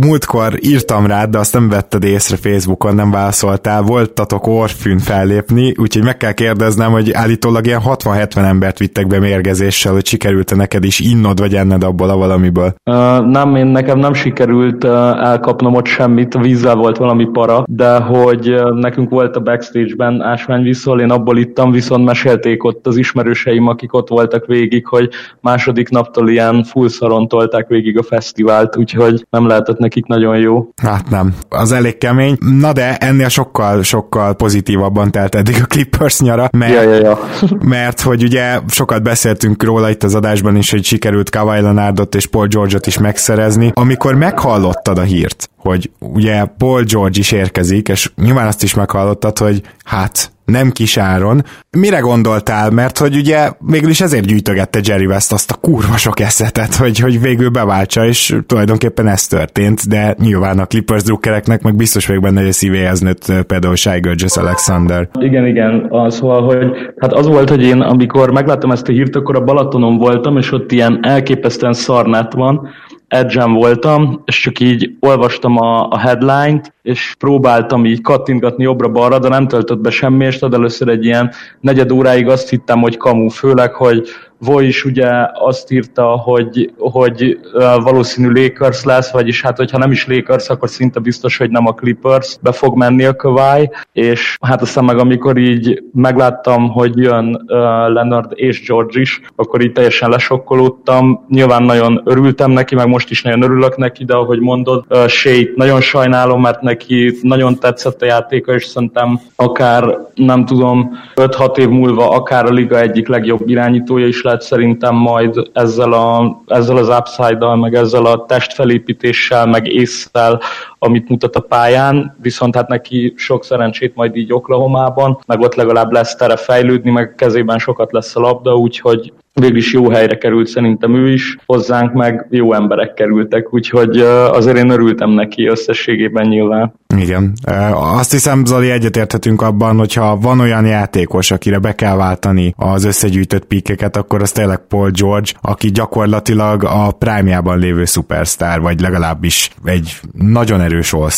múltkor 0.00 0.52
írtam 0.60 1.06
rád, 1.06 1.30
de 1.30 1.38
azt 1.38 1.52
nem 1.52 1.68
vetted 1.68 2.04
észre 2.04 2.36
Facebookon, 2.36 2.94
nem 2.94 3.10
válaszoltál, 3.10 3.82
voltatok 3.82 4.46
orfűn 4.46 4.98
fellépni, 4.98 5.74
úgyhogy 5.76 6.04
meg 6.04 6.16
kell 6.16 6.32
kérdeznem, 6.32 6.90
hogy 6.90 7.12
állítólag 7.12 7.66
ilyen 7.66 7.80
60-70 7.84 8.36
embert 8.36 8.78
vittek 8.78 9.06
be 9.06 9.18
mérgezéssel, 9.18 9.92
hogy 9.92 10.06
sikerült 10.06 10.56
neked 10.56 10.84
is 10.84 11.00
innod 11.00 11.38
vagy 11.38 11.54
enned 11.54 11.84
abból 11.84 12.10
a 12.10 12.16
valamiből? 12.16 12.74
Uh, 12.84 13.26
nem, 13.26 13.56
én 13.56 13.66
nekem 13.66 13.98
nem 13.98 14.14
sikerült 14.14 14.84
uh, 14.84 14.90
elkapnom 15.24 15.74
ott 15.74 15.86
semmit, 15.86 16.38
vízzel 16.40 16.74
volt 16.74 16.96
valami 16.96 17.28
para, 17.32 17.64
de 17.66 17.96
hogy 17.96 18.50
uh, 18.50 18.78
nekünk 18.80 19.10
volt 19.10 19.36
a 19.36 19.40
backstage-ben 19.40 20.20
ásványvízszól, 20.22 21.00
én 21.00 21.10
abból 21.10 21.38
ittam, 21.38 21.70
viszont 21.70 22.04
mesélték 22.04 22.64
ott 22.64 22.86
az 22.86 22.96
ismerőseim, 22.96 23.66
akik 23.68 23.94
ott 23.94 24.12
voltak 24.14 24.46
végig, 24.46 24.86
hogy 24.86 25.08
második 25.40 25.88
naptól 25.88 26.28
ilyen 26.28 26.64
full 26.64 26.88
szaron 26.88 27.28
tolták 27.28 27.66
végig 27.66 27.98
a 27.98 28.02
fesztivált, 28.02 28.76
úgyhogy 28.76 29.26
nem 29.30 29.46
lehetett 29.46 29.78
nekik 29.78 30.06
nagyon 30.06 30.36
jó. 30.36 30.68
Hát 30.82 31.10
nem, 31.10 31.34
az 31.48 31.72
elég 31.72 31.98
kemény. 31.98 32.36
Na 32.58 32.72
de 32.72 32.96
ennél 32.96 33.28
sokkal, 33.28 33.82
sokkal 33.82 34.34
pozitívabban 34.34 35.10
telt 35.10 35.34
eddig 35.34 35.56
a 35.62 35.66
Clippers 35.66 36.20
nyara, 36.20 36.48
mert, 36.52 36.72
ja, 36.72 36.82
ja, 36.82 36.94
ja. 36.94 37.18
mert 37.76 38.00
hogy 38.00 38.22
ugye 38.22 38.60
sokat 38.68 39.02
beszéltünk 39.02 39.62
róla 39.62 39.90
itt 39.90 40.02
az 40.02 40.14
adásban 40.14 40.56
is, 40.56 40.70
hogy 40.70 40.84
sikerült 40.84 41.30
Kawhi 41.30 41.60
Leonardot 41.60 42.14
és 42.14 42.26
Paul 42.26 42.46
George-ot 42.46 42.86
is 42.86 42.98
megszerezni. 42.98 43.70
Amikor 43.74 44.14
meghallottad 44.14 44.98
a 44.98 45.02
hírt, 45.02 45.50
hogy 45.56 45.90
ugye 45.98 46.44
Paul 46.44 46.82
George 46.82 47.18
is 47.18 47.32
érkezik, 47.32 47.88
és 47.88 48.10
nyilván 48.16 48.46
azt 48.46 48.62
is 48.62 48.74
meghallottad, 48.74 49.38
hogy 49.38 49.62
hát 49.84 50.32
nem 50.44 50.70
kis 50.70 50.96
áron. 50.96 51.42
Mire 51.70 51.98
gondoltál? 51.98 52.70
Mert 52.70 52.98
hogy 52.98 53.16
ugye 53.16 53.50
végül 53.58 53.90
is 53.90 54.00
ezért 54.00 54.26
gyűjtögette 54.26 54.80
Jerry 54.82 55.06
West 55.06 55.32
azt 55.32 55.50
a 55.50 55.54
kurva 55.54 55.96
sok 55.96 56.20
eszetet, 56.20 56.74
hogy, 56.74 56.98
hogy 56.98 57.20
végül 57.20 57.48
beváltsa, 57.48 58.06
és 58.06 58.36
tulajdonképpen 58.46 59.08
ez 59.08 59.26
történt, 59.26 59.88
de 59.88 60.14
nyilván 60.18 60.58
a 60.58 60.66
Clippers 60.66 61.02
drukkereknek 61.02 61.62
meg 61.62 61.76
biztos 61.76 62.06
vagyok 62.06 62.22
benne, 62.22 62.40
hogy 62.40 62.48
a 62.48 62.52
szívéhez 62.52 63.00
nőtt 63.00 63.32
például 63.46 63.76
Shai 63.76 64.00
Gurgis 64.00 64.36
Alexander. 64.36 65.08
Igen, 65.20 65.46
igen, 65.46 65.90
szóval, 66.08 66.42
hogy 66.42 66.92
hát 66.98 67.12
az 67.12 67.26
volt, 67.26 67.48
hogy 67.48 67.62
én 67.62 67.80
amikor 67.80 68.32
megláttam 68.32 68.70
ezt 68.70 68.88
a 68.88 68.92
hírt, 68.92 69.16
akkor 69.16 69.36
a 69.36 69.44
Balatonon 69.44 69.96
voltam, 69.96 70.36
és 70.36 70.52
ott 70.52 70.72
ilyen 70.72 70.98
elképesztően 71.02 71.72
szarnát 71.72 72.32
van, 72.32 72.68
edge 73.08 73.44
voltam, 73.44 74.22
és 74.24 74.40
csak 74.40 74.60
így 74.60 74.90
olvastam 75.00 75.56
a, 75.56 75.88
a 75.88 75.98
headline-t, 75.98 76.73
és 76.84 77.14
próbáltam 77.18 77.84
így 77.84 78.00
kattintgatni 78.00 78.62
jobbra-balra, 78.62 79.18
de 79.18 79.28
nem 79.28 79.48
töltött 79.48 79.78
be 79.78 79.90
semmi, 79.90 80.24
és 80.24 80.38
tad 80.38 80.54
először 80.54 80.88
egy 80.88 81.04
ilyen 81.04 81.30
negyed 81.60 81.92
óráig 81.92 82.28
azt 82.28 82.48
hittem, 82.48 82.80
hogy 82.80 82.96
kamu, 82.96 83.28
főleg, 83.28 83.72
hogy 83.74 84.08
Voy 84.44 84.66
is 84.66 84.84
ugye 84.84 85.08
azt 85.32 85.70
írta, 85.70 86.04
hogy, 86.04 86.72
hogy 86.78 87.38
valószínű 87.82 88.42
Lakers 88.42 88.84
lesz, 88.84 89.12
vagyis 89.12 89.42
hát 89.42 89.56
hogyha 89.56 89.78
nem 89.78 89.90
is 89.90 90.06
Lakers, 90.06 90.48
akkor 90.48 90.68
szinte 90.68 91.00
biztos, 91.00 91.36
hogy 91.36 91.50
nem 91.50 91.66
a 91.66 91.74
Clippers 91.74 92.36
be 92.40 92.52
fog 92.52 92.76
menni 92.76 93.04
a 93.04 93.16
Kawhi, 93.16 93.70
és 93.92 94.36
hát 94.40 94.62
aztán 94.62 94.84
meg 94.84 94.98
amikor 94.98 95.36
így 95.36 95.82
megláttam, 95.92 96.68
hogy 96.68 96.96
jön 96.96 97.26
uh, 97.34 97.56
Leonard 97.92 98.32
és 98.34 98.66
George 98.66 99.00
is, 99.00 99.20
akkor 99.36 99.62
így 99.62 99.72
teljesen 99.72 100.10
lesokkolódtam. 100.10 101.24
Nyilván 101.28 101.62
nagyon 101.62 102.02
örültem 102.04 102.50
neki, 102.50 102.74
meg 102.74 102.88
most 102.88 103.10
is 103.10 103.22
nagyon 103.22 103.42
örülök 103.42 103.76
neki, 103.76 104.04
de 104.04 104.14
ahogy 104.14 104.40
mondod, 104.40 104.84
uh, 104.88 105.06
Shea 105.06 105.42
nagyon 105.54 105.80
sajnálom, 105.80 106.40
mert 106.40 106.60
neki 106.60 106.73
nagyon 107.20 107.58
tetszett 107.58 108.02
a 108.02 108.04
játéka, 108.04 108.54
és 108.54 108.64
szerintem 108.64 109.20
akár 109.36 109.98
nem 110.14 110.44
tudom, 110.44 110.98
5-6 111.14 111.56
év 111.56 111.68
múlva 111.68 112.10
akár 112.10 112.44
a 112.44 112.52
liga 112.52 112.80
egyik 112.80 113.08
legjobb 113.08 113.48
irányítója 113.48 114.06
is 114.06 114.22
lehet 114.22 114.42
szerintem 114.42 114.94
majd 114.94 115.50
ezzel, 115.52 115.92
a, 115.92 116.42
ezzel 116.46 116.76
az 116.76 116.88
upside-dal, 116.88 117.56
meg 117.56 117.74
ezzel 117.74 118.06
a 118.06 118.24
testfelépítéssel, 118.24 119.46
meg 119.46 119.66
észszel, 119.66 120.40
amit 120.78 121.08
mutat 121.08 121.36
a 121.36 121.40
pályán, 121.40 122.16
viszont 122.22 122.54
hát 122.54 122.68
neki 122.68 123.14
sok 123.16 123.44
szerencsét 123.44 123.94
majd 123.94 124.16
így 124.16 124.32
Oklahomában, 124.32 125.18
meg 125.26 125.40
ott 125.40 125.54
legalább 125.54 125.92
lesz 125.92 126.16
tere 126.16 126.36
fejlődni, 126.36 126.90
meg 126.90 127.14
kezében 127.14 127.58
sokat 127.58 127.92
lesz 127.92 128.16
a 128.16 128.20
labda, 128.20 128.54
úgyhogy 128.54 129.12
végül 129.40 129.56
is 129.56 129.72
jó 129.72 129.90
helyre 129.90 130.18
került 130.18 130.46
szerintem 130.46 130.94
ő 130.94 131.12
is, 131.12 131.36
hozzánk 131.46 131.92
meg 131.92 132.26
jó 132.30 132.52
emberek 132.52 132.94
kerültek, 132.94 133.54
úgyhogy 133.54 133.98
azért 134.30 134.56
én 134.56 134.70
örültem 134.70 135.10
neki 135.10 135.46
összességében 135.46 136.28
nyilván. 136.28 136.74
Igen. 136.96 137.32
Azt 137.72 138.10
hiszem, 138.10 138.44
Zoli, 138.44 138.70
egyetérthetünk 138.70 139.42
abban, 139.42 139.78
hogyha 139.78 140.16
van 140.16 140.40
olyan 140.40 140.66
játékos, 140.66 141.30
akire 141.30 141.58
be 141.58 141.74
kell 141.74 141.96
váltani 141.96 142.54
az 142.56 142.84
összegyűjtött 142.84 143.44
píkeket, 143.44 143.96
akkor 143.96 144.22
az 144.22 144.32
tényleg 144.32 144.58
Paul 144.68 144.90
George, 144.90 145.30
aki 145.40 145.70
gyakorlatilag 145.70 146.64
a 146.64 146.90
prime 146.98 147.42
lévő 147.54 147.84
szupersztár, 147.84 148.60
vagy 148.60 148.80
legalábbis 148.80 149.50
egy 149.64 150.00
nagyon 150.12 150.60
erős 150.60 150.92
all 150.92 151.08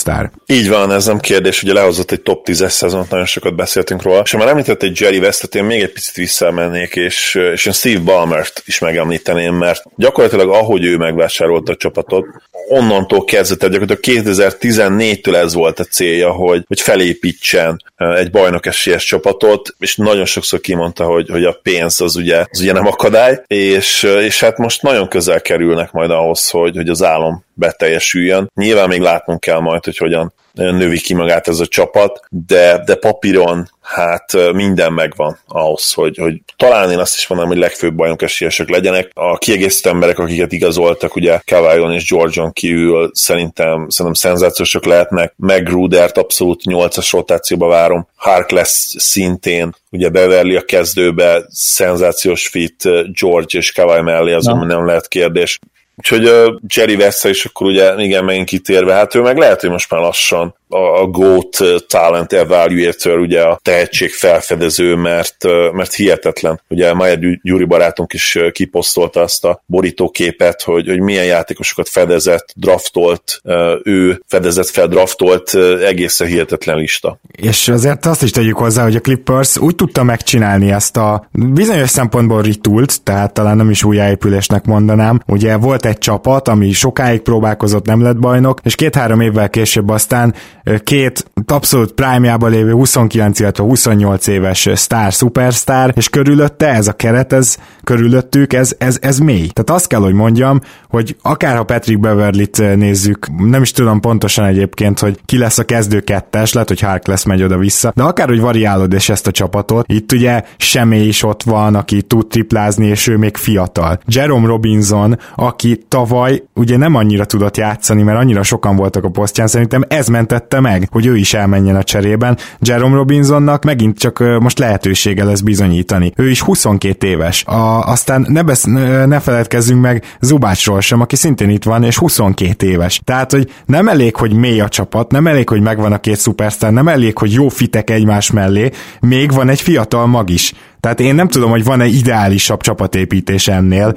Így 0.47 0.69
van, 0.69 0.93
ez 0.93 1.07
nem 1.07 1.19
kérdés, 1.19 1.63
ugye 1.63 1.73
lehozott 1.73 2.11
egy 2.11 2.21
top 2.23 2.47
10-es 2.49 2.69
szezont, 2.69 3.11
nagyon 3.11 3.27
sokat 3.27 3.57
beszéltünk 3.57 4.03
róla, 4.03 4.21
és 4.25 4.37
már 4.37 4.49
említett 4.49 4.83
egy 4.83 5.01
Jerry 5.01 5.19
Westet, 5.19 5.55
én 5.55 5.65
még 5.65 5.83
egy 5.83 5.93
picit 5.93 6.15
visszamennék, 6.15 6.95
és, 6.95 7.39
és 7.53 7.67
én 7.67 7.73
Steve 7.73 8.01
Ballmert 8.07 8.63
is 8.67 8.79
megemlíteném, 8.79 9.55
mert 9.55 9.83
gyakorlatilag 9.97 10.49
ahogy 10.49 10.85
ő 10.85 10.97
megvásárolta 10.97 11.73
a 11.73 11.77
csapatot, 11.77 12.27
onnantól 12.69 13.25
kezdett, 13.25 13.61
gyakorlatilag 13.61 14.25
2014-től 14.25 15.35
ez 15.35 15.55
volt 15.55 15.79
a 15.79 15.85
célja, 15.85 16.31
hogy, 16.31 16.65
hogy 16.67 16.81
felépítsen 16.81 17.83
egy 17.97 18.31
bajnok 18.31 18.67
esélyes 18.67 19.05
csapatot, 19.05 19.75
és 19.79 19.97
nagyon 19.97 20.25
sokszor 20.25 20.61
kimondta, 20.61 21.05
hogy, 21.05 21.29
hogy 21.29 21.45
a 21.45 21.59
pénz 21.63 22.01
az 22.01 22.17
ugye, 22.17 22.45
az 22.51 22.61
ugye 22.61 22.73
nem 22.73 22.87
akadály, 22.87 23.43
és, 23.47 24.03
és 24.03 24.41
hát 24.41 24.59
most 24.59 24.83
nagyon 24.83 25.09
közel 25.09 25.41
kerülnek 25.41 25.93
majd 25.93 26.11
ahhoz, 26.11 26.51
hogy, 26.51 26.77
hogy 26.77 26.89
az 26.89 27.03
álom 27.03 27.45
beteljesüljön. 27.55 28.51
Nyilván 28.55 28.89
még 28.89 29.01
látnunk 29.01 29.41
kell 29.41 29.61
majd, 29.61 29.85
hogy 29.85 29.97
hogyan 29.97 30.33
növi 30.57 30.99
ki 30.99 31.15
magát 31.15 31.49
ez 31.49 31.61
a 31.61 31.67
csapat, 31.67 32.21
de, 32.31 32.83
de 32.85 32.95
papíron 32.95 33.71
hát 33.81 34.53
minden 34.53 34.93
megvan 34.93 35.39
ahhoz, 35.47 35.93
hogy, 35.93 36.17
hogy 36.17 36.41
talán 36.57 36.91
én 36.91 36.99
azt 36.99 37.17
is 37.17 37.27
mondom, 37.27 37.49
hogy 37.49 37.57
legfőbb 37.57 37.95
bajnok 37.95 38.23
esélyesek 38.23 38.69
legyenek. 38.69 39.11
A 39.15 39.39
kiegészítő 39.39 39.91
emberek, 39.91 40.19
akiket 40.19 40.53
igazoltak, 40.53 41.17
ugye 41.17 41.41
Cavallion 41.45 41.93
és 41.93 42.11
Georgion 42.11 42.53
kívül 42.53 43.11
szerintem, 43.13 43.87
szerintem 43.89 44.31
szenzációsok 44.31 44.85
lehetnek. 44.85 45.35
Meg 45.37 45.69
Rudert 45.69 46.19
abszolút 46.19 46.63
8-as 46.65 47.09
rotációba 47.13 47.67
várom. 47.67 48.09
Hark 48.17 48.51
lesz 48.51 48.95
szintén, 48.99 49.75
ugye 49.91 50.09
Beverly 50.09 50.57
a 50.57 50.65
kezdőbe, 50.65 51.45
szenzációs 51.49 52.49
fit, 52.49 52.83
George 53.21 53.59
és 53.59 53.73
Kawai 53.73 54.01
mellé 54.01 54.33
azon 54.33 54.67
nem 54.67 54.87
lehet 54.87 55.09
kérdés. 55.09 55.59
Úgyhogy 55.97 56.29
uh, 56.29 56.55
Jerry 56.75 56.97
Vessa 56.97 57.29
is 57.29 57.45
akkor 57.45 57.67
ugye 57.67 57.95
igen, 57.97 58.25
megint 58.25 58.49
kitérve, 58.49 58.93
hát 58.93 59.15
ő 59.15 59.21
meg 59.21 59.37
lehet, 59.37 59.61
hogy 59.61 59.71
most 59.71 59.91
már 59.91 60.01
lassan 60.01 60.55
a, 60.69 61.07
GOAT 61.07 61.59
Talent 61.89 62.33
Evaluator, 62.33 63.19
ugye 63.19 63.43
a 63.43 63.59
tehetség 63.63 64.11
felfedező, 64.11 64.95
mert, 64.95 65.37
mert 65.73 65.95
hihetetlen. 65.95 66.61
Ugye 66.69 66.95
Maja 66.95 67.15
Gyuri 67.43 67.65
barátunk 67.65 68.13
is 68.13 68.39
kiposztolta 68.53 69.21
azt 69.21 69.45
a 69.45 69.63
borítóképet, 69.67 70.63
hogy, 70.63 70.89
hogy 70.89 71.01
milyen 71.01 71.25
játékosokat 71.25 71.89
fedezett, 71.89 72.53
draftolt, 72.57 73.41
ő 73.83 74.23
fedezett 74.27 74.69
fel, 74.69 74.87
draftolt, 74.87 75.55
egészen 75.85 76.27
hihetetlen 76.27 76.77
lista. 76.77 77.19
És 77.31 77.69
azért 77.69 78.07
azt 78.07 78.23
is 78.23 78.31
tegyük 78.31 78.57
hozzá, 78.57 78.83
hogy 78.83 78.97
a 78.97 79.01
Clippers 79.01 79.57
úgy 79.57 79.75
tudta 79.75 80.03
megcsinálni 80.03 80.71
ezt 80.71 80.97
a 80.97 81.29
bizonyos 81.33 81.91
szempontból 81.91 82.43
ritult, 82.43 83.03
tehát 83.03 83.33
talán 83.33 83.57
nem 83.57 83.71
is 83.71 83.85
újjáépülésnek 83.85 84.65
mondanám. 84.65 85.21
Ugye 85.27 85.57
volt 85.57 85.87
egy 85.87 85.99
csapat, 85.99 86.49
ami 86.49 86.73
sokáig 86.73 87.21
próbálkozott, 87.21 87.87
nem 87.87 88.03
lett 88.03 88.19
bajnok, 88.19 88.61
és 88.63 88.75
két-három 88.75 89.21
évvel 89.21 89.51
később 89.51 89.89
aztán 89.89 90.35
két 90.83 91.31
abszolút 91.47 91.93
prime 91.93 92.37
lévő 92.41 92.73
29, 92.73 93.41
illetve 93.41 93.65
28 93.65 94.27
éves 94.27 94.69
sztár, 94.75 95.15
szupersztár, 95.15 95.93
és 95.97 96.09
körülötte 96.09 96.69
ez 96.69 96.89
a 96.89 96.93
keret, 96.93 97.33
ez 97.33 97.57
körülöttük, 97.85 98.53
ez, 98.53 98.75
ez, 98.79 98.99
ez 99.01 99.19
mély. 99.19 99.47
Tehát 99.47 99.71
azt 99.71 99.87
kell, 99.87 100.01
hogy 100.01 100.15
mondjam, 100.15 100.61
hogy 100.97 101.17
akár 101.23 101.57
ha 101.57 101.65
Patrick 101.65 102.01
Beverly-t 102.01 102.77
nézzük, 102.77 103.27
nem 103.39 103.63
is 103.63 103.71
tudom 103.71 104.01
pontosan 104.01 104.45
egyébként, 104.45 104.99
hogy 104.99 105.19
ki 105.25 105.39
lesz 105.39 105.59
a 105.59 105.65
kezdő 105.65 106.01
kettes, 106.01 106.53
lehet, 106.53 106.69
hogy 106.69 106.81
Hark 106.81 107.07
lesz 107.07 107.25
megy 107.25 107.43
oda-vissza, 107.43 107.93
de 107.95 108.03
akár, 108.03 108.29
hogy 108.29 108.41
variálod 108.41 108.93
és 108.93 109.09
ezt 109.09 109.27
a 109.27 109.31
csapatot, 109.31 109.85
itt 109.89 110.13
ugye 110.13 110.43
Semé 110.57 111.07
is 111.07 111.23
ott 111.23 111.43
van, 111.43 111.75
aki 111.75 112.03
tud 112.03 112.27
triplázni, 112.27 112.87
és 112.87 113.07
ő 113.07 113.17
még 113.17 113.37
fiatal. 113.37 113.99
Jerome 114.07 114.47
Robinson, 114.47 115.19
aki 115.35 115.85
tavaly 115.89 116.43
ugye 116.55 116.77
nem 116.77 116.95
annyira 116.95 117.25
tudott 117.25 117.57
játszani, 117.57 118.03
mert 118.03 118.19
annyira 118.19 118.43
sokan 118.43 118.77
voltak 118.77 119.05
a 119.05 119.11
posztján, 119.11 119.47
szerintem 119.47 119.83
ez 119.89 120.07
mentette 120.07 120.61
meg, 120.61 120.89
hogy 120.91 121.07
ő 121.07 121.17
is 121.17 121.35
elmenjen 121.35 121.77
a 121.77 121.83
cserében. 121.83 122.37
Jerome 122.61 122.95
Robinsonnak 122.95 123.65
megint 123.65 123.99
csak 123.99 124.19
most 124.41 124.59
lehetősége 124.59 125.25
lesz 125.25 125.41
bizonyítani. 125.41 126.13
Ő 126.17 126.31
is 126.31 126.41
22 126.41 127.07
éves. 127.07 127.45
A, 127.45 127.89
aztán 127.89 128.27
ne, 128.29 128.43
besz, 128.43 128.65
ne 129.07 129.21
feledkezzünk 129.21 129.81
meg 129.81 130.05
Zubácsról 130.21 130.81
sem, 130.87 131.01
aki 131.01 131.17
szintén 131.17 131.51
itt 131.51 131.65
van, 131.65 131.83
és 131.83 131.99
22 131.99 132.67
éves. 132.67 133.01
Tehát, 133.05 133.31
hogy 133.31 133.51
nem 133.67 133.89
elég, 133.89 134.17
hogy 134.17 134.33
mély 134.33 134.61
a 134.61 134.69
csapat, 134.69 135.11
nem 135.11 135.27
elég, 135.27 135.49
hogy 135.49 135.61
megvan 135.61 135.93
a 135.93 135.99
két 135.99 136.17
szupersztár, 136.17 136.73
nem 136.73 136.89
elég, 136.89 137.19
hogy 137.19 137.33
jó 137.33 137.49
fitek 137.49 137.91
egymás 137.91 138.31
mellé, 138.31 138.71
még 139.01 139.33
van 139.33 139.49
egy 139.49 139.61
fiatal 139.61 140.07
mag 140.07 140.31
is. 140.31 140.53
Tehát 140.81 141.01
én 141.01 141.15
nem 141.15 141.29
tudom, 141.29 141.51
hogy 141.51 141.65
van-e 141.65 141.87
ideálisabb 141.87 142.61
csapatépítés 142.61 143.49
ennél. 143.49 143.95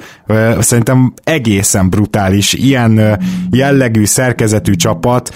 Szerintem 0.58 1.12
egészen 1.24 1.90
brutális. 1.90 2.52
Ilyen 2.52 3.20
jellegű, 3.50 4.04
szerkezetű 4.04 4.72
csapat 4.72 5.34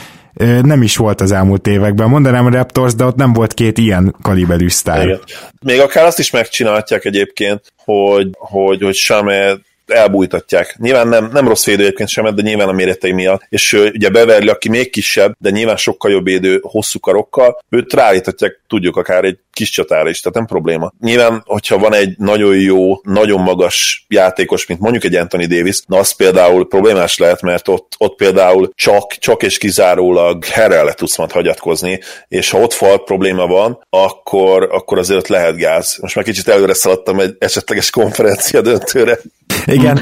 nem 0.62 0.82
is 0.82 0.96
volt 0.96 1.20
az 1.20 1.32
elmúlt 1.32 1.66
években. 1.66 2.08
Mondanám 2.08 2.46
a 2.46 2.50
Raptors, 2.50 2.94
de 2.94 3.04
ott 3.04 3.16
nem 3.16 3.32
volt 3.32 3.54
két 3.54 3.78
ilyen 3.78 4.14
kaliberű 4.22 4.68
sztár. 4.68 5.18
Még 5.60 5.80
akár 5.80 6.04
azt 6.04 6.18
is 6.18 6.30
megcsinálhatják 6.30 7.04
egyébként, 7.04 7.72
hogy, 7.84 8.28
hogy, 8.32 8.82
hogy 8.82 8.94
Samet 8.94 9.60
elbújtatják. 9.86 10.76
Nyilván 10.78 11.08
nem, 11.08 11.30
nem 11.32 11.48
rossz 11.48 11.64
védő 11.64 11.82
egyébként 11.82 12.08
sem, 12.08 12.34
de 12.34 12.42
nyilván 12.42 12.68
a 12.68 12.72
méretei 12.72 13.12
miatt. 13.12 13.42
És 13.48 13.72
uh, 13.72 13.86
ugye 13.94 14.10
Beverly, 14.10 14.48
aki 14.48 14.68
még 14.68 14.90
kisebb, 14.90 15.34
de 15.38 15.50
nyilván 15.50 15.76
sokkal 15.76 16.10
jobb 16.10 16.24
védő 16.24 16.58
hosszú 16.62 16.98
karokkal, 16.98 17.58
őt 17.68 17.92
ráállíthatják, 17.92 18.60
tudjuk, 18.68 18.96
akár 18.96 19.24
egy 19.24 19.38
kis 19.54 19.70
csatára 19.70 20.08
is, 20.08 20.20
tehát 20.20 20.38
nem 20.38 20.46
probléma. 20.46 20.92
Nyilván, 21.00 21.42
hogyha 21.46 21.78
van 21.78 21.94
egy 21.94 22.14
nagyon 22.18 22.56
jó, 22.56 23.00
nagyon 23.02 23.40
magas 23.40 24.06
játékos, 24.08 24.66
mint 24.66 24.80
mondjuk 24.80 25.04
egy 25.04 25.14
Anthony 25.14 25.48
Davis, 25.48 25.82
na 25.86 25.98
az 25.98 26.10
például 26.10 26.68
problémás 26.68 27.18
lehet, 27.18 27.42
mert 27.42 27.68
ott, 27.68 27.92
ott 27.98 28.16
például 28.16 28.70
csak, 28.74 29.12
csak 29.12 29.42
és 29.42 29.58
kizárólag 29.58 30.44
herre 30.44 30.92
tudsz 30.92 31.18
majd 31.18 31.32
hagyatkozni, 31.32 32.00
és 32.28 32.50
ha 32.50 32.58
ott 32.58 32.72
fal 32.72 33.04
probléma 33.04 33.46
van, 33.46 33.86
akkor, 33.90 34.68
akkor 34.72 34.98
azért 34.98 35.28
lehet 35.28 35.56
gáz. 35.56 35.98
Most 36.00 36.14
már 36.14 36.24
kicsit 36.24 36.48
előre 36.48 36.74
szaladtam 36.74 37.20
egy 37.20 37.36
esetleges 37.38 37.90
konferencia 37.90 38.60
döntőre. 38.60 39.18
Igen. 39.66 40.00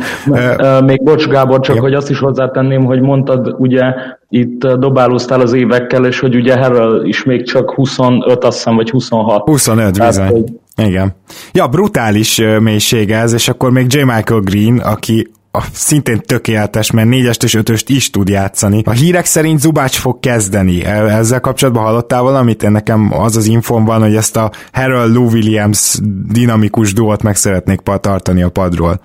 Még 0.85 1.03
bocs 1.03 1.27
Gábor, 1.27 1.61
csak 1.61 1.79
hogy 1.79 1.95
azt 1.95 2.11
is 2.11 2.19
hozzátenném, 2.19 2.85
hogy 2.85 3.01
mondtad, 3.01 3.55
ugye 3.59 3.83
itt 4.35 4.67
dobálóztál 4.67 5.41
az 5.41 5.53
évekkel, 5.53 6.07
és 6.07 6.19
hogy 6.19 6.35
ugye 6.35 6.57
Harrell 6.57 7.05
is 7.05 7.25
még 7.25 7.47
csak 7.47 7.75
25, 7.75 8.45
azt 8.45 8.57
hiszem, 8.57 8.77
vagy 8.77 8.91
26. 8.91 9.49
25, 9.49 9.93
bizony. 9.93 10.15
Tehát, 10.15 10.31
hogy... 10.31 10.45
Igen. 10.77 11.15
Ja, 11.53 11.67
brutális 11.67 12.43
mélysége 12.61 13.19
ez, 13.19 13.33
és 13.33 13.49
akkor 13.49 13.71
még 13.71 13.93
J. 13.93 13.99
Michael 14.03 14.41
Green, 14.41 14.79
aki 14.79 15.31
a 15.55 15.63
szintén 15.73 16.21
tökéletes, 16.27 16.91
mert 16.91 17.09
négyest 17.09 17.43
és 17.43 17.55
ötöst 17.55 17.89
is 17.89 18.11
tud 18.11 18.29
játszani. 18.29 18.83
A 18.85 18.91
hírek 18.91 19.25
szerint 19.25 19.61
Zubács 19.61 19.97
fog 19.97 20.21
kezdeni. 20.21 20.85
E, 20.85 20.91
ezzel 20.91 21.41
kapcsolatban 21.41 21.83
hallottál 21.83 22.23
valamit? 22.23 22.63
Én 22.63 22.71
nekem 22.71 23.13
az 23.19 23.37
az 23.37 23.47
infom 23.47 23.85
van, 23.85 24.01
hogy 24.01 24.15
ezt 24.15 24.37
a 24.37 24.51
Harold 24.73 25.15
Lou 25.15 25.31
Williams 25.31 25.99
dinamikus 26.33 26.93
duót 26.93 27.23
meg 27.23 27.37
szeretnék 27.37 27.81
tartani 27.81 28.43
a 28.43 28.49
padról. 28.49 29.01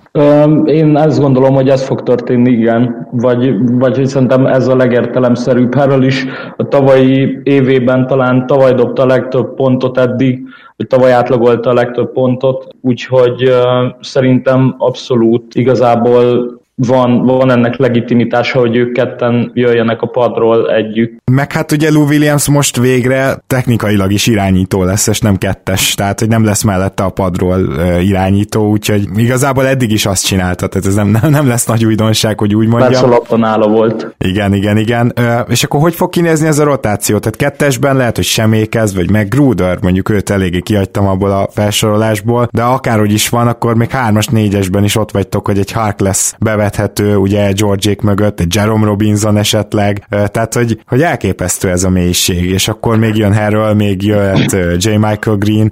Én 0.66 0.98
ezt 0.98 1.20
gondolom, 1.20 1.54
hogy 1.54 1.70
ez 1.70 1.84
fog 1.84 2.04
történni, 2.04 2.52
igen. 2.52 3.08
Vagy, 3.12 3.54
vagy 3.72 4.06
szerintem 4.06 4.46
ez 4.46 4.68
a 4.68 4.76
legértelemszerűbb. 4.76 5.76
Harold 5.76 6.04
is 6.04 6.26
a 6.58 6.68
tavalyi 6.68 7.40
évében 7.44 8.08
talán 8.08 8.46
tavaly 8.48 8.74
dobta 8.74 9.02
a 9.02 9.06
legtöbb 9.06 9.56
pontot 9.56 9.98
eddig, 9.98 10.40
hogy 10.78 10.88
tavaly 10.88 11.12
átlagolta 11.12 11.70
a 11.70 11.74
legtöbb 11.74 12.12
pontot, 12.12 12.76
úgyhogy 12.82 13.52
szerintem 14.00 14.76
abszolút 14.78 15.56
igazából 15.56 16.56
van, 16.86 17.26
van 17.26 17.52
ennek 17.52 17.78
legitimitása, 17.78 18.60
hogy 18.60 18.76
ők 18.76 18.94
ketten 18.94 19.52
jöjjenek 19.54 20.02
a 20.02 20.08
padról 20.08 20.72
együtt. 20.72 21.22
Meg 21.32 21.52
hát 21.52 21.72
ugye 21.72 21.92
Lou 21.92 22.06
Williams 22.06 22.48
most 22.48 22.78
végre 22.78 23.38
technikailag 23.48 24.12
is 24.12 24.28
irányító 24.28 24.84
lesz, 24.84 25.08
és 25.08 25.20
nem 25.20 25.38
kettes, 25.38 25.96
tehát 25.96 26.20
hogy 26.20 26.28
nem 26.28 26.46
lesz 26.46 26.64
mellette 26.64 27.04
a 27.04 27.10
padról 27.10 27.60
irányító, 28.02 28.70
úgyhogy 28.70 29.08
igazából 29.16 29.68
eddig 29.68 29.92
is 29.92 30.06
azt 30.06 30.26
csinálta, 30.26 30.68
tehát 30.68 30.88
ez 30.88 30.96
nem, 30.96 31.18
nem 31.30 31.48
lesz 31.48 31.66
nagy 31.66 31.86
újdonság, 31.86 32.40
hogy 32.40 32.56
úgy 32.56 32.68
mondjam. 32.68 33.10
Persze 33.10 33.36
nála 33.38 33.68
volt. 33.68 34.16
Igen, 34.18 34.54
igen, 34.54 34.78
igen. 34.78 35.14
És 35.48 35.64
akkor 35.64 35.80
hogy 35.80 35.96
fog 35.96 36.10
kinézni 36.10 36.48
ez 36.48 36.60
a 36.60 36.64
rotáció? 36.64 37.18
Tehát 37.18 37.38
kettesben 37.38 37.96
lehet, 37.96 38.16
hogy 38.16 38.26
semmékez, 38.26 38.96
vagy 38.96 39.12
meg 39.12 39.28
Gruder, 39.28 39.78
mondjuk 39.82 40.10
őt 40.10 40.30
eléggé 40.30 40.60
kihagytam 40.60 41.08
abból 41.08 41.32
a 41.32 41.48
felsorolásból, 41.52 42.48
de 42.52 42.62
akárhogy 42.62 43.12
is 43.12 43.30
van, 43.30 43.48
akkor 43.48 43.76
még 43.76 43.90
hármas, 43.90 44.28
négyesben 44.28 44.84
is 44.84 44.96
ott 44.96 45.12
vagytok, 45.12 45.46
hogy 45.46 45.58
egy 45.58 45.72
Hark 45.72 46.00
lesz 46.00 46.36
bevethető, 46.68 47.16
ugye 47.16 47.52
George 47.52 47.96
mögött, 48.04 48.40
egy 48.40 48.56
Jerome 48.56 48.86
Robinson 48.86 49.38
esetleg, 49.38 50.06
tehát 50.10 50.54
hogy, 50.54 50.80
hogy 50.88 51.02
elképesztő 51.02 51.70
ez 51.70 51.84
a 51.84 51.90
mélység, 51.90 52.50
és 52.50 52.68
akkor 52.68 52.98
még 52.98 53.16
jön 53.16 53.36
Harrell, 53.36 53.74
még 53.74 54.04
jöhet 54.04 54.56
J. 54.78 54.90
Michael 54.90 55.38
Green. 55.38 55.72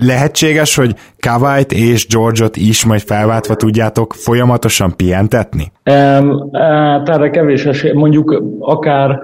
Lehetséges, 0.00 0.76
hogy 0.76 0.94
Kavait 1.20 1.72
és 1.72 2.06
George-ot 2.06 2.56
is 2.56 2.84
majd 2.84 3.00
felváltva 3.00 3.54
tudjátok 3.54 4.12
folyamatosan 4.14 4.96
pihentetni? 4.96 5.72
Um, 5.90 6.50
hát 6.52 7.08
erre 7.08 7.30
kevés 7.30 7.64
esély, 7.64 7.92
mondjuk 7.92 8.42
akár 8.60 9.20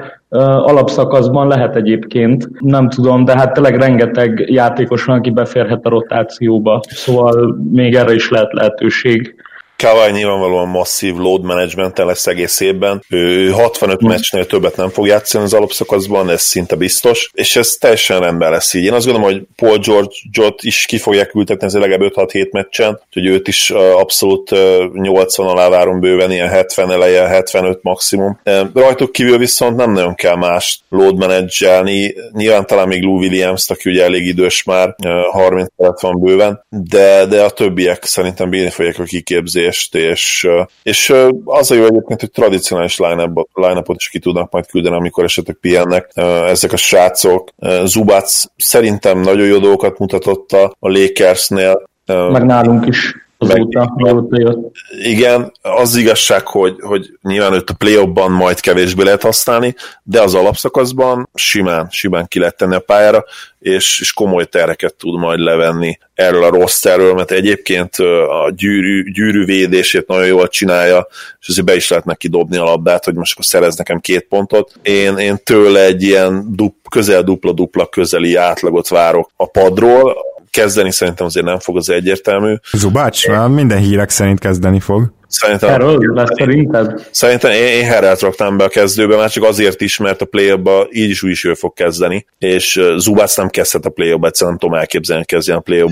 alapszakaszban 0.65 1.49
lehet 1.49 1.77
egyébként, 1.77 2.49
nem 2.61 2.89
tudom, 2.89 3.25
de 3.25 3.37
hát 3.37 3.53
tényleg 3.53 3.77
rengeteg 3.77 4.45
játékos 4.49 5.05
van, 5.05 5.19
aki 5.19 5.31
beférhet 5.31 5.85
a 5.85 5.89
rotációba, 5.89 6.81
szóval 6.89 7.57
még 7.71 7.95
erre 7.95 8.15
is 8.15 8.31
lehet 8.31 8.53
lehetőség. 8.53 9.35
Kawai 9.83 10.11
nyilvánvalóan 10.11 10.69
masszív 10.69 11.15
load 11.15 11.43
management 11.43 11.99
lesz 11.99 12.27
egész 12.27 12.61
évben. 12.61 13.05
Ő 13.09 13.51
65 13.51 14.05
mm. 14.05 14.09
meccsnél 14.09 14.47
többet 14.47 14.77
nem 14.77 14.89
fog 14.89 15.07
játszani 15.07 15.45
az 15.45 15.55
alapszakaszban, 15.55 16.31
ez 16.31 16.43
szinte 16.43 16.77
biztos, 16.77 17.31
és 17.33 17.57
ez 17.57 17.69
teljesen 17.69 18.21
rendben 18.21 18.51
lesz 18.51 18.75
így. 18.75 18.85
Én 18.85 18.93
azt 18.93 19.07
gondolom, 19.07 19.31
hogy 19.31 19.43
Paul 19.57 19.79
George-ot 19.79 20.63
is 20.63 20.85
ki 20.87 20.99
fogják 20.99 21.35
ültetni 21.35 21.67
ez 21.67 21.75
legalább 21.75 22.13
5-6-7 22.15 22.51
meccsen, 22.51 23.01
hogy 23.13 23.27
őt 23.27 23.49
is 23.49 23.71
abszolút 23.71 24.55
80 24.93 25.47
alá 25.47 25.69
várom 25.69 26.01
bőven, 26.01 26.31
ilyen 26.31 26.49
70 26.49 26.91
eleje, 26.91 27.27
75 27.27 27.79
maximum. 27.83 28.41
Rajtuk 28.75 29.13
kívül 29.13 29.39
viszont 29.39 29.77
nem 29.77 29.93
nagyon 29.93 30.15
kell 30.15 30.37
más 30.37 30.81
load 30.89 31.17
managelni, 31.17 32.15
nyilván 32.33 32.67
talán 32.67 32.89
még 32.89 33.03
Lou 33.03 33.19
Williams, 33.19 33.71
aki 33.71 33.91
ugye 33.91 34.05
elég 34.05 34.27
idős 34.27 34.63
már, 34.63 34.95
30 35.31 35.69
van 36.01 36.21
bőven, 36.21 36.65
de, 36.69 37.27
de 37.27 37.43
a 37.43 37.51
többiek 37.51 38.05
szerintem 38.05 38.51
bírni 38.51 38.71
fogják 38.71 38.99
a 38.99 39.05
kiképzést 39.05 39.72
lövést, 39.73 39.95
és, 39.95 40.49
és 40.83 41.15
az 41.45 41.71
a 41.71 41.75
jó 41.75 41.85
egyébként, 41.85 42.21
hogy 42.21 42.31
tradicionális 42.31 42.99
line 42.99 43.83
is 43.97 44.09
ki 44.09 44.19
tudnak 44.19 44.53
majd 44.53 44.67
küldeni, 44.67 44.97
amikor 44.97 45.25
esetleg 45.25 45.57
pihennek 45.61 46.11
ezek 46.49 46.73
a 46.73 46.77
srácok. 46.77 47.49
Zubac 47.85 48.45
szerintem 48.57 49.21
nagyon 49.21 49.47
jó 49.47 49.59
dolgokat 49.59 49.99
mutatott 49.99 50.53
a 50.53 50.73
Lakersnél. 50.79 51.83
Meg 52.07 52.45
nálunk 52.45 52.87
is 52.87 53.15
azóta, 53.43 53.93
meg, 53.97 54.41
jött. 54.41 54.71
Igen, 55.03 55.53
az 55.63 55.97
igazság, 55.97 56.47
hogy, 56.47 56.77
hogy 56.81 57.19
nyilván 57.23 57.53
őt 57.53 57.71
a 57.71 57.75
play 57.75 58.07
majd 58.29 58.61
kevésbé 58.61 59.03
lehet 59.03 59.23
használni, 59.23 59.75
de 60.03 60.21
az 60.21 60.35
alapszakaszban 60.35 61.29
simán, 61.35 61.89
simán 61.91 62.27
ki 62.29 62.39
lehet 62.39 62.57
tenni 62.57 62.75
a 62.75 62.81
pályára, 62.81 63.25
és, 63.59 64.01
és 64.01 64.13
komoly 64.13 64.45
tereket 64.45 64.95
tud 64.95 65.19
majd 65.19 65.39
levenni 65.39 65.99
erről 66.15 66.45
a 66.45 66.51
rossz 66.51 66.85
erről, 66.85 67.15
mert 67.15 67.31
egyébként 67.31 67.95
a 68.29 68.53
gyűrű, 68.57 69.13
gyűrű 69.13 69.45
védését 69.45 70.07
nagyon 70.07 70.27
jól 70.27 70.49
csinálja, 70.49 71.07
és 71.41 71.49
azért 71.49 71.67
be 71.67 71.75
is 71.75 71.89
lehet 71.89 72.05
neki 72.05 72.29
dobni 72.29 72.57
a 72.57 72.65
labdát, 72.65 73.05
hogy 73.05 73.15
most 73.15 73.33
akkor 73.33 73.45
szerez 73.45 73.77
nekem 73.77 74.01
két 74.01 74.27
pontot. 74.29 74.73
Én, 74.83 75.17
én 75.17 75.37
tőle 75.45 75.85
egy 75.85 76.03
ilyen 76.03 76.47
dup, 76.57 76.75
közel 76.91 77.23
dupla-dupla 77.23 77.87
közeli 77.87 78.35
átlagot 78.35 78.89
várok 78.89 79.31
a 79.37 79.47
padról, 79.47 80.17
kezdeni 80.53 80.93
szerintem 80.93 81.27
azért 81.27 81.47
nem 81.47 81.59
fog 81.59 81.77
az 81.77 81.91
egyértelmű. 81.91 82.55
Zubács? 82.73 83.27
Én... 83.27 83.41
Minden 83.41 83.79
hírek 83.79 84.11
szerint 84.11 84.39
kezdeni 84.39 84.81
fog. 84.81 85.13
Szerintem, 85.33 85.71
Erről 85.71 86.13
lesz 86.15 86.29
szerinted? 86.37 87.09
Szerintem 87.11 87.51
én, 87.51 87.67
én 87.67 87.85
Herrelt 87.85 88.21
raktam 88.21 88.57
be 88.57 88.65
a 88.65 88.69
kezdőbe, 88.69 89.17
már 89.17 89.31
csak 89.31 89.45
azért 89.45 89.81
is, 89.81 89.97
mert 89.97 90.23
a 90.23 90.25
play 90.25 90.55
így 90.91 91.11
is 91.11 91.23
úgy 91.23 91.31
is 91.31 91.45
ő 91.45 91.55
fog 91.55 91.75
kezdeni, 91.75 92.27
és 92.39 92.81
Zubács 92.97 93.37
nem 93.37 93.49
kezdhet 93.49 93.85
a 93.85 93.91
play-ba, 93.91 94.27
egyszerűen 94.27 94.57
nem 94.57 94.69
tudom 94.69 94.81
elképzelni, 94.81 95.25
hogy 95.29 95.39
kezdjen 95.39 95.57
a 95.57 95.61
play 95.61 95.85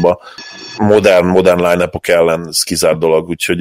Modern, 0.79 1.27
modern 1.27 1.67
line 1.67 1.91
ellen 2.03 2.47
ez 2.49 2.63
kizárt 2.63 2.99
dolog, 2.99 3.29
úgyhogy 3.29 3.59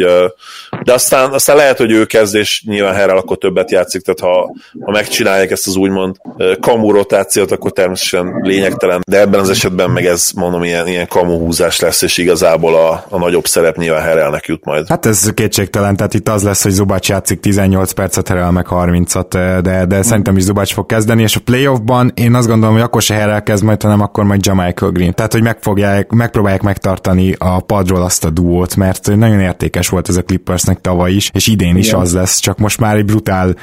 de 0.84 0.94
aztán, 0.94 1.32
aztán 1.32 1.56
lehet, 1.56 1.78
hogy 1.78 1.92
ő 1.92 2.06
kezd, 2.06 2.36
és 2.36 2.64
nyilván 2.66 2.94
Herrel 2.94 3.18
akkor 3.18 3.38
többet 3.38 3.72
játszik, 3.72 4.02
tehát 4.02 4.20
ha, 4.20 4.56
ha 4.82 4.92
megcsinálják 4.92 5.52
ezt 5.52 5.68
az 5.68 5.76
úgymond 5.76 6.16
kamu 6.60 6.92
rotációt, 6.92 7.52
akkor 7.52 7.72
természetesen 7.72 8.40
lényegtelen, 8.42 9.02
de 9.08 9.20
ebben 9.20 9.40
az 9.40 9.50
esetben 9.50 9.90
meg 9.90 10.06
ez 10.06 10.32
mondom 10.36 10.64
ilyen, 10.64 10.88
ilyen 10.88 11.08
kamu 11.08 11.38
húzás 11.38 11.80
lesz, 11.80 12.02
és 12.02 12.18
igazából 12.18 12.76
a, 12.76 13.06
a 13.10 13.18
nagyobb 13.18 13.46
szerep 13.46 13.78
nyilván 13.78 14.02
Herrelnek 14.02 14.46
jut 14.46 14.66
majd. 14.66 14.88
Hát 14.88 15.06
ez 15.06 15.32
kétség 15.34 15.69
kétségtelen, 15.70 15.96
tehát 15.96 16.14
itt 16.14 16.30
az 16.30 16.44
lesz, 16.44 16.64
hogy 16.64 16.72
Zubac 16.72 17.08
játszik 17.08 17.40
18 17.40 17.92
percet, 17.92 18.28
Herel 18.28 18.52
meg 18.52 18.66
30-at, 18.70 19.60
de, 19.64 19.86
de 19.86 20.02
szerintem 20.02 20.38
is 20.38 20.44
Zubac 20.44 20.72
fog 20.72 20.86
kezdeni, 20.86 21.22
és 21.22 21.36
a 21.36 21.40
playoffban 21.40 22.12
én 22.16 22.34
azt 22.34 22.48
gondolom, 22.48 22.74
hogy 22.74 22.84
akkor 22.84 23.02
se 23.02 23.14
Herel 23.14 23.44
kezd 23.44 23.64
majd, 23.64 23.82
hanem 23.82 24.02
akkor 24.02 24.24
majd 24.24 24.46
Jamaica 24.46 24.92
Green. 24.92 25.14
Tehát, 25.14 25.34
hogy 25.34 25.42
megfogják, 25.44 26.12
megpróbálják 26.12 26.62
megtartani 26.62 27.36
a 27.38 27.60
padról 27.60 28.02
azt 28.02 28.26
a 28.26 28.30
duót, 28.30 28.76
mert 28.76 29.16
nagyon 29.16 29.40
értékes 29.40 29.90
volt 29.90 30.10
ez 30.10 30.16
a 30.16 30.22
Clippersnek 30.22 30.82
tavaly 30.82 31.12
is, 31.12 31.30
és 31.34 31.48
idén 31.48 31.78
is 31.78 31.88
igen. 31.88 32.00
az 32.00 32.14
lesz, 32.14 32.40
csak 32.40 32.58
most 32.58 32.80
már 32.80 32.96
egy 32.96 33.06
brutál, 33.06 33.56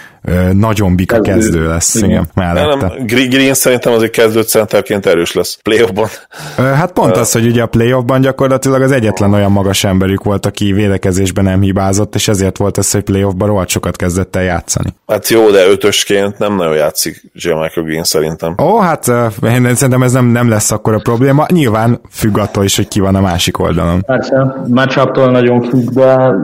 nagyon 0.53 0.97
bika 0.97 1.21
kezdő, 1.21 1.41
kezdő 1.41 1.69
lesz, 1.69 1.95
igen, 1.95 2.11
igen 2.11 2.29
mellette. 2.35 2.87
Nem, 2.87 3.07
Green 3.07 3.55
szerintem 3.55 3.93
azért 3.93 4.13
kezdő 4.13 4.43
centerként 4.43 5.07
erős 5.07 5.33
lesz 5.33 5.59
playoffban. 5.63 6.09
Hát 6.57 6.93
pont 6.93 7.17
az, 7.17 7.33
hogy 7.33 7.47
ugye 7.47 7.63
a 7.63 7.67
playoffban 7.67 8.21
gyakorlatilag 8.21 8.83
az 8.83 8.91
egyetlen 8.91 9.33
olyan 9.33 9.53
magas 9.53 9.85
emberük 9.85 10.25
volt, 10.25 10.47
aki 10.47 10.73
védekezésben 10.73 11.45
nem 11.45 11.61
hibázott, 11.61 11.96
hibázott, 11.97 12.15
és 12.15 12.29
ezért 12.29 12.57
volt 12.57 12.79
ez, 12.79 12.93
hogy 12.93 13.03
playoffban 13.03 13.49
rohadt 13.49 13.69
sokat 13.69 13.97
kezdett 13.97 14.37
el 14.37 14.43
játszani. 14.43 14.95
Hát 15.07 15.29
jó, 15.29 15.51
de 15.51 15.67
ötösként 15.69 16.39
nem 16.39 16.57
nagyon 16.57 16.75
játszik 16.75 17.31
J. 17.35 17.49
Michael 17.49 17.87
Green 17.87 18.05
szerintem. 18.05 18.55
Ó, 18.63 18.79
hát 18.79 19.09
én 19.43 19.75
szerintem 19.75 20.03
ez 20.03 20.13
nem, 20.13 20.27
nem 20.27 20.49
lesz 20.49 20.71
akkor 20.71 20.95
a 20.95 20.99
probléma. 20.99 21.47
Nyilván 21.53 22.01
függ 22.11 22.39
attól 22.39 22.65
is, 22.65 22.77
hogy 22.77 22.89
ki 22.89 23.01
van 23.01 23.15
a 23.15 23.21
másik 23.21 23.59
oldalon. 23.59 24.01
Persze, 24.01 24.65
matchup 24.69 25.17
nagyon 25.17 25.63
függ, 25.63 25.89
de 25.89 26.35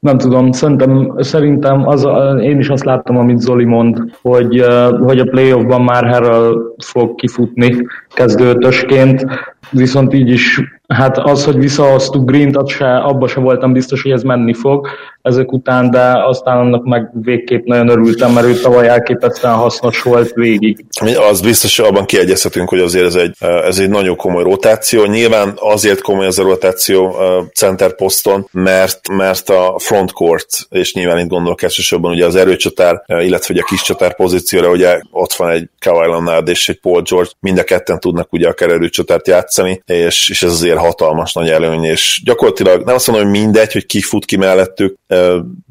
nem 0.00 0.18
tudom, 0.18 0.52
szerintem, 0.52 1.14
szerintem 1.18 1.88
az, 1.88 2.06
én 2.40 2.58
is 2.58 2.68
azt 2.68 2.84
láttam, 2.84 3.16
amit 3.16 3.40
Zoli 3.40 3.64
mond, 3.64 3.98
hogy, 4.22 4.64
hogy 5.04 5.18
a 5.18 5.24
playoffban 5.24 5.82
már 5.82 6.08
Harrell 6.08 6.52
fog 6.84 7.14
kifutni 7.14 7.86
kezdőtösként, 8.14 9.26
viszont 9.70 10.14
így 10.14 10.28
is 10.28 10.60
Hát 10.92 11.18
az, 11.18 11.44
hogy 11.44 11.58
visszahoztuk 11.58 12.30
Green-t, 12.30 12.68
se, 12.68 12.96
abba 12.96 13.26
se 13.26 13.40
voltam 13.40 13.72
biztos, 13.72 14.02
hogy 14.02 14.12
ez 14.12 14.22
menni 14.22 14.54
fog 14.54 14.88
ezek 15.22 15.52
után, 15.52 15.90
de 15.90 16.12
aztán 16.24 16.58
annak 16.58 16.84
meg 16.84 17.10
végképp 17.12 17.64
nagyon 17.64 17.88
örültem, 17.88 18.32
mert 18.32 18.46
ő 18.46 18.54
tavaly 18.54 18.88
elképesztően 18.88 19.54
hasznos 19.54 20.02
volt 20.02 20.32
végig. 20.32 20.84
Az 21.30 21.40
biztos, 21.40 21.76
hogy 21.76 21.88
abban 21.88 22.04
kiegyezhetünk, 22.04 22.68
hogy 22.68 22.80
azért 22.80 23.06
ez 23.06 23.14
egy, 23.14 23.34
ez 23.40 23.78
egy 23.78 23.88
nagyon 23.88 24.16
komoly 24.16 24.42
rotáció. 24.42 25.04
Nyilván 25.04 25.52
azért 25.56 26.00
komoly 26.00 26.26
ez 26.26 26.38
a 26.38 26.42
rotáció 26.42 27.16
center 27.54 27.94
poszton, 27.94 28.48
mert, 28.52 29.08
mert 29.08 29.48
a 29.48 29.74
frontcourt, 29.78 30.46
és 30.70 30.94
nyilván 30.94 31.18
itt 31.18 31.28
gondolok 31.28 31.62
elsősorban 31.62 32.12
ugye 32.12 32.26
az 32.26 32.36
erőcsatár, 32.36 33.02
illetve 33.06 33.54
ugye 33.54 33.62
a 33.62 33.68
kis 33.68 33.82
csatár 33.82 34.16
pozícióra, 34.16 34.70
ugye 34.70 35.00
ott 35.10 35.32
van 35.32 35.50
egy 35.50 35.68
Kawhi 35.78 36.06
Leonard 36.06 36.48
és 36.48 36.68
egy 36.68 36.80
Paul 36.80 37.02
George, 37.02 37.30
mind 37.40 37.58
a 37.58 37.64
ketten 37.64 38.00
tudnak 38.00 38.32
ugye 38.32 38.48
akár 38.48 38.70
erőcsatárt 38.70 39.28
játszani, 39.28 39.82
és, 39.86 40.28
és 40.28 40.42
ez 40.42 40.52
azért 40.52 40.78
hatalmas 40.78 41.32
nagy 41.32 41.48
előny, 41.48 41.84
és 41.84 42.20
gyakorlatilag 42.24 42.84
nem 42.84 42.94
azt 42.94 43.06
mondom, 43.06 43.26
hogy 43.26 43.40
mindegy, 43.40 43.72
hogy 43.72 43.86
ki 43.86 44.00
fut 44.00 44.24
ki 44.24 44.36
mellettük 44.36 44.96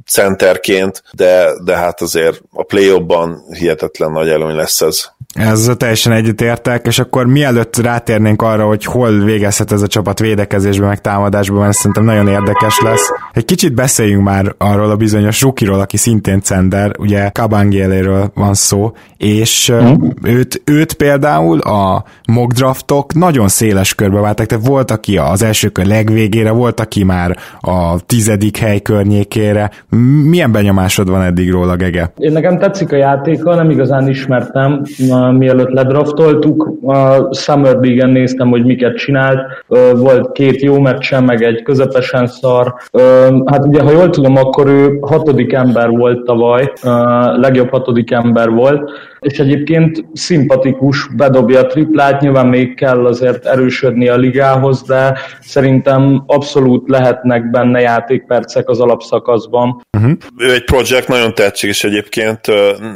centerként, 0.06 1.04
de, 1.12 1.54
de 1.64 1.76
hát 1.78 2.02
azért 2.02 2.42
a 2.52 2.64
play 2.64 2.90
hihetetlen 3.58 4.12
nagy 4.12 4.30
előny 4.30 4.56
lesz 4.56 4.82
ez. 4.82 5.10
Ez 5.34 5.72
teljesen 5.78 6.14
egyetértek, 6.14 6.86
és 6.86 7.00
akkor 7.00 7.26
mielőtt 7.26 7.78
rátérnénk 7.78 8.42
arra, 8.42 8.66
hogy 8.66 8.86
hol 8.86 9.12
végezhet 9.12 9.72
ez 9.72 9.82
a 9.82 9.88
csapat 9.88 10.20
védekezésben, 10.20 10.88
meg 10.88 11.02
támadásban, 11.02 11.60
mert 11.60 11.74
szerintem 11.74 12.04
nagyon 12.04 12.28
érdekes 12.28 12.80
lesz. 12.80 13.10
Egy 13.34 13.46
kicsit 13.46 13.74
beszéljünk 13.74 14.24
már 14.24 14.56
arról 14.58 14.90
a 14.90 14.96
bizonyos 14.96 15.42
rukiról, 15.42 15.80
aki 15.80 15.98
szintén 15.98 16.42
cender, 16.42 16.92
ugye 17.00 17.30
Kabangéléről 17.30 18.32
van 18.36 18.54
szó, 18.54 18.92
és 19.18 19.72
mm. 19.74 20.10
őt, 20.24 20.62
őt 20.66 20.94
például 20.94 21.60
a 21.60 22.04
mock 22.28 22.52
draftok 22.52 23.14
nagyon 23.14 23.48
széles 23.48 23.96
körbe 23.96 24.20
váltak, 24.20 24.46
tehát 24.46 24.68
volt, 24.68 24.92
aki 24.92 25.18
az 25.18 25.44
első 25.44 25.70
kör 25.70 25.86
legvégére, 25.86 26.52
volt, 26.52 26.80
aki 26.80 27.04
már 27.04 27.38
a 27.60 28.00
tizedik 28.06 28.58
hely 28.58 28.80
környékére. 28.80 29.72
Milyen 30.30 30.52
benyomásod 30.52 31.10
van 31.10 31.22
eddig 31.22 31.52
róla, 31.52 31.76
Gege? 31.76 32.12
Én 32.18 32.32
nekem 32.32 32.58
tetszik 32.58 32.92
a 32.92 32.96
játéka, 32.96 33.56
nem 33.56 33.70
igazán 33.70 34.10
ismertem, 34.10 34.82
mielőtt 35.32 35.70
ledraftoltuk. 35.70 36.74
A 36.86 37.34
Summer 37.34 37.76
League-en 37.76 38.10
néztem, 38.10 38.50
hogy 38.50 38.66
miket 38.66 38.96
csinált. 38.96 39.40
Volt 39.96 40.32
két 40.32 40.62
jó 40.62 40.80
meccsen, 40.80 41.24
meg 41.24 41.44
egy 41.44 41.62
közepesen 41.64 42.28
szar. 42.28 42.74
Hát 43.46 43.66
ugye, 43.66 43.82
ha 43.82 43.92
jól 43.92 44.10
tudom, 44.10 44.36
akkor 44.36 44.68
ő 44.68 44.98
hatodik 45.02 45.54
ember 45.54 45.90
volt 45.90 46.24
tavaly, 46.24 46.72
uh, 46.84 47.40
legjobb 47.40 47.70
hatodik 47.70 48.12
ember 48.12 48.50
volt 48.50 48.92
és 49.26 49.40
egyébként 49.40 50.06
szimpatikus, 50.14 51.08
bedobja 51.16 51.60
a 51.60 51.68
triplát, 51.68 52.22
nyilván 52.22 52.48
még 52.48 52.76
kell 52.76 53.06
azért 53.06 53.46
erősödni 53.46 54.08
a 54.08 54.18
ligához, 54.18 54.82
de 54.82 55.18
szerintem 55.40 56.24
abszolút 56.26 56.90
lehetnek 56.90 57.50
benne 57.50 57.80
játékpercek 57.80 58.70
az 58.70 58.80
alapszakaszban. 58.80 59.86
Uh-huh. 59.98 60.12
Ő 60.38 60.54
egy 60.54 60.64
projekt, 60.64 61.08
nagyon 61.08 61.34
tehetséges 61.34 61.84
egyébként, 61.84 62.40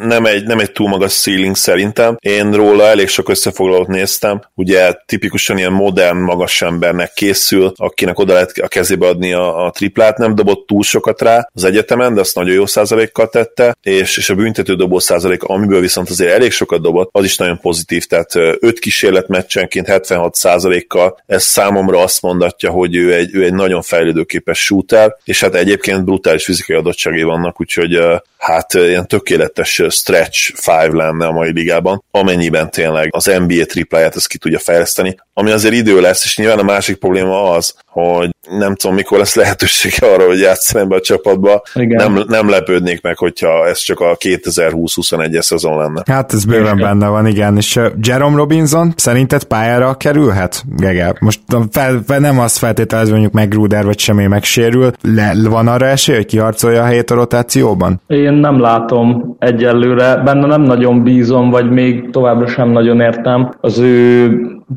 nem 0.01 0.25
egy, 0.25 0.45
nem 0.45 0.59
egy 0.59 0.71
túl 0.71 0.87
magas 0.87 1.13
ceiling 1.13 1.55
szerintem. 1.55 2.15
Én 2.19 2.51
róla 2.51 2.83
elég 2.83 3.07
sok 3.07 3.29
összefoglalót 3.29 3.87
néztem, 3.87 4.41
ugye 4.53 4.93
tipikusan 5.05 5.57
ilyen 5.57 5.73
modern, 5.73 6.17
magas 6.17 6.61
embernek 6.61 7.11
készül, 7.13 7.71
akinek 7.75 8.19
oda 8.19 8.33
lehet 8.33 8.51
a 8.51 8.67
kezébe 8.67 9.07
adni 9.07 9.33
a, 9.33 9.65
a 9.65 9.71
triplát, 9.71 10.17
nem 10.17 10.35
dobott 10.35 10.67
túl 10.67 10.83
sokat 10.83 11.21
rá 11.21 11.49
az 11.53 11.63
egyetemen, 11.63 12.13
de 12.13 12.19
azt 12.19 12.35
nagyon 12.35 12.53
jó 12.53 12.65
százalékkal 12.65 13.27
tette, 13.27 13.77
és, 13.81 14.17
és 14.17 14.29
a 14.29 14.35
büntető 14.35 14.75
dobó 14.75 14.99
százalék, 14.99 15.43
amiből 15.43 15.79
viszont 15.79 16.13
azért 16.19 16.33
elég 16.33 16.51
sokat 16.51 16.81
dobott, 16.81 17.09
az 17.11 17.23
is 17.23 17.37
nagyon 17.37 17.59
pozitív, 17.59 18.05
tehát 18.05 18.35
öt 18.59 18.79
kísérlet 18.79 19.27
meccsenként 19.27 19.87
76%-kal, 19.89 21.23
ez 21.25 21.43
számomra 21.43 22.01
azt 22.01 22.21
mondatja, 22.21 22.69
hogy 22.69 22.95
ő 22.95 23.13
egy, 23.13 23.35
ő 23.35 23.43
egy 23.43 23.53
nagyon 23.53 23.81
fejlődőképes 23.81 24.63
shooter, 24.63 25.15
és 25.23 25.39
hát 25.39 25.55
egyébként 25.55 26.03
brutális 26.03 26.45
fizikai 26.45 26.75
adottságai 26.75 27.23
vannak, 27.23 27.61
úgyhogy 27.61 27.99
hát 28.37 28.73
ilyen 28.73 29.07
tökéletes 29.07 29.81
stretch 29.89 30.53
five 30.55 30.89
lenne 30.91 31.25
a 31.25 31.31
mai 31.31 31.51
ligában, 31.51 32.03
amennyiben 32.11 32.71
tényleg 32.71 33.09
az 33.11 33.25
NBA 33.25 33.65
tripláját 33.65 34.15
ezt 34.15 34.27
ki 34.27 34.37
tudja 34.37 34.59
fejleszteni, 34.59 35.15
ami 35.33 35.51
azért 35.51 35.73
idő 35.73 36.01
lesz, 36.01 36.25
és 36.25 36.37
nyilván 36.37 36.59
a 36.59 36.63
másik 36.63 36.95
probléma 36.97 37.51
az, 37.51 37.75
hogy 37.85 38.29
nem 38.49 38.75
tudom, 38.75 38.95
mikor 38.95 39.17
lesz 39.17 39.35
lehetősége 39.35 40.07
arra, 40.13 40.25
hogy 40.25 40.39
játszani 40.39 40.83
ebbe 40.83 40.95
a 40.95 41.01
csapatba. 41.01 41.63
Nem, 41.73 42.23
nem 42.27 42.49
lepődnék 42.49 43.01
meg, 43.01 43.17
hogyha 43.17 43.67
ez 43.67 43.77
csak 43.77 43.99
a 43.99 44.17
2020-21-es 44.17 45.41
szezon 45.41 45.77
lenne. 45.77 46.03
Hát 46.05 46.33
ez 46.33 46.45
bőven 46.45 46.77
benne 46.77 47.07
van, 47.07 47.27
igen. 47.27 47.57
És 47.57 47.79
Jerome 48.01 48.35
Robinson 48.35 48.93
szerinted 48.95 49.43
pályára 49.43 49.93
kerülhet, 49.93 50.63
Gege? 50.77 51.13
Most 51.19 51.39
fel, 51.71 52.03
nem 52.19 52.39
azt 52.39 52.57
feltételez, 52.57 53.09
mondjuk 53.09 53.31
meg 53.31 53.49
Gruder 53.49 53.85
vagy 53.85 53.99
semmi 53.99 54.27
megsérül. 54.27 54.91
Le, 55.01 55.33
van 55.49 55.67
arra 55.67 55.85
esély, 55.85 56.15
hogy 56.15 56.25
kiharcolja 56.25 56.81
a 56.81 56.85
helyét 56.85 57.11
a 57.11 57.15
rotációban? 57.15 58.01
Én 58.07 58.33
nem 58.33 58.59
látom 58.59 59.35
egyelőre. 59.39 60.15
Benne 60.15 60.47
nem 60.47 60.61
nagyon 60.61 61.03
bízom, 61.03 61.49
vagy 61.49 61.69
még 61.69 62.09
továbbra 62.09 62.47
sem 62.47 62.69
nagyon 62.69 62.99
értem 62.99 63.49
az 63.61 63.77
ő 63.77 64.29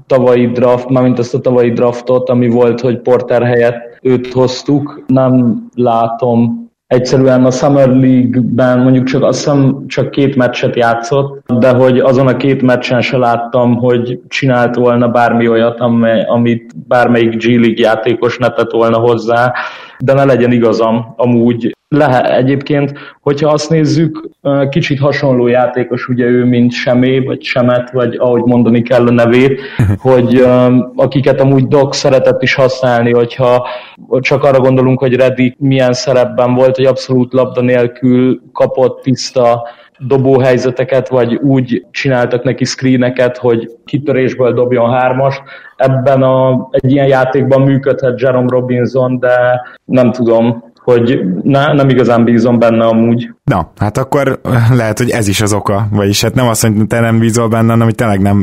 tavalyi 0.06 0.46
draft, 0.46 0.88
mármint 0.88 1.18
ezt 1.18 1.34
a 1.34 1.40
tavalyi 1.40 1.72
draftot, 1.72 2.28
ami 2.28 2.48
volt, 2.48 2.80
hogy 2.80 3.00
Porter 3.00 3.42
helyett 3.42 3.98
őt 4.02 4.32
hoztuk. 4.32 5.04
Nem 5.06 5.66
látom 5.74 6.67
egyszerűen 6.88 7.44
a 7.44 7.50
Summer 7.50 7.88
League-ben 7.88 8.78
mondjuk 8.78 9.04
csak 9.04 9.22
azt 9.22 9.38
hiszem 9.38 9.84
csak 9.86 10.10
két 10.10 10.36
meccset 10.36 10.76
játszott, 10.76 11.52
de 11.58 11.70
hogy 11.70 11.98
azon 11.98 12.26
a 12.26 12.36
két 12.36 12.62
meccsen 12.62 13.00
se 13.00 13.16
láttam, 13.16 13.76
hogy 13.76 14.20
csinált 14.28 14.74
volna 14.74 15.08
bármi 15.08 15.48
olyat, 15.48 15.80
amely, 15.80 16.24
amit 16.24 16.74
bármelyik 16.86 17.36
G 17.36 17.44
League 17.44 17.80
játékos 17.80 18.38
ne 18.38 18.48
tett 18.48 18.70
volna 18.70 18.98
hozzá, 18.98 19.52
de 19.98 20.12
ne 20.12 20.24
legyen 20.24 20.52
igazam 20.52 21.14
amúgy. 21.16 21.76
Lehet 21.88 22.26
egyébként, 22.26 22.92
hogyha 23.20 23.48
azt 23.48 23.70
nézzük, 23.70 24.28
kicsit 24.68 24.98
hasonló 24.98 25.46
játékos 25.46 26.08
ugye 26.08 26.24
ő, 26.24 26.44
mint 26.44 26.72
Semé, 26.72 27.18
vagy 27.18 27.42
Semet, 27.42 27.90
vagy 27.90 28.16
ahogy 28.16 28.42
mondani 28.42 28.82
kell 28.82 29.06
a 29.06 29.10
nevét, 29.10 29.60
hogy 29.98 30.46
akiket 30.94 31.40
amúgy 31.40 31.66
Doc 31.66 31.96
szeretett 31.96 32.42
is 32.42 32.54
használni, 32.54 33.12
hogyha 33.12 33.68
csak 34.20 34.44
arra 34.44 34.60
gondolunk, 34.60 34.98
hogy 34.98 35.16
Reddick 35.16 35.58
milyen 35.58 35.92
szerepben 35.92 36.54
volt, 36.54 36.76
hogy 36.76 36.84
abszolút 36.84 37.32
labda 37.32 37.60
nélkül 37.60 38.40
kapott 38.52 39.02
tiszta 39.02 39.68
dobóhelyzeteket, 39.98 41.08
vagy 41.08 41.34
úgy 41.34 41.86
csináltak 41.90 42.42
neki 42.42 42.64
screeneket, 42.64 43.36
hogy 43.36 43.76
kitörésből 43.84 44.52
dobjon 44.52 44.90
hármas. 44.90 45.42
Ebben 45.76 46.22
a, 46.22 46.68
egy 46.70 46.92
ilyen 46.92 47.06
játékban 47.06 47.62
működhet 47.62 48.20
Jerome 48.20 48.48
Robinson, 48.50 49.18
de 49.18 49.60
nem 49.84 50.12
tudom, 50.12 50.67
hogy 50.92 51.20
ne, 51.42 51.72
nem 51.72 51.88
igazán 51.88 52.24
bízom 52.24 52.58
benne 52.58 52.84
amúgy. 52.84 53.30
Na, 53.44 53.72
hát 53.76 53.98
akkor 53.98 54.40
lehet, 54.72 54.98
hogy 54.98 55.10
ez 55.10 55.28
is 55.28 55.40
az 55.40 55.52
oka, 55.52 55.88
vagyis 55.90 56.22
hát 56.22 56.34
nem 56.34 56.48
azt 56.48 56.62
mondja, 56.62 56.80
hogy 56.80 56.88
te 56.88 57.00
nem 57.00 57.18
bízol 57.18 57.48
benne, 57.48 57.70
hanem 57.70 57.86
hogy 57.86 57.94
tényleg 57.94 58.20
nem 58.20 58.36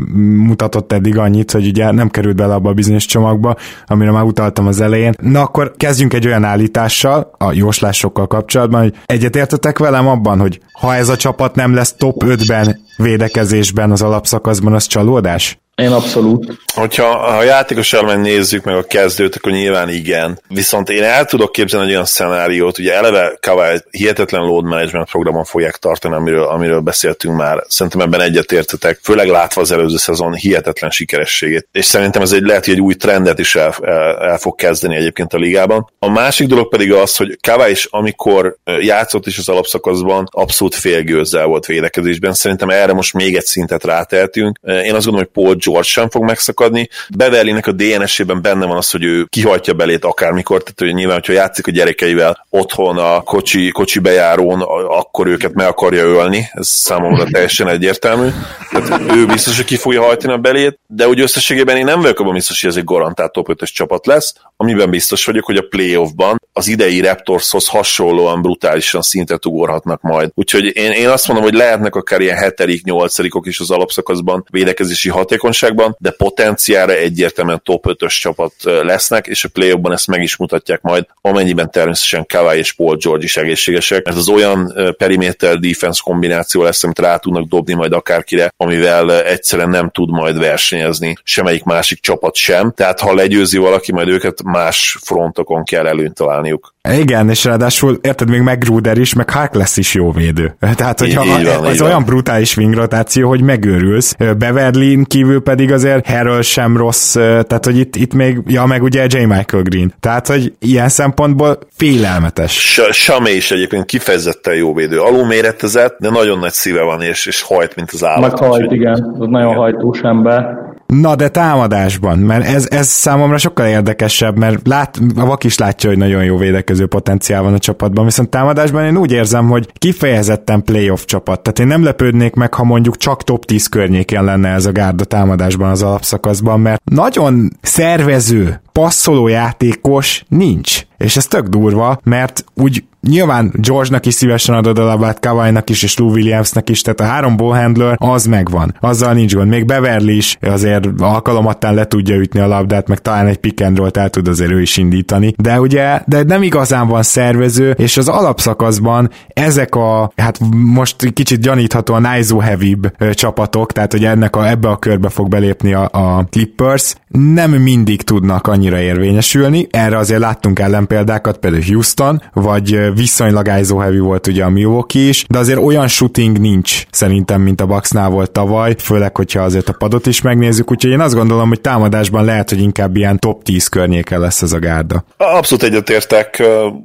mutatott 0.47 0.91
eddig 0.91 1.17
annyit, 1.17 1.51
hogy 1.51 1.67
ugye 1.67 1.91
nem 1.91 2.09
került 2.09 2.35
bele 2.35 2.53
abba 2.53 2.69
a 2.69 2.73
bizonyos 2.73 3.05
csomagba, 3.05 3.55
amire 3.85 4.11
már 4.11 4.23
utaltam 4.23 4.67
az 4.67 4.81
elején. 4.81 5.13
Na 5.21 5.41
akkor 5.41 5.73
kezdjünk 5.77 6.13
egy 6.13 6.27
olyan 6.27 6.43
állítással 6.43 7.31
a 7.37 7.53
jóslásokkal 7.53 8.27
kapcsolatban, 8.27 8.81
hogy 8.81 8.93
egyetértetek 9.05 9.79
velem 9.79 10.07
abban, 10.07 10.39
hogy 10.39 10.59
ha 10.79 10.95
ez 10.95 11.09
a 11.09 11.15
csapat 11.15 11.55
nem 11.55 11.73
lesz 11.73 11.93
top 11.93 12.23
5-ben 12.25 12.79
védekezésben 12.97 13.91
az 13.91 14.01
alapszakaszban, 14.01 14.73
az 14.73 14.85
csalódás? 14.87 15.59
Én 15.75 15.91
abszolút. 15.91 16.57
Hogyha 16.73 17.09
a 17.09 17.43
játékos 17.43 17.93
elmen 17.93 18.19
nézzük 18.19 18.63
meg 18.63 18.75
a 18.75 18.83
kezdőt, 18.83 19.35
akkor 19.35 19.51
nyilván 19.51 19.89
igen. 19.89 20.39
Viszont 20.47 20.89
én 20.89 21.03
el 21.03 21.25
tudok 21.25 21.51
képzelni 21.51 21.85
egy 21.85 21.91
olyan 21.91 22.05
szenáriót, 22.05 22.77
ugye 22.77 22.93
eleve 22.93 23.37
Kawai 23.41 23.77
hihetetlen 23.91 24.41
load 24.41 24.63
management 24.63 25.09
programon 25.09 25.43
fogják 25.43 25.75
tartani, 25.75 26.15
amiről, 26.15 26.43
amiről 26.43 26.79
beszéltünk 26.79 27.37
már. 27.37 27.63
Szerintem 27.67 28.01
ebben 28.01 28.21
egyetértetek, 28.21 28.99
főleg 29.03 29.27
látva 29.27 29.61
az 29.61 29.71
előző 29.71 29.97
szezon 29.97 30.33
hihetetlen 30.33 30.89
sikerességét. 30.89 31.67
És 31.71 31.85
szerintem 31.85 32.21
ez 32.21 32.31
egy 32.31 32.43
lehet, 32.43 32.65
hogy 32.65 32.73
egy 32.73 32.81
új 32.81 32.93
trendet 32.93 33.39
is 33.39 33.55
el, 33.55 33.75
el, 33.81 34.17
el 34.17 34.37
fog 34.37 34.55
kezdeni 34.55 34.95
egyébként 34.95 35.33
a 35.33 35.37
ligában. 35.37 35.91
A 35.99 36.09
másik 36.09 36.47
dolog 36.47 36.69
pedig 36.69 36.91
az, 36.91 37.15
hogy 37.15 37.37
Kawai 37.41 37.71
is, 37.71 37.87
amikor 37.89 38.57
játszott 38.79 39.25
is 39.25 39.37
az 39.37 39.49
alapszakaszban, 39.49 40.27
abszolút 40.31 40.75
félgőzzel 40.75 41.45
volt 41.45 41.65
védekezésben. 41.65 42.33
Szerintem 42.33 42.69
erre 42.69 42.93
most 42.93 43.13
még 43.13 43.35
egy 43.35 43.45
szintet 43.45 43.83
ráteltünk. 43.83 44.59
Én 44.63 44.95
azt 44.95 45.05
gondolom, 45.05 45.17
hogy 45.33 45.43
Paul 45.43 45.55
George 45.65 45.87
sem 45.87 46.09
fog 46.09 46.23
megszakadni. 46.23 46.89
Beverlinek 47.09 47.67
a 47.67 47.71
DNS-ében 47.71 48.41
benne 48.41 48.65
van 48.65 48.77
az, 48.77 48.91
hogy 48.91 49.03
ő 49.03 49.25
kihajtja 49.29 49.73
belét 49.73 50.05
akármikor, 50.05 50.63
tehát 50.63 50.79
hogy 50.79 50.93
nyilván, 50.93 51.15
hogyha 51.15 51.33
játszik 51.33 51.67
a 51.67 51.71
gyerekeivel 51.71 52.45
otthon 52.49 52.97
a 52.97 53.21
kocsi, 53.21 53.69
kocsi 53.69 53.99
bejárón, 53.99 54.61
akkor 54.87 55.27
őket 55.27 55.53
meg 55.53 55.67
akarja 55.67 56.03
ölni, 56.03 56.49
ez 56.51 56.67
számomra 56.67 57.23
teljesen 57.31 57.67
egyértelmű. 57.67 58.29
Tehát 58.71 59.01
ő 59.15 59.25
biztos, 59.25 59.55
hogy 59.55 59.65
ki 59.65 59.75
fogja 59.75 60.01
hajtani 60.01 60.33
a 60.33 60.37
belét, 60.37 60.79
de 60.87 61.07
úgy 61.07 61.19
összességében 61.19 61.77
én 61.77 61.85
nem 61.85 62.01
vagyok 62.01 62.19
abban 62.19 62.33
biztos, 62.33 62.61
hogy 62.61 62.69
ez 62.69 62.75
egy 62.75 62.83
garantált 62.83 63.31
top 63.31 63.49
5 63.49 63.63
csapat 63.63 64.05
lesz, 64.05 64.35
amiben 64.57 64.89
biztos 64.89 65.25
vagyok, 65.25 65.45
hogy 65.45 65.57
a 65.57 65.65
playoffban 65.69 66.41
az 66.53 66.67
idei 66.67 67.01
Raptorshoz 67.01 67.67
hasonlóan 67.67 68.41
brutálisan 68.41 69.01
szintet 69.01 69.45
ugorhatnak 69.45 70.01
majd. 70.01 70.29
Úgyhogy 70.33 70.75
én, 70.75 70.91
én 70.91 71.09
azt 71.09 71.27
mondom, 71.27 71.45
hogy 71.45 71.53
lehetnek 71.53 71.95
akár 71.95 72.21
ilyen 72.21 72.37
hetedik, 72.37 72.83
nyolcadikok 72.83 73.47
is 73.47 73.59
az 73.59 73.71
alapszakaszban 73.71 74.45
védekezési 74.51 75.09
hatékony 75.09 75.51
hatékonyságban, 75.59 75.95
de 75.99 76.11
potenciára 76.11 76.93
egyértelműen 76.93 77.61
top 77.63 77.85
5-ös 77.87 78.19
csapat 78.19 78.53
lesznek, 78.63 79.27
és 79.27 79.43
a 79.43 79.49
play 79.53 79.79
ezt 79.83 80.07
meg 80.07 80.21
is 80.21 80.37
mutatják 80.37 80.81
majd, 80.81 81.05
amennyiben 81.21 81.71
természetesen 81.71 82.25
Kawai 82.25 82.57
és 82.57 82.73
Paul 82.73 82.95
George 82.95 83.23
is 83.23 83.37
egészségesek, 83.37 84.05
mert 84.05 84.17
az 84.17 84.29
olyan 84.29 84.73
perimeter 84.97 85.57
defense 85.57 86.01
kombináció 86.03 86.63
lesz, 86.63 86.83
amit 86.83 86.99
rá 86.99 87.17
tudnak 87.17 87.47
dobni 87.47 87.73
majd 87.73 87.93
akárkire, 87.93 88.53
amivel 88.57 89.23
egyszerűen 89.23 89.69
nem 89.69 89.89
tud 89.89 90.09
majd 90.09 90.37
versenyezni 90.37 91.15
semmelyik 91.23 91.63
másik 91.63 91.99
csapat 91.99 92.35
sem, 92.35 92.71
tehát 92.71 92.99
ha 92.99 93.13
legyőzi 93.13 93.57
valaki, 93.57 93.91
majd 93.91 94.07
őket 94.07 94.43
más 94.43 94.97
frontokon 95.03 95.63
kell 95.63 95.87
előnyt 95.87 96.13
találniuk. 96.13 96.74
Igen, 96.93 97.29
és 97.29 97.43
ráadásul 97.43 97.99
érted, 98.01 98.29
még 98.29 98.41
McGruder 98.41 98.97
is, 98.97 99.13
meg 99.13 99.29
Harkless 99.29 99.77
is 99.77 99.93
jó 99.93 100.11
védő. 100.11 100.55
Tehát, 100.75 100.99
hogyha 100.99 101.25
így 101.25 101.45
van, 101.45 101.65
az 101.65 101.81
olyan 101.81 102.03
brutális 102.03 102.57
wing 102.57 102.73
rotáció, 102.73 103.29
hogy 103.29 103.41
megőrülsz. 103.41 104.15
Beverly 104.37 105.01
kívül 105.03 105.41
pedig 105.41 105.71
azért 105.71 106.07
Harrell 106.07 106.41
sem 106.41 106.77
rossz, 106.77 107.13
tehát, 107.13 107.65
hogy 107.65 107.77
itt, 107.77 107.95
itt 107.95 108.13
még, 108.13 108.41
ja, 108.47 108.65
meg 108.65 108.83
ugye 108.83 109.05
J. 109.09 109.17
Michael 109.17 109.63
Green. 109.63 109.93
Tehát, 109.99 110.27
hogy 110.27 110.53
ilyen 110.59 110.89
szempontból 110.89 111.59
félelmetes. 111.75 112.79
Samé 112.91 113.35
is 113.35 113.51
egyébként 113.51 113.85
kifejezetten 113.85 114.55
jó 114.55 114.73
védő. 114.73 114.99
Alulméretezett, 114.99 115.97
de 115.99 116.09
nagyon 116.09 116.39
nagy 116.39 116.51
szíve 116.51 116.81
van, 116.81 117.01
és, 117.01 117.25
és 117.25 117.41
hajt, 117.41 117.75
mint 117.75 117.91
az 117.91 118.03
állat. 118.03 118.39
Meg 118.39 118.49
hajt, 118.49 118.71
igen. 118.71 119.15
Az 119.19 119.27
nagyon 119.27 119.53
hajtós 119.53 119.99
ember. 119.99 120.73
Na 120.85 121.15
de 121.15 121.29
támadásban, 121.29 122.19
mert 122.19 122.45
ez, 122.45 122.67
ez 122.69 122.87
számomra 122.87 123.37
sokkal 123.37 123.67
érdekesebb, 123.67 124.37
mert 124.37 124.67
lát, 124.67 124.99
a 125.15 125.25
vak 125.25 125.43
is 125.43 125.57
látja, 125.57 125.89
hogy 125.89 125.97
nagyon 125.97 126.23
jó 126.23 126.37
védekező 126.37 126.85
potenciál 126.85 127.41
van 127.41 127.53
a 127.53 127.59
csapatban, 127.59 128.05
viszont 128.05 128.29
támadásban 128.29 128.85
én 128.85 128.97
úgy 128.97 129.11
érzem, 129.11 129.47
hogy 129.47 129.69
kifejezetten 129.73 130.63
playoff 130.63 131.05
csapat. 131.05 131.41
Tehát 131.41 131.59
én 131.59 131.67
nem 131.67 131.83
lepődnék 131.83 132.33
meg, 132.33 132.53
ha 132.53 132.63
mondjuk 132.63 132.97
csak 132.97 133.23
top 133.23 133.45
10 133.45 133.67
környékén 133.67 134.23
lenne 134.23 134.49
ez 134.49 134.65
a 134.65 134.71
gárda 134.71 135.03
támadásban 135.03 135.69
az 135.69 135.83
alapszakaszban, 135.83 136.59
mert 136.59 136.81
nagyon 136.83 137.51
szervező, 137.61 138.61
passzoló 138.71 139.27
játékos 139.27 140.25
nincs. 140.27 140.81
És 140.97 141.17
ez 141.17 141.25
tök 141.25 141.47
durva, 141.47 141.99
mert 142.03 142.43
úgy 142.53 142.83
nyilván 143.07 143.53
George-nak 143.53 144.05
is 144.05 144.13
szívesen 144.13 144.55
adod 144.55 144.79
a 144.79 144.83
labdát, 144.83 145.19
Kawai-nak 145.19 145.69
is, 145.69 145.83
és 145.83 145.97
Lou 145.97 146.09
Williamsnek 146.09 146.69
is, 146.69 146.81
tehát 146.81 146.99
a 146.99 147.03
három 147.03 147.37
ballhandler 147.37 147.95
az 147.99 148.25
megvan. 148.25 148.75
Azzal 148.79 149.13
nincs 149.13 149.35
gond. 149.35 149.49
Még 149.49 149.65
Beverly 149.65 150.15
is 150.15 150.37
azért 150.41 150.87
alkalomattán 150.97 151.73
le 151.73 151.85
tudja 151.85 152.15
ütni 152.15 152.39
a 152.39 152.47
labdát, 152.47 152.87
meg 152.87 152.99
talán 152.99 153.27
egy 153.27 153.37
pick 153.37 153.61
and 153.61 153.97
el 153.97 154.09
tud 154.09 154.27
azért 154.27 154.51
ő 154.51 154.61
is 154.61 154.77
indítani. 154.77 155.33
De 155.37 155.59
ugye, 155.59 155.99
de 156.05 156.23
nem 156.23 156.43
igazán 156.43 156.87
van 156.87 157.03
szervező, 157.03 157.71
és 157.71 157.97
az 157.97 158.07
alapszakaszban 158.07 159.09
ezek 159.27 159.75
a, 159.75 160.11
hát 160.15 160.39
most 160.51 161.13
kicsit 161.13 161.41
gyanítható 161.41 161.93
a 161.93 161.99
Naizu 161.99 162.37
heavy 162.39 162.77
csapatok, 163.11 163.71
tehát 163.71 163.91
hogy 163.91 164.05
ennek 164.05 164.35
a, 164.35 164.49
ebbe 164.49 164.67
a 164.67 164.77
körbe 164.77 165.09
fog 165.09 165.27
belépni 165.27 165.73
a, 165.73 165.89
a 165.91 166.25
Clippers, 166.29 166.95
nem 167.07 167.51
mindig 167.51 168.01
tudnak 168.01 168.47
annyira 168.47 168.79
érvényesülni. 168.79 169.67
Erre 169.71 169.97
azért 169.97 170.19
láttunk 170.19 170.59
ellenpéldákat, 170.59 171.37
például 171.37 171.63
Houston, 171.67 172.21
vagy 172.33 172.93
viszonylag 172.95 173.51
ISO 173.59 173.77
heavy 173.77 173.99
volt 173.99 174.27
ugye 174.27 174.43
a 174.43 174.49
Milwaukee 174.49 175.01
is, 175.01 175.25
de 175.29 175.37
azért 175.37 175.59
olyan 175.59 175.87
shooting 175.87 176.39
nincs 176.39 176.83
szerintem, 176.91 177.41
mint 177.41 177.61
a 177.61 177.65
Bucksnál 177.65 178.09
volt 178.09 178.31
tavaly, 178.31 178.75
főleg, 178.77 179.15
hogyha 179.15 179.41
azért 179.41 179.69
a 179.69 179.73
padot 179.73 180.05
is 180.05 180.21
megnézzük, 180.21 180.71
úgyhogy 180.71 180.91
én 180.91 180.99
azt 180.99 181.15
gondolom, 181.15 181.47
hogy 181.47 181.61
támadásban 181.61 182.25
lehet, 182.25 182.49
hogy 182.49 182.61
inkább 182.61 182.95
ilyen 182.95 183.19
top 183.19 183.43
10 183.43 183.67
környéken 183.67 184.19
lesz 184.19 184.41
ez 184.41 184.53
a 184.53 184.59
gárda. 184.59 185.05
Abszolút 185.17 185.63
egyetértek. 185.63 186.43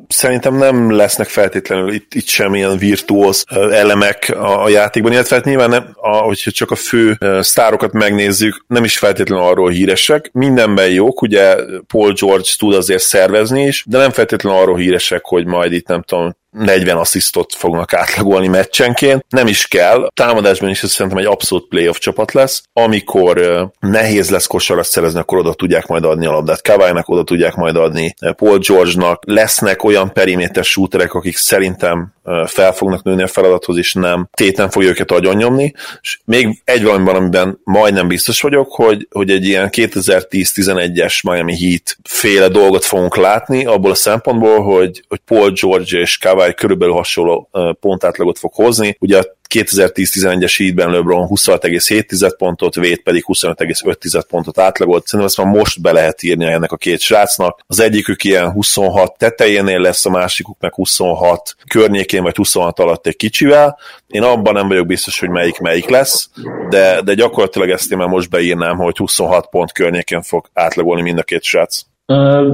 Szerintem 0.08 0.56
nem 0.56 0.90
lesznek 0.90 1.28
feltétlenül 1.28 1.92
itt, 1.92 2.14
itt 2.14 2.26
semmilyen 2.26 2.78
virtuóz 2.78 3.44
elemek 3.70 4.34
a, 4.36 4.64
a 4.64 4.68
játékban, 4.68 5.12
illetve 5.12 5.36
hát 5.36 5.44
nyilván 5.44 5.68
nem, 5.68 5.84
a, 5.94 6.16
hogyha 6.16 6.50
csak 6.50 6.70
a 6.70 6.74
fő 6.74 7.18
sztárokat 7.40 7.92
megnézzük, 7.92 8.64
nem 8.66 8.84
is 8.84 8.98
feltétlenül 8.98 9.44
arról 9.44 9.70
híresek. 9.70 10.30
Mindenben 10.32 10.88
jók, 10.88 11.22
ugye 11.22 11.56
Paul 11.86 12.12
George 12.12 12.48
tud 12.58 12.74
azért 12.74 13.02
szervezni 13.02 13.62
is, 13.62 13.84
de 13.86 13.98
nem 13.98 14.10
feltétlenül 14.10 14.60
arról 14.60 14.76
híresek, 14.76 15.24
hogy 15.24 15.46
majd 15.46 15.72
itt 15.72 15.86
nem 15.86 15.99
tudom, 16.02 16.32
40 16.50 16.96
asszisztot 16.96 17.54
fognak 17.54 17.92
átlagolni 17.94 18.48
meccsenként. 18.48 19.24
Nem 19.28 19.46
is 19.46 19.66
kell. 19.66 20.10
Támadásban 20.14 20.70
is 20.70 20.82
ez 20.82 20.90
szerintem 20.90 21.20
egy 21.20 21.26
abszolút 21.26 21.68
playoff 21.68 21.98
csapat 21.98 22.32
lesz. 22.32 22.62
Amikor 22.72 23.68
nehéz 23.80 24.30
lesz 24.30 24.46
kosarat 24.46 24.84
szerezni, 24.84 25.20
akkor 25.20 25.38
oda 25.38 25.54
tudják 25.54 25.86
majd 25.86 26.04
adni 26.04 26.26
a 26.26 26.30
labdát 26.30 26.62
Kaválynak, 26.62 27.08
oda 27.08 27.24
tudják 27.24 27.54
majd 27.54 27.76
adni 27.76 28.14
Paul 28.36 28.58
George-nak. 28.58 29.22
Lesznek 29.26 29.84
olyan 29.84 30.12
periméter 30.12 30.64
shooterek, 30.64 31.14
akik 31.14 31.36
szerintem 31.36 32.12
fel 32.46 32.72
fognak 32.72 33.02
nőni 33.02 33.22
a 33.22 33.26
feladathoz, 33.26 33.76
és 33.76 33.92
nem 33.92 34.28
téten 34.32 34.70
fogja 34.70 34.88
őket 34.88 35.10
agyon 35.10 35.36
nyomni. 35.36 35.72
És 36.00 36.20
még 36.24 36.60
egy 36.64 36.82
valamiben, 36.82 37.14
amiben 37.14 37.60
majdnem 37.64 38.08
biztos 38.08 38.40
vagyok, 38.40 38.72
hogy, 38.72 39.08
hogy 39.10 39.30
egy 39.30 39.44
ilyen 39.44 39.68
2010-11-es 39.72 41.30
Miami 41.30 41.56
Heat 41.58 41.96
féle 42.02 42.48
dolgot 42.48 42.84
fogunk 42.84 43.16
látni, 43.16 43.64
abból 43.64 43.90
a 43.90 43.94
szempontból, 43.94 44.62
hogy, 44.62 45.02
hogy 45.08 45.20
Paul 45.24 45.50
George 45.50 45.98
és 45.98 46.18
Kawai 46.18 46.39
Kawai 46.40 46.54
körülbelül 46.54 46.94
hasonló 46.94 47.50
pontátlagot 47.80 48.38
fog 48.38 48.52
hozni. 48.54 48.96
Ugye 49.00 49.18
a 49.18 49.38
2010-11-es 49.54 50.54
hídben 50.56 50.90
LeBron 50.90 51.26
26,7 51.30 52.34
pontot, 52.38 52.74
Vét 52.74 53.02
pedig 53.02 53.24
25,5 53.26 54.22
pontot 54.28 54.58
átlagolt. 54.58 55.06
Szerintem 55.06 55.26
ezt 55.26 55.36
már 55.36 55.56
most 55.56 55.80
be 55.80 55.92
lehet 55.92 56.22
írni 56.22 56.44
ennek 56.44 56.72
a 56.72 56.76
két 56.76 57.00
srácnak. 57.00 57.60
Az 57.66 57.80
egyikük 57.80 58.24
ilyen 58.24 58.50
26 58.50 59.18
tetejénél 59.18 59.80
lesz, 59.80 60.06
a 60.06 60.10
másikuk 60.10 60.56
meg 60.60 60.74
26 60.74 61.56
környékén, 61.68 62.22
vagy 62.22 62.36
26 62.36 62.78
alatt 62.78 63.06
egy 63.06 63.16
kicsivel. 63.16 63.78
Én 64.06 64.22
abban 64.22 64.54
nem 64.54 64.68
vagyok 64.68 64.86
biztos, 64.86 65.20
hogy 65.20 65.28
melyik 65.28 65.58
melyik 65.58 65.88
lesz, 65.88 66.30
de, 66.68 67.00
de 67.02 67.14
gyakorlatilag 67.14 67.70
ezt 67.70 67.92
én 67.92 67.98
már 67.98 68.08
most 68.08 68.30
beírnám, 68.30 68.76
hogy 68.76 68.96
26 68.96 69.48
pont 69.50 69.72
környékén 69.72 70.22
fog 70.22 70.50
átlagolni 70.52 71.02
mind 71.02 71.18
a 71.18 71.22
két 71.22 71.42
srác. 71.42 71.89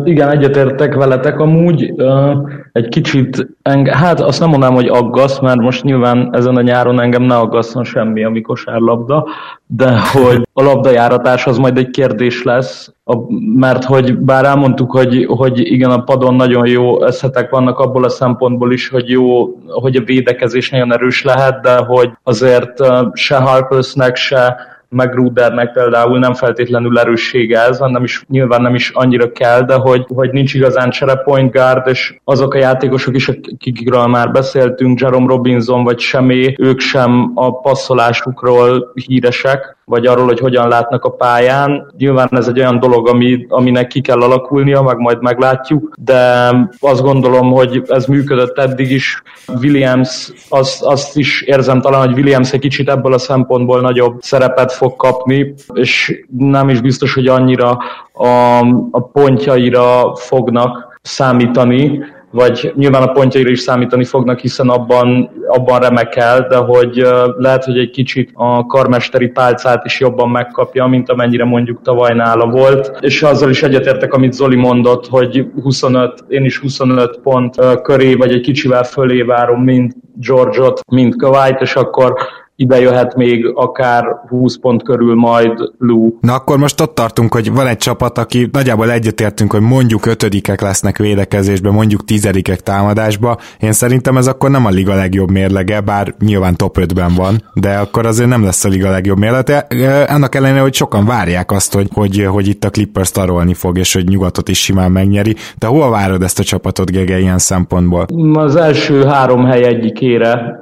Igen, 0.05 0.31
egyetértek 0.31 0.95
veletek 0.95 1.41
amúgy. 1.41 1.93
Uh, 1.97 2.51
egy 2.73 2.89
kicsit, 2.89 3.49
enge- 3.63 3.95
hát 3.95 4.21
azt 4.21 4.41
nem 4.41 4.49
mondanám, 4.49 4.75
hogy 4.75 4.89
aggaszt, 4.89 5.41
mert 5.41 5.61
most 5.61 5.85
nyilván 5.85 6.29
ezen 6.33 6.57
a 6.57 6.61
nyáron 6.61 7.01
engem 7.01 7.23
ne 7.23 7.37
aggasszon 7.37 7.85
semmi, 7.85 8.25
ami 8.25 8.41
kosárlabda, 8.41 9.27
de 9.67 9.99
hogy 10.13 10.49
a 10.53 10.63
labdajáratás 10.63 11.47
az 11.47 11.59
majd 11.59 11.79
egy 11.79 11.91
kérdés 11.91 12.43
lesz, 12.43 12.93
a, 13.05 13.17
mert 13.55 13.85
hogy 13.85 14.19
bár 14.19 14.45
elmondtuk, 14.45 14.91
hogy, 14.91 15.27
hogy 15.29 15.59
igen, 15.59 15.91
a 15.91 16.03
padon 16.03 16.35
nagyon 16.35 16.67
jó 16.67 17.03
összetek 17.03 17.51
vannak 17.51 17.79
abból 17.79 18.05
a 18.05 18.09
szempontból 18.09 18.73
is, 18.73 18.89
hogy 18.89 19.09
jó, 19.09 19.59
hogy 19.67 19.97
a 19.97 20.05
védekezés 20.05 20.71
nagyon 20.71 20.93
erős 20.93 21.25
lehet, 21.25 21.61
de 21.61 21.77
hogy 21.77 22.11
azért 22.23 22.73
se 23.13 23.37
Harpersnek, 23.37 24.17
se 24.17 24.57
meg 24.89 25.15
Rudernek 25.15 25.73
például 25.73 26.19
nem 26.19 26.35
feltétlenül 26.35 26.99
erőssége 26.99 27.61
ez, 27.61 27.79
hanem 27.79 28.05
is 28.05 28.25
nyilván 28.29 28.63
nem 28.63 28.75
is 28.75 28.91
annyira 28.91 29.33
kell, 29.33 29.63
de 29.63 29.75
hogy, 29.75 30.05
hogy 30.15 30.31
nincs 30.31 30.55
igazán 30.55 30.91
csere 30.91 31.15
point 31.15 31.53
guard, 31.53 31.89
és 31.89 32.21
azok 32.25 32.55
a 32.55 32.59
játékosok 32.59 33.15
is, 33.15 33.29
akikről 33.29 34.07
már 34.07 34.31
beszéltünk, 34.31 35.01
Jerome 35.01 35.27
Robinson 35.27 35.85
vagy 35.85 35.99
Semé, 35.99 36.55
ők 36.59 36.81
sem 36.81 37.31
a 37.35 37.61
passzolásukról 37.61 38.93
híresek, 39.07 39.77
vagy 39.89 40.07
arról, 40.07 40.25
hogy 40.25 40.39
hogyan 40.39 40.69
látnak 40.69 41.05
a 41.05 41.11
pályán. 41.11 41.93
Nyilván 41.97 42.29
ez 42.31 42.49
egy 42.49 42.59
olyan 42.59 42.79
dolog, 42.79 43.09
ami, 43.09 43.47
aminek 43.49 43.87
ki 43.87 44.01
kell 44.01 44.21
alakulnia, 44.21 44.83
meg 44.83 44.97
majd 44.97 45.23
meglátjuk, 45.23 45.95
de 45.99 46.51
azt 46.81 47.03
gondolom, 47.03 47.53
hogy 47.53 47.83
ez 47.89 48.07
működött 48.07 48.59
eddig 48.59 48.91
is. 48.91 49.23
Williams, 49.63 50.33
azt, 50.49 50.83
azt 50.83 51.17
is 51.17 51.43
érzem 51.43 51.81
talán, 51.81 52.07
hogy 52.07 52.17
Williams 52.17 52.53
egy 52.53 52.61
kicsit 52.61 52.89
ebből 52.89 53.13
a 53.13 53.19
szempontból 53.19 53.81
nagyobb 53.81 54.21
szerepet 54.21 54.73
fog 54.77 54.97
kapni, 54.97 55.55
és 55.73 56.25
nem 56.39 56.69
is 56.69 56.81
biztos, 56.81 57.15
hogy 57.15 57.27
annyira 57.27 57.79
a, 58.13 58.59
a 58.91 59.01
pontjaira 59.13 60.15
fognak 60.15 60.99
számítani, 61.03 62.05
vagy 62.31 62.73
nyilván 62.77 63.03
a 63.03 63.13
pontjaira 63.13 63.51
is 63.51 63.61
számítani 63.61 64.05
fognak, 64.05 64.39
hiszen 64.39 64.69
abban, 64.69 65.31
abban 65.49 65.81
remekel, 65.81 66.47
de 66.49 66.57
hogy 66.57 67.07
lehet, 67.37 67.65
hogy 67.65 67.79
egy 67.79 67.91
kicsit 67.91 68.31
a 68.35 68.67
karmesteri 68.67 69.27
pálcát 69.27 69.85
is 69.85 70.01
jobban 70.01 70.31
megkapja, 70.31 70.87
mint 70.87 71.11
amennyire 71.11 71.45
mondjuk 71.45 71.83
tavaly 71.83 72.15
nála 72.15 72.47
volt. 72.47 72.99
És 73.01 73.23
azzal 73.23 73.51
is 73.51 73.63
egyetértek, 73.63 74.13
amit 74.13 74.33
Zoli 74.33 74.57
mondott, 74.57 75.07
hogy 75.07 75.47
25, 75.63 76.25
én 76.29 76.45
is 76.45 76.59
25 76.59 77.19
pont 77.23 77.81
köré, 77.83 78.15
vagy 78.15 78.33
egy 78.33 78.41
kicsivel 78.41 78.85
fölé 78.85 79.23
várom 79.23 79.63
mind 79.63 79.93
George-ot, 80.15 80.81
mind 80.91 81.17
Kawait, 81.17 81.61
és 81.61 81.77
akkor 81.77 82.15
ide 82.57 82.81
jöhet 82.81 83.17
még 83.17 83.53
akár 83.55 84.05
20 84.29 84.59
pont 84.59 84.83
körül 84.83 85.15
majd 85.15 85.53
Lou. 85.79 86.19
Na 86.21 86.35
akkor 86.35 86.59
most 86.59 86.81
ott 86.81 86.95
tartunk, 86.95 87.33
hogy 87.33 87.53
van 87.53 87.67
egy 87.67 87.77
csapat, 87.77 88.19
aki 88.19 88.49
nagyjából 88.53 88.91
egyetértünk, 88.91 89.53
hogy 89.53 89.61
mondjuk 89.61 90.07
ötödikek 90.07 90.61
lesznek 90.61 90.99
védekezésben, 90.99 91.73
mondjuk 91.73 92.05
tizedikek 92.05 92.61
támadásba. 92.61 93.37
Én 93.61 93.73
szerintem 93.73 94.17
ez 94.17 94.27
akkor 94.27 94.51
nem 94.51 94.67
a 94.67 94.71
liga 94.71 94.95
legjobb 94.95 95.31
mérlege, 95.31 95.81
bár 95.81 96.15
nyilván 96.19 96.57
top 96.57 96.77
5-ben 96.81 97.15
van, 97.15 97.43
de 97.55 97.77
akkor 97.77 98.07
azért 98.07 98.29
nem 98.29 98.45
lesz 98.45 98.65
a 98.65 98.69
liga 98.69 98.91
legjobb 98.91 99.19
mérlege. 99.19 99.61
Ennek 100.07 100.35
ellenére, 100.35 100.61
hogy 100.61 100.75
sokan 100.75 101.05
várják 101.05 101.51
azt, 101.51 101.75
hogy, 101.75 101.89
hogy, 101.95 102.25
hogy 102.25 102.49
itt 102.49 102.65
a 102.65 102.71
Clippers 102.71 103.11
tarolni 103.11 103.55
fog, 103.55 103.79
és 103.79 103.95
hogy 103.95 104.09
nyugatot 104.09 104.49
is 104.49 104.63
simán 104.63 104.93
megnyeri. 104.93 105.35
De 105.59 105.67
hol 105.67 105.91
várod 105.91 106.23
ezt 106.23 106.39
a 106.39 106.43
csapatot, 106.43 106.91
Gege, 106.91 107.19
ilyen 107.19 107.39
szempontból? 107.39 108.07
Az 108.33 108.57
első 108.57 109.05
három 109.05 109.45
hely 109.45 109.65
egyikére 109.65 110.61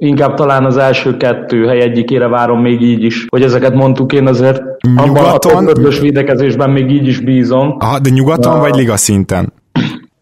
Inkább 0.00 0.34
talán 0.34 0.64
az 0.64 0.76
első 0.76 1.16
kettő 1.16 1.66
hely 1.66 1.80
egyikére 1.80 2.28
várom 2.28 2.60
még 2.60 2.82
így 2.82 3.02
is, 3.02 3.26
hogy 3.28 3.42
ezeket 3.42 3.74
mondtuk 3.74 4.12
én 4.12 4.26
azért 4.26 4.62
nyugaton? 4.82 5.08
abban 5.08 5.66
a 5.66 5.72
top 5.72 5.98
védekezésben 6.00 6.70
még 6.70 6.90
így 6.90 7.06
is 7.06 7.20
bízom. 7.20 7.76
Aha, 7.78 7.98
de 7.98 8.10
nyugaton 8.10 8.54
uh, 8.54 8.60
vagy 8.60 8.74
liga 8.74 8.96
szinten? 8.96 9.52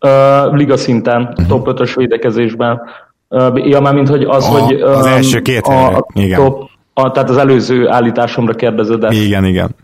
Uh, 0.01 0.55
liga 0.55 0.77
szinten, 0.77 1.23
uh-huh. 1.23 1.47
top 1.47 1.69
5-ös 1.71 1.93
védekezésben. 1.97 2.81
Uh, 3.29 3.69
ja, 3.69 3.81
már 3.81 3.95
mint 3.95 4.09
hogy 4.09 4.23
az, 4.25 4.45
a, 4.45 4.49
hogy... 4.49 4.83
Uh, 4.83 4.97
az 4.97 5.07
első 5.07 5.41
két 5.41 5.67
hely, 5.67 5.97
igen. 6.15 6.45
Top, 6.45 6.69
a, 6.95 7.11
tehát 7.11 7.31
az 7.31 7.37
előző 7.37 7.89
állításomra 7.89 8.55
kérdezed 8.55 9.13
Igen, 9.13 9.45
igen. 9.45 9.75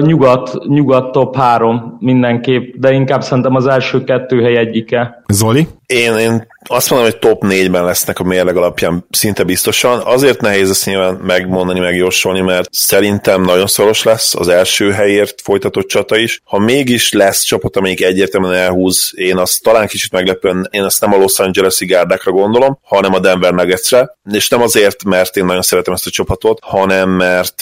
Nyugat, 0.00 0.58
nyugat 0.68 1.12
top 1.12 1.36
3 1.36 1.96
mindenképp, 1.98 2.74
de 2.74 2.92
inkább 2.92 3.22
szerintem 3.22 3.54
az 3.54 3.66
első 3.66 4.04
kettő 4.04 4.42
hely 4.42 4.56
egyike. 4.56 5.22
Zoli? 5.28 5.68
Én, 5.86 6.16
én 6.16 6.46
azt 6.68 6.90
mondom, 6.90 7.08
hogy 7.10 7.18
top 7.18 7.44
4-ben 7.46 7.84
lesznek 7.84 8.18
a 8.18 8.24
mérleg 8.24 8.56
alapján 8.56 9.06
szinte 9.10 9.44
biztosan. 9.44 10.00
Azért 10.04 10.40
nehéz 10.40 10.70
ezt 10.70 10.86
nyilván 10.86 11.14
megmondani, 11.14 11.80
megjósolni, 11.80 12.40
mert 12.40 12.68
szerintem 12.72 13.42
nagyon 13.42 13.66
szoros 13.66 14.02
lesz 14.02 14.34
az 14.34 14.48
első 14.48 14.90
helyért 14.90 15.40
folytatott 15.40 15.88
csata 15.88 16.16
is. 16.16 16.40
Ha 16.44 16.58
mégis 16.58 17.12
lesz 17.12 17.42
csapat, 17.42 17.76
amelyik 17.76 18.02
egyértelműen 18.02 18.54
elhúz, 18.54 19.12
én 19.14 19.36
azt 19.36 19.62
talán 19.62 19.86
kicsit 19.86 20.12
meglepően, 20.12 20.68
én 20.70 20.82
azt 20.82 21.00
nem 21.00 21.12
a 21.12 21.16
Los 21.16 21.38
Angeles-i 21.38 21.86
gárdákra 21.86 22.32
gondolom, 22.32 22.78
hanem 22.82 23.14
a 23.14 23.18
Denver 23.18 23.52
Nuggetsre, 23.52 24.16
és 24.32 24.48
nem 24.48 24.62
azért, 24.62 25.04
mert 25.04 25.36
én 25.36 25.44
nagyon 25.44 25.62
szeretem 25.62 25.94
ezt 25.94 26.06
a 26.06 26.10
csapatot, 26.10 26.58
hanem 26.62 27.10
mert 27.10 27.54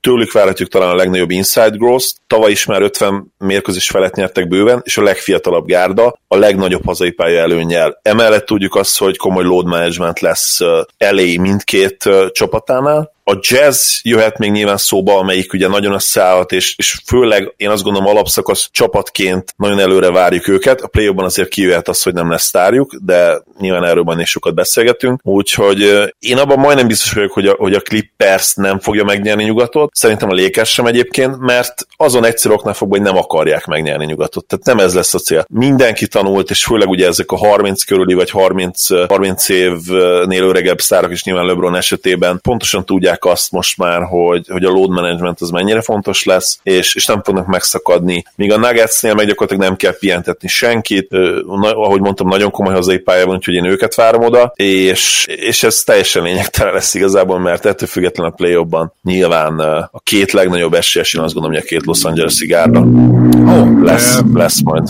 tőlük 0.00 0.32
várhatjuk 0.32 0.68
talán 0.68 0.90
a 0.90 0.94
legnagyobb 0.94 1.30
inside 1.38 1.76
growth. 1.76 2.06
Tavaly 2.26 2.50
is 2.50 2.66
már 2.66 2.82
50 2.82 3.34
mérkőzés 3.38 3.90
felett 3.90 4.14
nyertek 4.14 4.48
bőven, 4.48 4.80
és 4.84 4.96
a 4.96 5.02
legfiatalabb 5.02 5.66
gárda 5.66 6.18
a 6.28 6.36
legnagyobb 6.36 6.84
hazai 6.84 7.10
pálya 7.10 7.40
előnyel. 7.40 7.98
Emellett 8.02 8.46
tudjuk 8.46 8.74
azt, 8.74 8.98
hogy 8.98 9.16
komoly 9.16 9.44
load 9.44 9.66
management 9.66 10.20
lesz 10.20 10.58
elé 10.96 11.36
mindkét 11.36 12.08
csapatánál, 12.30 13.12
A 13.30 13.38
jazz 13.40 13.98
jöhet 14.02 14.38
még 14.38 14.50
nyilván 14.50 14.76
szóba, 14.76 15.18
amelyik 15.18 15.52
ugye 15.52 15.68
nagyon 15.68 15.92
összeállhat, 15.92 16.52
és, 16.52 16.74
és 16.76 17.00
főleg 17.06 17.54
én 17.56 17.68
azt 17.68 17.82
gondolom 17.82 18.08
alapszakasz 18.08 18.68
csapatként 18.72 19.54
nagyon 19.56 19.78
előre 19.78 20.10
várjuk 20.10 20.48
őket. 20.48 20.80
A 20.80 20.86
play 20.86 21.12
azért 21.16 21.48
kijöhet 21.48 21.88
az, 21.88 22.02
hogy 22.02 22.14
nem 22.14 22.30
lesz 22.30 22.42
sztárjuk, 22.42 22.94
de 23.04 23.42
nyilván 23.58 23.84
erről 23.84 24.02
majd 24.02 24.20
is 24.20 24.30
sokat 24.30 24.54
beszélgetünk. 24.54 25.20
Úgyhogy 25.24 26.12
én 26.18 26.36
abban 26.36 26.58
majdnem 26.58 26.86
biztos 26.86 27.12
vagyok, 27.12 27.32
hogy 27.32 27.46
a, 27.46 27.54
hogy 27.58 27.74
a 27.74 27.80
Clippers 27.80 28.54
nem 28.54 28.78
fogja 28.78 29.04
megnyerni 29.04 29.44
nyugatot. 29.44 29.94
Szerintem 29.94 30.30
a 30.30 30.34
Lakers 30.34 30.72
sem 30.72 30.86
egyébként, 30.86 31.38
mert 31.38 31.86
azon 31.96 32.24
egyszerű 32.24 32.54
oknál 32.54 32.74
fogva, 32.74 32.96
hogy 32.96 33.04
nem 33.04 33.16
akarják 33.16 33.66
megnyerni 33.66 34.04
nyugatot. 34.04 34.46
Tehát 34.46 34.64
nem 34.64 34.86
ez 34.86 34.94
lesz 34.94 35.14
a 35.14 35.18
cél. 35.18 35.46
Mindenki 35.48 36.06
tanult, 36.06 36.50
és 36.50 36.64
főleg 36.64 36.88
ugye 36.88 37.06
ezek 37.06 37.30
a 37.30 37.36
30 37.36 37.84
körüli 37.84 38.14
vagy 38.14 38.30
30, 38.30 39.06
30 39.08 39.48
évnél 39.48 40.42
öregebb 40.42 40.80
sztárok 40.80 41.10
is 41.10 41.24
nyilván 41.24 41.46
LeBron 41.46 41.76
esetében 41.76 42.40
pontosan 42.42 42.84
tudják 42.84 43.17
azt 43.24 43.50
most 43.50 43.78
már, 43.78 44.02
hogy, 44.02 44.46
hogy 44.48 44.64
a 44.64 44.70
load 44.70 44.90
management 44.90 45.40
az 45.40 45.50
mennyire 45.50 45.80
fontos 45.80 46.24
lesz, 46.24 46.58
és, 46.62 46.94
és 46.94 47.06
nem 47.06 47.22
fognak 47.22 47.46
megszakadni. 47.46 48.24
Míg 48.36 48.52
a 48.52 48.58
Nuggetsnél 48.58 49.14
meg 49.14 49.26
gyakorlatilag 49.26 49.68
nem 49.68 49.76
kell 49.76 49.98
pihentetni 49.98 50.48
senkit, 50.48 51.10
na, 51.46 51.70
ahogy 51.70 52.00
mondtam, 52.00 52.28
nagyon 52.28 52.50
komoly 52.50 52.74
hazai 52.74 53.02
van, 53.04 53.34
úgyhogy 53.34 53.54
én 53.54 53.64
őket 53.64 53.94
várom 53.94 54.24
oda, 54.24 54.52
és, 54.54 55.26
és 55.26 55.62
ez 55.62 55.82
teljesen 55.82 56.22
lényegtelen 56.22 56.72
lesz 56.72 56.94
igazából, 56.94 57.38
mert 57.38 57.66
ettől 57.66 57.88
függetlenül 57.88 58.32
a 58.32 58.34
play 58.34 58.66
nyilván 59.02 59.58
a 59.92 60.00
két 60.02 60.32
legnagyobb 60.32 60.74
esélyes, 60.74 61.14
én 61.14 61.22
azt 61.22 61.34
gondolom, 61.34 61.56
hogy 61.56 61.66
a 61.66 61.68
két 61.70 61.86
Los 61.86 62.04
Angeles 62.04 62.32
szigárra 62.32 62.80
oh, 62.80 63.82
lesz, 63.82 64.18
uh, 64.18 64.34
lesz 64.34 64.60
majd. 64.62 64.88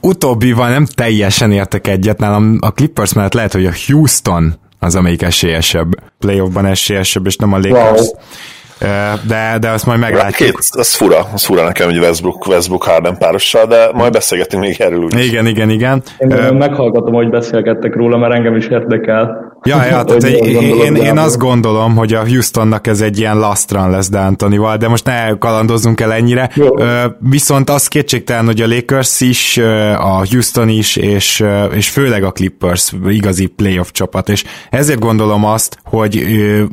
Utóbbival 0.00 0.68
nem 0.68 0.86
teljesen 0.86 1.52
értek 1.52 1.86
egyet, 1.86 2.18
nálam 2.18 2.58
a 2.60 2.72
Clippers 2.72 3.12
mellett 3.12 3.32
lehet, 3.32 3.52
hogy 3.52 3.66
a 3.66 3.72
Houston 3.86 4.54
az, 4.78 4.94
amelyik 4.94 5.22
esélyesebb, 5.22 5.99
playoffban 6.20 6.66
esélyesebb, 6.66 7.26
és 7.26 7.36
nem 7.36 7.52
a 7.52 7.58
Lakers. 7.58 8.00
Wow 8.00 8.08
de, 9.28 9.56
de 9.60 9.68
azt 9.68 9.86
majd 9.86 10.00
meglátjuk. 10.00 10.50
Két, 10.50 10.68
az 10.70 10.94
fura, 10.94 11.18
az 11.32 11.44
fura 11.44 11.64
nekem, 11.64 11.88
hogy 11.88 11.98
Westbrook, 11.98 12.46
Westbrook 12.46 12.82
Harden 12.82 13.18
párossal, 13.18 13.66
de 13.66 13.90
majd 13.92 14.12
beszélgetünk 14.12 14.62
még 14.62 14.80
erről 14.80 15.02
úgy. 15.02 15.18
Igen, 15.18 15.46
igen, 15.46 15.70
igen. 15.70 16.02
Én 16.18 16.32
uh, 16.32 16.52
meghallgatom, 16.52 17.14
hogy 17.14 17.30
beszélgettek 17.30 17.94
róla, 17.94 18.16
mert 18.16 18.34
engem 18.34 18.56
is 18.56 18.66
érdekel. 18.66 19.49
Ja, 19.64 19.84
ja 19.84 20.02
tehát 20.02 20.22
én, 20.22 20.72
én, 20.72 20.94
én 20.94 21.18
azt 21.18 21.38
gondolom, 21.38 21.96
hogy 21.96 22.12
a 22.12 22.26
Houstonnak 22.26 22.86
ez 22.86 23.00
egy 23.00 23.18
ilyen 23.18 23.38
last 23.38 23.72
run 23.72 23.90
lesz 23.90 24.08
D'Antonival, 24.12 24.76
de 24.78 24.88
most 24.88 25.04
ne 25.04 25.38
kalandozzunk 25.38 26.00
el 26.00 26.12
ennyire. 26.12 26.50
Jó. 26.54 26.66
Viszont 27.18 27.70
az 27.70 27.88
kétségtelen, 27.88 28.44
hogy 28.44 28.60
a 28.60 28.66
Lakers 28.66 29.20
is, 29.20 29.56
a 29.96 30.26
Houston 30.30 30.68
is, 30.68 30.96
és, 30.96 31.44
és 31.72 31.88
főleg 31.88 32.24
a 32.24 32.32
Clippers 32.32 32.92
igazi 33.08 33.46
playoff 33.46 33.90
csapat, 33.90 34.28
és 34.28 34.44
ezért 34.70 34.98
gondolom 34.98 35.44
azt, 35.44 35.78
hogy 35.84 36.26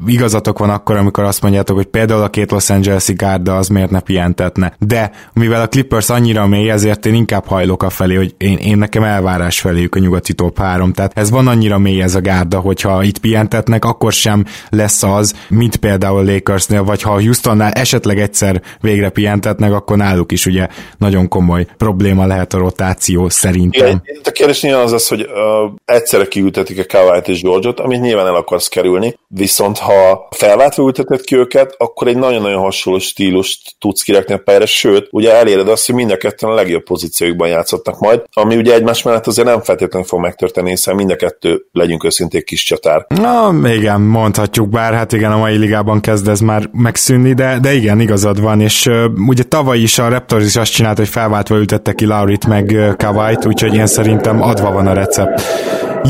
igazatok 0.08 0.60
van 0.60 0.70
akkor, 0.70 0.96
amikor 0.96 1.24
azt 1.24 1.42
mondjátok, 1.42 1.76
hogy 1.76 1.86
például 1.86 2.22
a 2.22 2.30
két 2.30 2.52
Los 2.52 2.70
Angeles-i 2.70 3.14
gárda 3.14 3.58
az 3.58 3.68
miért 3.68 3.92
ne 3.92 4.00
pihentetne. 4.00 4.74
De 4.80 5.12
mivel 5.34 5.62
a 5.62 5.68
Clippers 5.68 6.10
annyira 6.10 6.48
mély, 6.48 6.70
ezért 6.70 7.06
én 7.06 7.14
inkább 7.14 7.46
hajlok 7.48 7.84
a 7.84 7.90
felé, 7.90 8.16
hogy 8.16 8.36
én, 8.38 8.58
én 8.58 8.78
nekem 8.78 9.04
elvárás 9.04 9.60
feléjük 9.60 9.96
a 9.96 10.00
nyugati 10.00 10.34
top 10.34 10.58
3. 10.58 10.94
Tehát 10.94 11.12
ez 11.16 11.30
van 11.30 11.48
annyira 11.48 11.78
mély 11.78 12.02
ez 12.02 12.16
a 12.16 12.22
gárda, 12.22 12.60
hogyha 12.82 13.04
itt 13.04 13.18
pihentetnek, 13.18 13.86
akkor 13.86 14.14
sem 14.14 14.46
lesz 14.70 15.04
az, 15.04 15.36
mint 15.50 15.76
például 15.76 16.26
Lakersnél, 16.26 16.84
vagy 16.84 17.02
ha 17.02 17.12
a 17.12 17.22
Houstonnál 17.22 17.72
esetleg 17.72 18.20
egyszer 18.20 18.62
végre 18.82 19.10
pihentetnek, 19.10 19.74
akkor 19.74 19.98
náluk 19.98 20.32
is 20.32 20.46
ugye 20.46 20.68
nagyon 20.98 21.28
komoly 21.28 21.66
probléma 21.78 22.26
lehet 22.26 22.54
a 22.54 22.58
rotáció 22.58 23.30
szerintem. 23.30 23.88
Igen, 23.88 24.02
a 24.24 24.32
kérdés 24.32 24.62
nyilván 24.62 24.84
az 24.84 24.92
az, 24.92 25.08
hogy 25.08 25.22
uh, 25.22 25.72
egyszerre 25.86 26.28
kiültetik 26.28 26.80
a 26.80 26.98
Kawait 26.98 27.28
és 27.28 27.42
George-ot, 27.42 27.80
amit 27.80 28.02
nyilván 28.02 28.28
el 28.28 28.36
akarsz 28.36 28.68
kerülni, 28.68 29.20
viszont 29.28 29.78
ha 29.78 30.28
felváltva 30.36 30.84
ülteted 30.84 31.22
ki 31.22 31.36
őket, 31.36 31.76
akkor 31.78 32.08
egy 32.08 32.18
nagyon-nagyon 32.18 32.62
hasonló 32.62 33.00
stílust 33.00 33.76
tudsz 33.80 34.02
kirakni 34.02 34.34
a 34.34 34.38
pályára, 34.38 34.66
sőt, 34.66 35.08
ugye 35.12 35.34
eléred 35.34 35.70
azt, 35.70 35.86
hogy 35.86 35.96
mind 35.96 36.12
a 36.12 36.18
ketten 36.18 36.50
a 36.50 36.54
legjobb 36.54 36.84
pozíciókban 36.84 37.48
játszottak 37.48 38.00
majd, 38.00 38.24
ami 38.34 38.56
ugye 38.56 38.74
egymás 38.74 39.04
mellett 39.04 39.28
azért 39.28 39.48
nem 39.48 39.62
feltétlenül 39.62 40.08
fog 40.08 40.20
megtörténni, 40.20 40.70
hiszen 40.70 40.96
mind 40.96 41.12
a 41.12 41.16
kettő, 41.16 41.66
legyünk 41.72 42.04
őszinték, 42.04 42.46
kis 42.46 42.67
csatár. 42.68 43.06
Na, 43.08 43.70
igen, 43.70 44.02
mondhatjuk, 44.02 44.70
bár 44.70 44.94
hát 44.94 45.14
igen, 45.14 45.32
a 45.32 45.38
mai 45.38 45.58
ligában 45.58 46.00
kezd 46.00 46.28
ez 46.28 46.40
már 46.40 46.70
megszűnni, 46.72 47.34
de, 47.34 47.58
de 47.62 47.74
igen, 47.74 48.00
igazad 48.00 48.42
van, 48.42 48.62
és 48.62 48.86
uh, 48.86 49.04
ugye 49.28 49.44
tavaly 49.44 49.80
is 49.80 50.00
a 50.00 50.10
Raptors 50.10 50.46
is 50.46 50.56
azt 50.56 50.72
csinált, 50.72 50.98
hogy 50.98 51.08
felváltva 51.08 51.56
ültette 51.56 51.94
ki 51.94 52.06
Laurit 52.06 52.48
meg 52.48 52.72
uh, 52.74 52.96
Kawait, 52.96 53.46
úgyhogy 53.46 53.76
én 53.76 53.88
szerintem 53.88 54.42
adva 54.42 54.72
van 54.72 54.88
a 54.88 54.94
recept. 54.94 55.42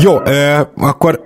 Jó, 0.02 0.14
uh, 0.14 0.88
akkor 0.88 1.20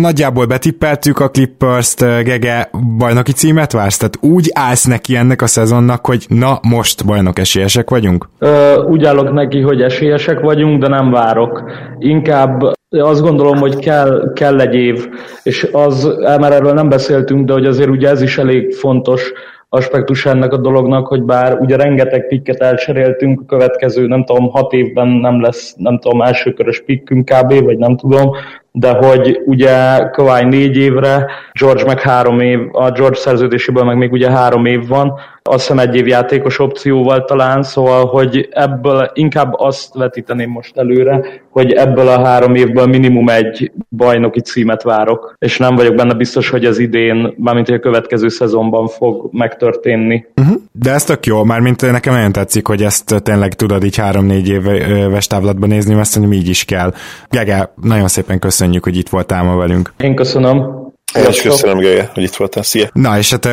nagyjából 0.00 0.46
betippeltük 0.46 1.18
a 1.20 1.30
Clippers-t, 1.30 2.00
Gege 2.00 2.70
bajnoki 2.98 3.32
címet 3.32 3.72
vársz? 3.72 3.96
Tehát 3.96 4.18
úgy 4.20 4.50
állsz 4.54 4.84
neki 4.84 5.16
ennek 5.16 5.42
a 5.42 5.46
szezonnak, 5.46 6.06
hogy 6.06 6.26
na, 6.28 6.58
most 6.68 7.06
bajnok 7.06 7.38
esélyesek 7.38 7.90
vagyunk? 7.90 8.28
Ö, 8.38 8.82
úgy 8.82 9.04
állok 9.04 9.32
neki, 9.32 9.60
hogy 9.60 9.82
esélyesek 9.82 10.40
vagyunk, 10.40 10.80
de 10.80 10.88
nem 10.88 11.10
várok. 11.10 11.62
Inkább 11.98 12.62
azt 12.90 13.20
gondolom, 13.20 13.58
hogy 13.58 13.76
kell, 13.76 14.32
kell 14.34 14.60
egy 14.60 14.74
év, 14.74 15.08
és 15.42 15.68
az, 15.72 16.08
már 16.40 16.52
erről 16.52 16.72
nem 16.72 16.88
beszéltünk, 16.88 17.46
de 17.46 17.52
hogy 17.52 17.66
azért 17.66 17.90
ugye 17.90 18.08
ez 18.08 18.22
is 18.22 18.38
elég 18.38 18.72
fontos, 18.72 19.32
aspektus 19.74 20.26
ennek 20.26 20.52
a 20.52 20.56
dolognak, 20.56 21.06
hogy 21.06 21.22
bár 21.22 21.58
ugye 21.60 21.76
rengeteg 21.76 22.26
pikket 22.26 22.60
elcseréltünk, 22.60 23.40
a 23.40 23.44
következő 23.44 24.06
nem 24.06 24.24
tudom, 24.24 24.50
hat 24.50 24.72
évben 24.72 25.08
nem 25.08 25.40
lesz, 25.40 25.74
nem 25.76 25.98
tudom, 25.98 26.22
elsőkörös 26.22 26.82
pikkünk 26.82 27.24
kb, 27.24 27.64
vagy 27.64 27.78
nem 27.78 27.96
tudom, 27.96 28.30
de 28.72 28.90
hogy 28.90 29.40
ugye 29.46 29.98
Kawai 30.10 30.44
négy 30.44 30.76
évre, 30.76 31.26
George 31.52 31.84
meg 31.84 32.00
három 32.00 32.40
év, 32.40 32.58
a 32.72 32.90
George 32.90 33.16
szerződéséből 33.16 33.84
meg 33.84 33.96
még 33.96 34.12
ugye 34.12 34.30
három 34.30 34.64
év 34.64 34.88
van, 34.88 35.14
azt 35.42 35.60
hiszem 35.60 35.78
egy 35.78 35.94
év 35.94 36.06
játékos 36.06 36.58
opcióval 36.58 37.24
talán, 37.24 37.62
szóval, 37.62 38.06
hogy 38.06 38.48
ebből 38.50 39.10
inkább 39.14 39.52
azt 39.56 39.94
vetíteném 39.94 40.50
most 40.50 40.76
előre, 40.76 41.20
hogy 41.50 41.72
ebből 41.72 42.08
a 42.08 42.24
három 42.24 42.54
évből 42.54 42.86
minimum 42.86 43.28
egy 43.28 43.72
bajnoki 43.96 44.40
címet 44.40 44.82
várok, 44.82 45.34
és 45.38 45.58
nem 45.58 45.76
vagyok 45.76 45.94
benne 45.94 46.14
biztos, 46.14 46.50
hogy 46.50 46.64
az 46.64 46.78
idén, 46.78 47.34
mármint 47.36 47.68
a 47.68 47.78
következő 47.78 48.28
szezonban 48.28 48.88
fog 48.88 49.28
megtörténni. 49.32 50.26
Uh-huh. 50.36 50.56
De 50.72 50.90
ez 50.90 51.04
tök 51.04 51.26
jó, 51.26 51.44
mármint 51.44 51.90
nekem 51.90 52.14
nagyon 52.14 52.32
tetszik, 52.32 52.66
hogy 52.66 52.82
ezt 52.82 53.22
tényleg 53.22 53.54
tudod 53.54 53.84
így 53.84 53.96
három-négy 53.96 54.48
éves 54.48 55.26
távlatban 55.26 55.68
nézni, 55.68 55.94
mert 55.94 56.08
szerintem 56.08 56.38
így 56.38 56.48
is 56.48 56.64
kell. 56.64 56.92
Gege, 57.30 57.72
nagyon 57.82 58.08
szépen 58.08 58.38
köszönjük, 58.38 58.84
hogy 58.84 58.96
itt 58.96 59.08
voltál 59.08 59.44
ma 59.44 59.56
velünk. 59.56 59.92
Én 59.98 60.14
köszönöm. 60.14 60.81
Én 61.14 61.26
is 61.28 61.40
köszönöm, 61.40 61.78
Gege, 61.78 62.10
hogy 62.14 62.22
itt 62.22 62.36
voltál. 62.36 62.62
Szia! 62.62 62.88
Na, 62.92 63.18
és 63.18 63.30
hát 63.30 63.48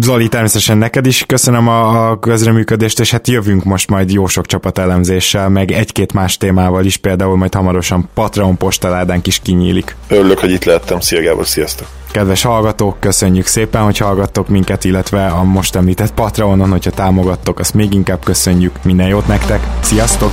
Zoli, 0.00 0.28
természetesen 0.28 0.78
neked 0.78 1.06
is 1.06 1.24
köszönöm 1.26 1.68
a, 1.68 2.10
a 2.10 2.18
közreműködést, 2.18 3.00
és 3.00 3.10
hát 3.10 3.28
jövünk 3.28 3.64
most 3.64 3.88
majd 3.88 4.10
jó 4.12 4.26
sok 4.26 4.46
csapat 4.46 4.78
elemzéssel, 4.78 5.48
meg 5.48 5.70
egy-két 5.70 6.12
más 6.12 6.36
témával 6.36 6.84
is, 6.84 6.96
például 6.96 7.36
majd 7.36 7.54
hamarosan 7.54 8.08
Patreon 8.14 8.56
postaládánk 8.56 9.26
is 9.26 9.40
kinyílik. 9.42 9.96
Örülök, 10.08 10.38
hogy 10.38 10.50
itt 10.50 10.64
lehettem. 10.64 11.00
Szia, 11.00 11.22
Gábor, 11.22 11.46
sziasztok! 11.46 11.86
Kedves 12.10 12.42
hallgatók, 12.42 13.00
köszönjük 13.00 13.46
szépen, 13.46 13.82
hogy 13.82 13.98
hallgattok 13.98 14.48
minket, 14.48 14.84
illetve 14.84 15.26
a 15.26 15.42
most 15.42 15.76
említett 15.76 16.14
Patreonon, 16.14 16.70
hogyha 16.70 16.90
támogattok, 16.90 17.58
azt 17.58 17.74
még 17.74 17.92
inkább 17.94 18.24
köszönjük. 18.24 18.72
Minden 18.82 19.08
jót 19.08 19.26
nektek, 19.26 19.60
sziasztok! 19.80 20.32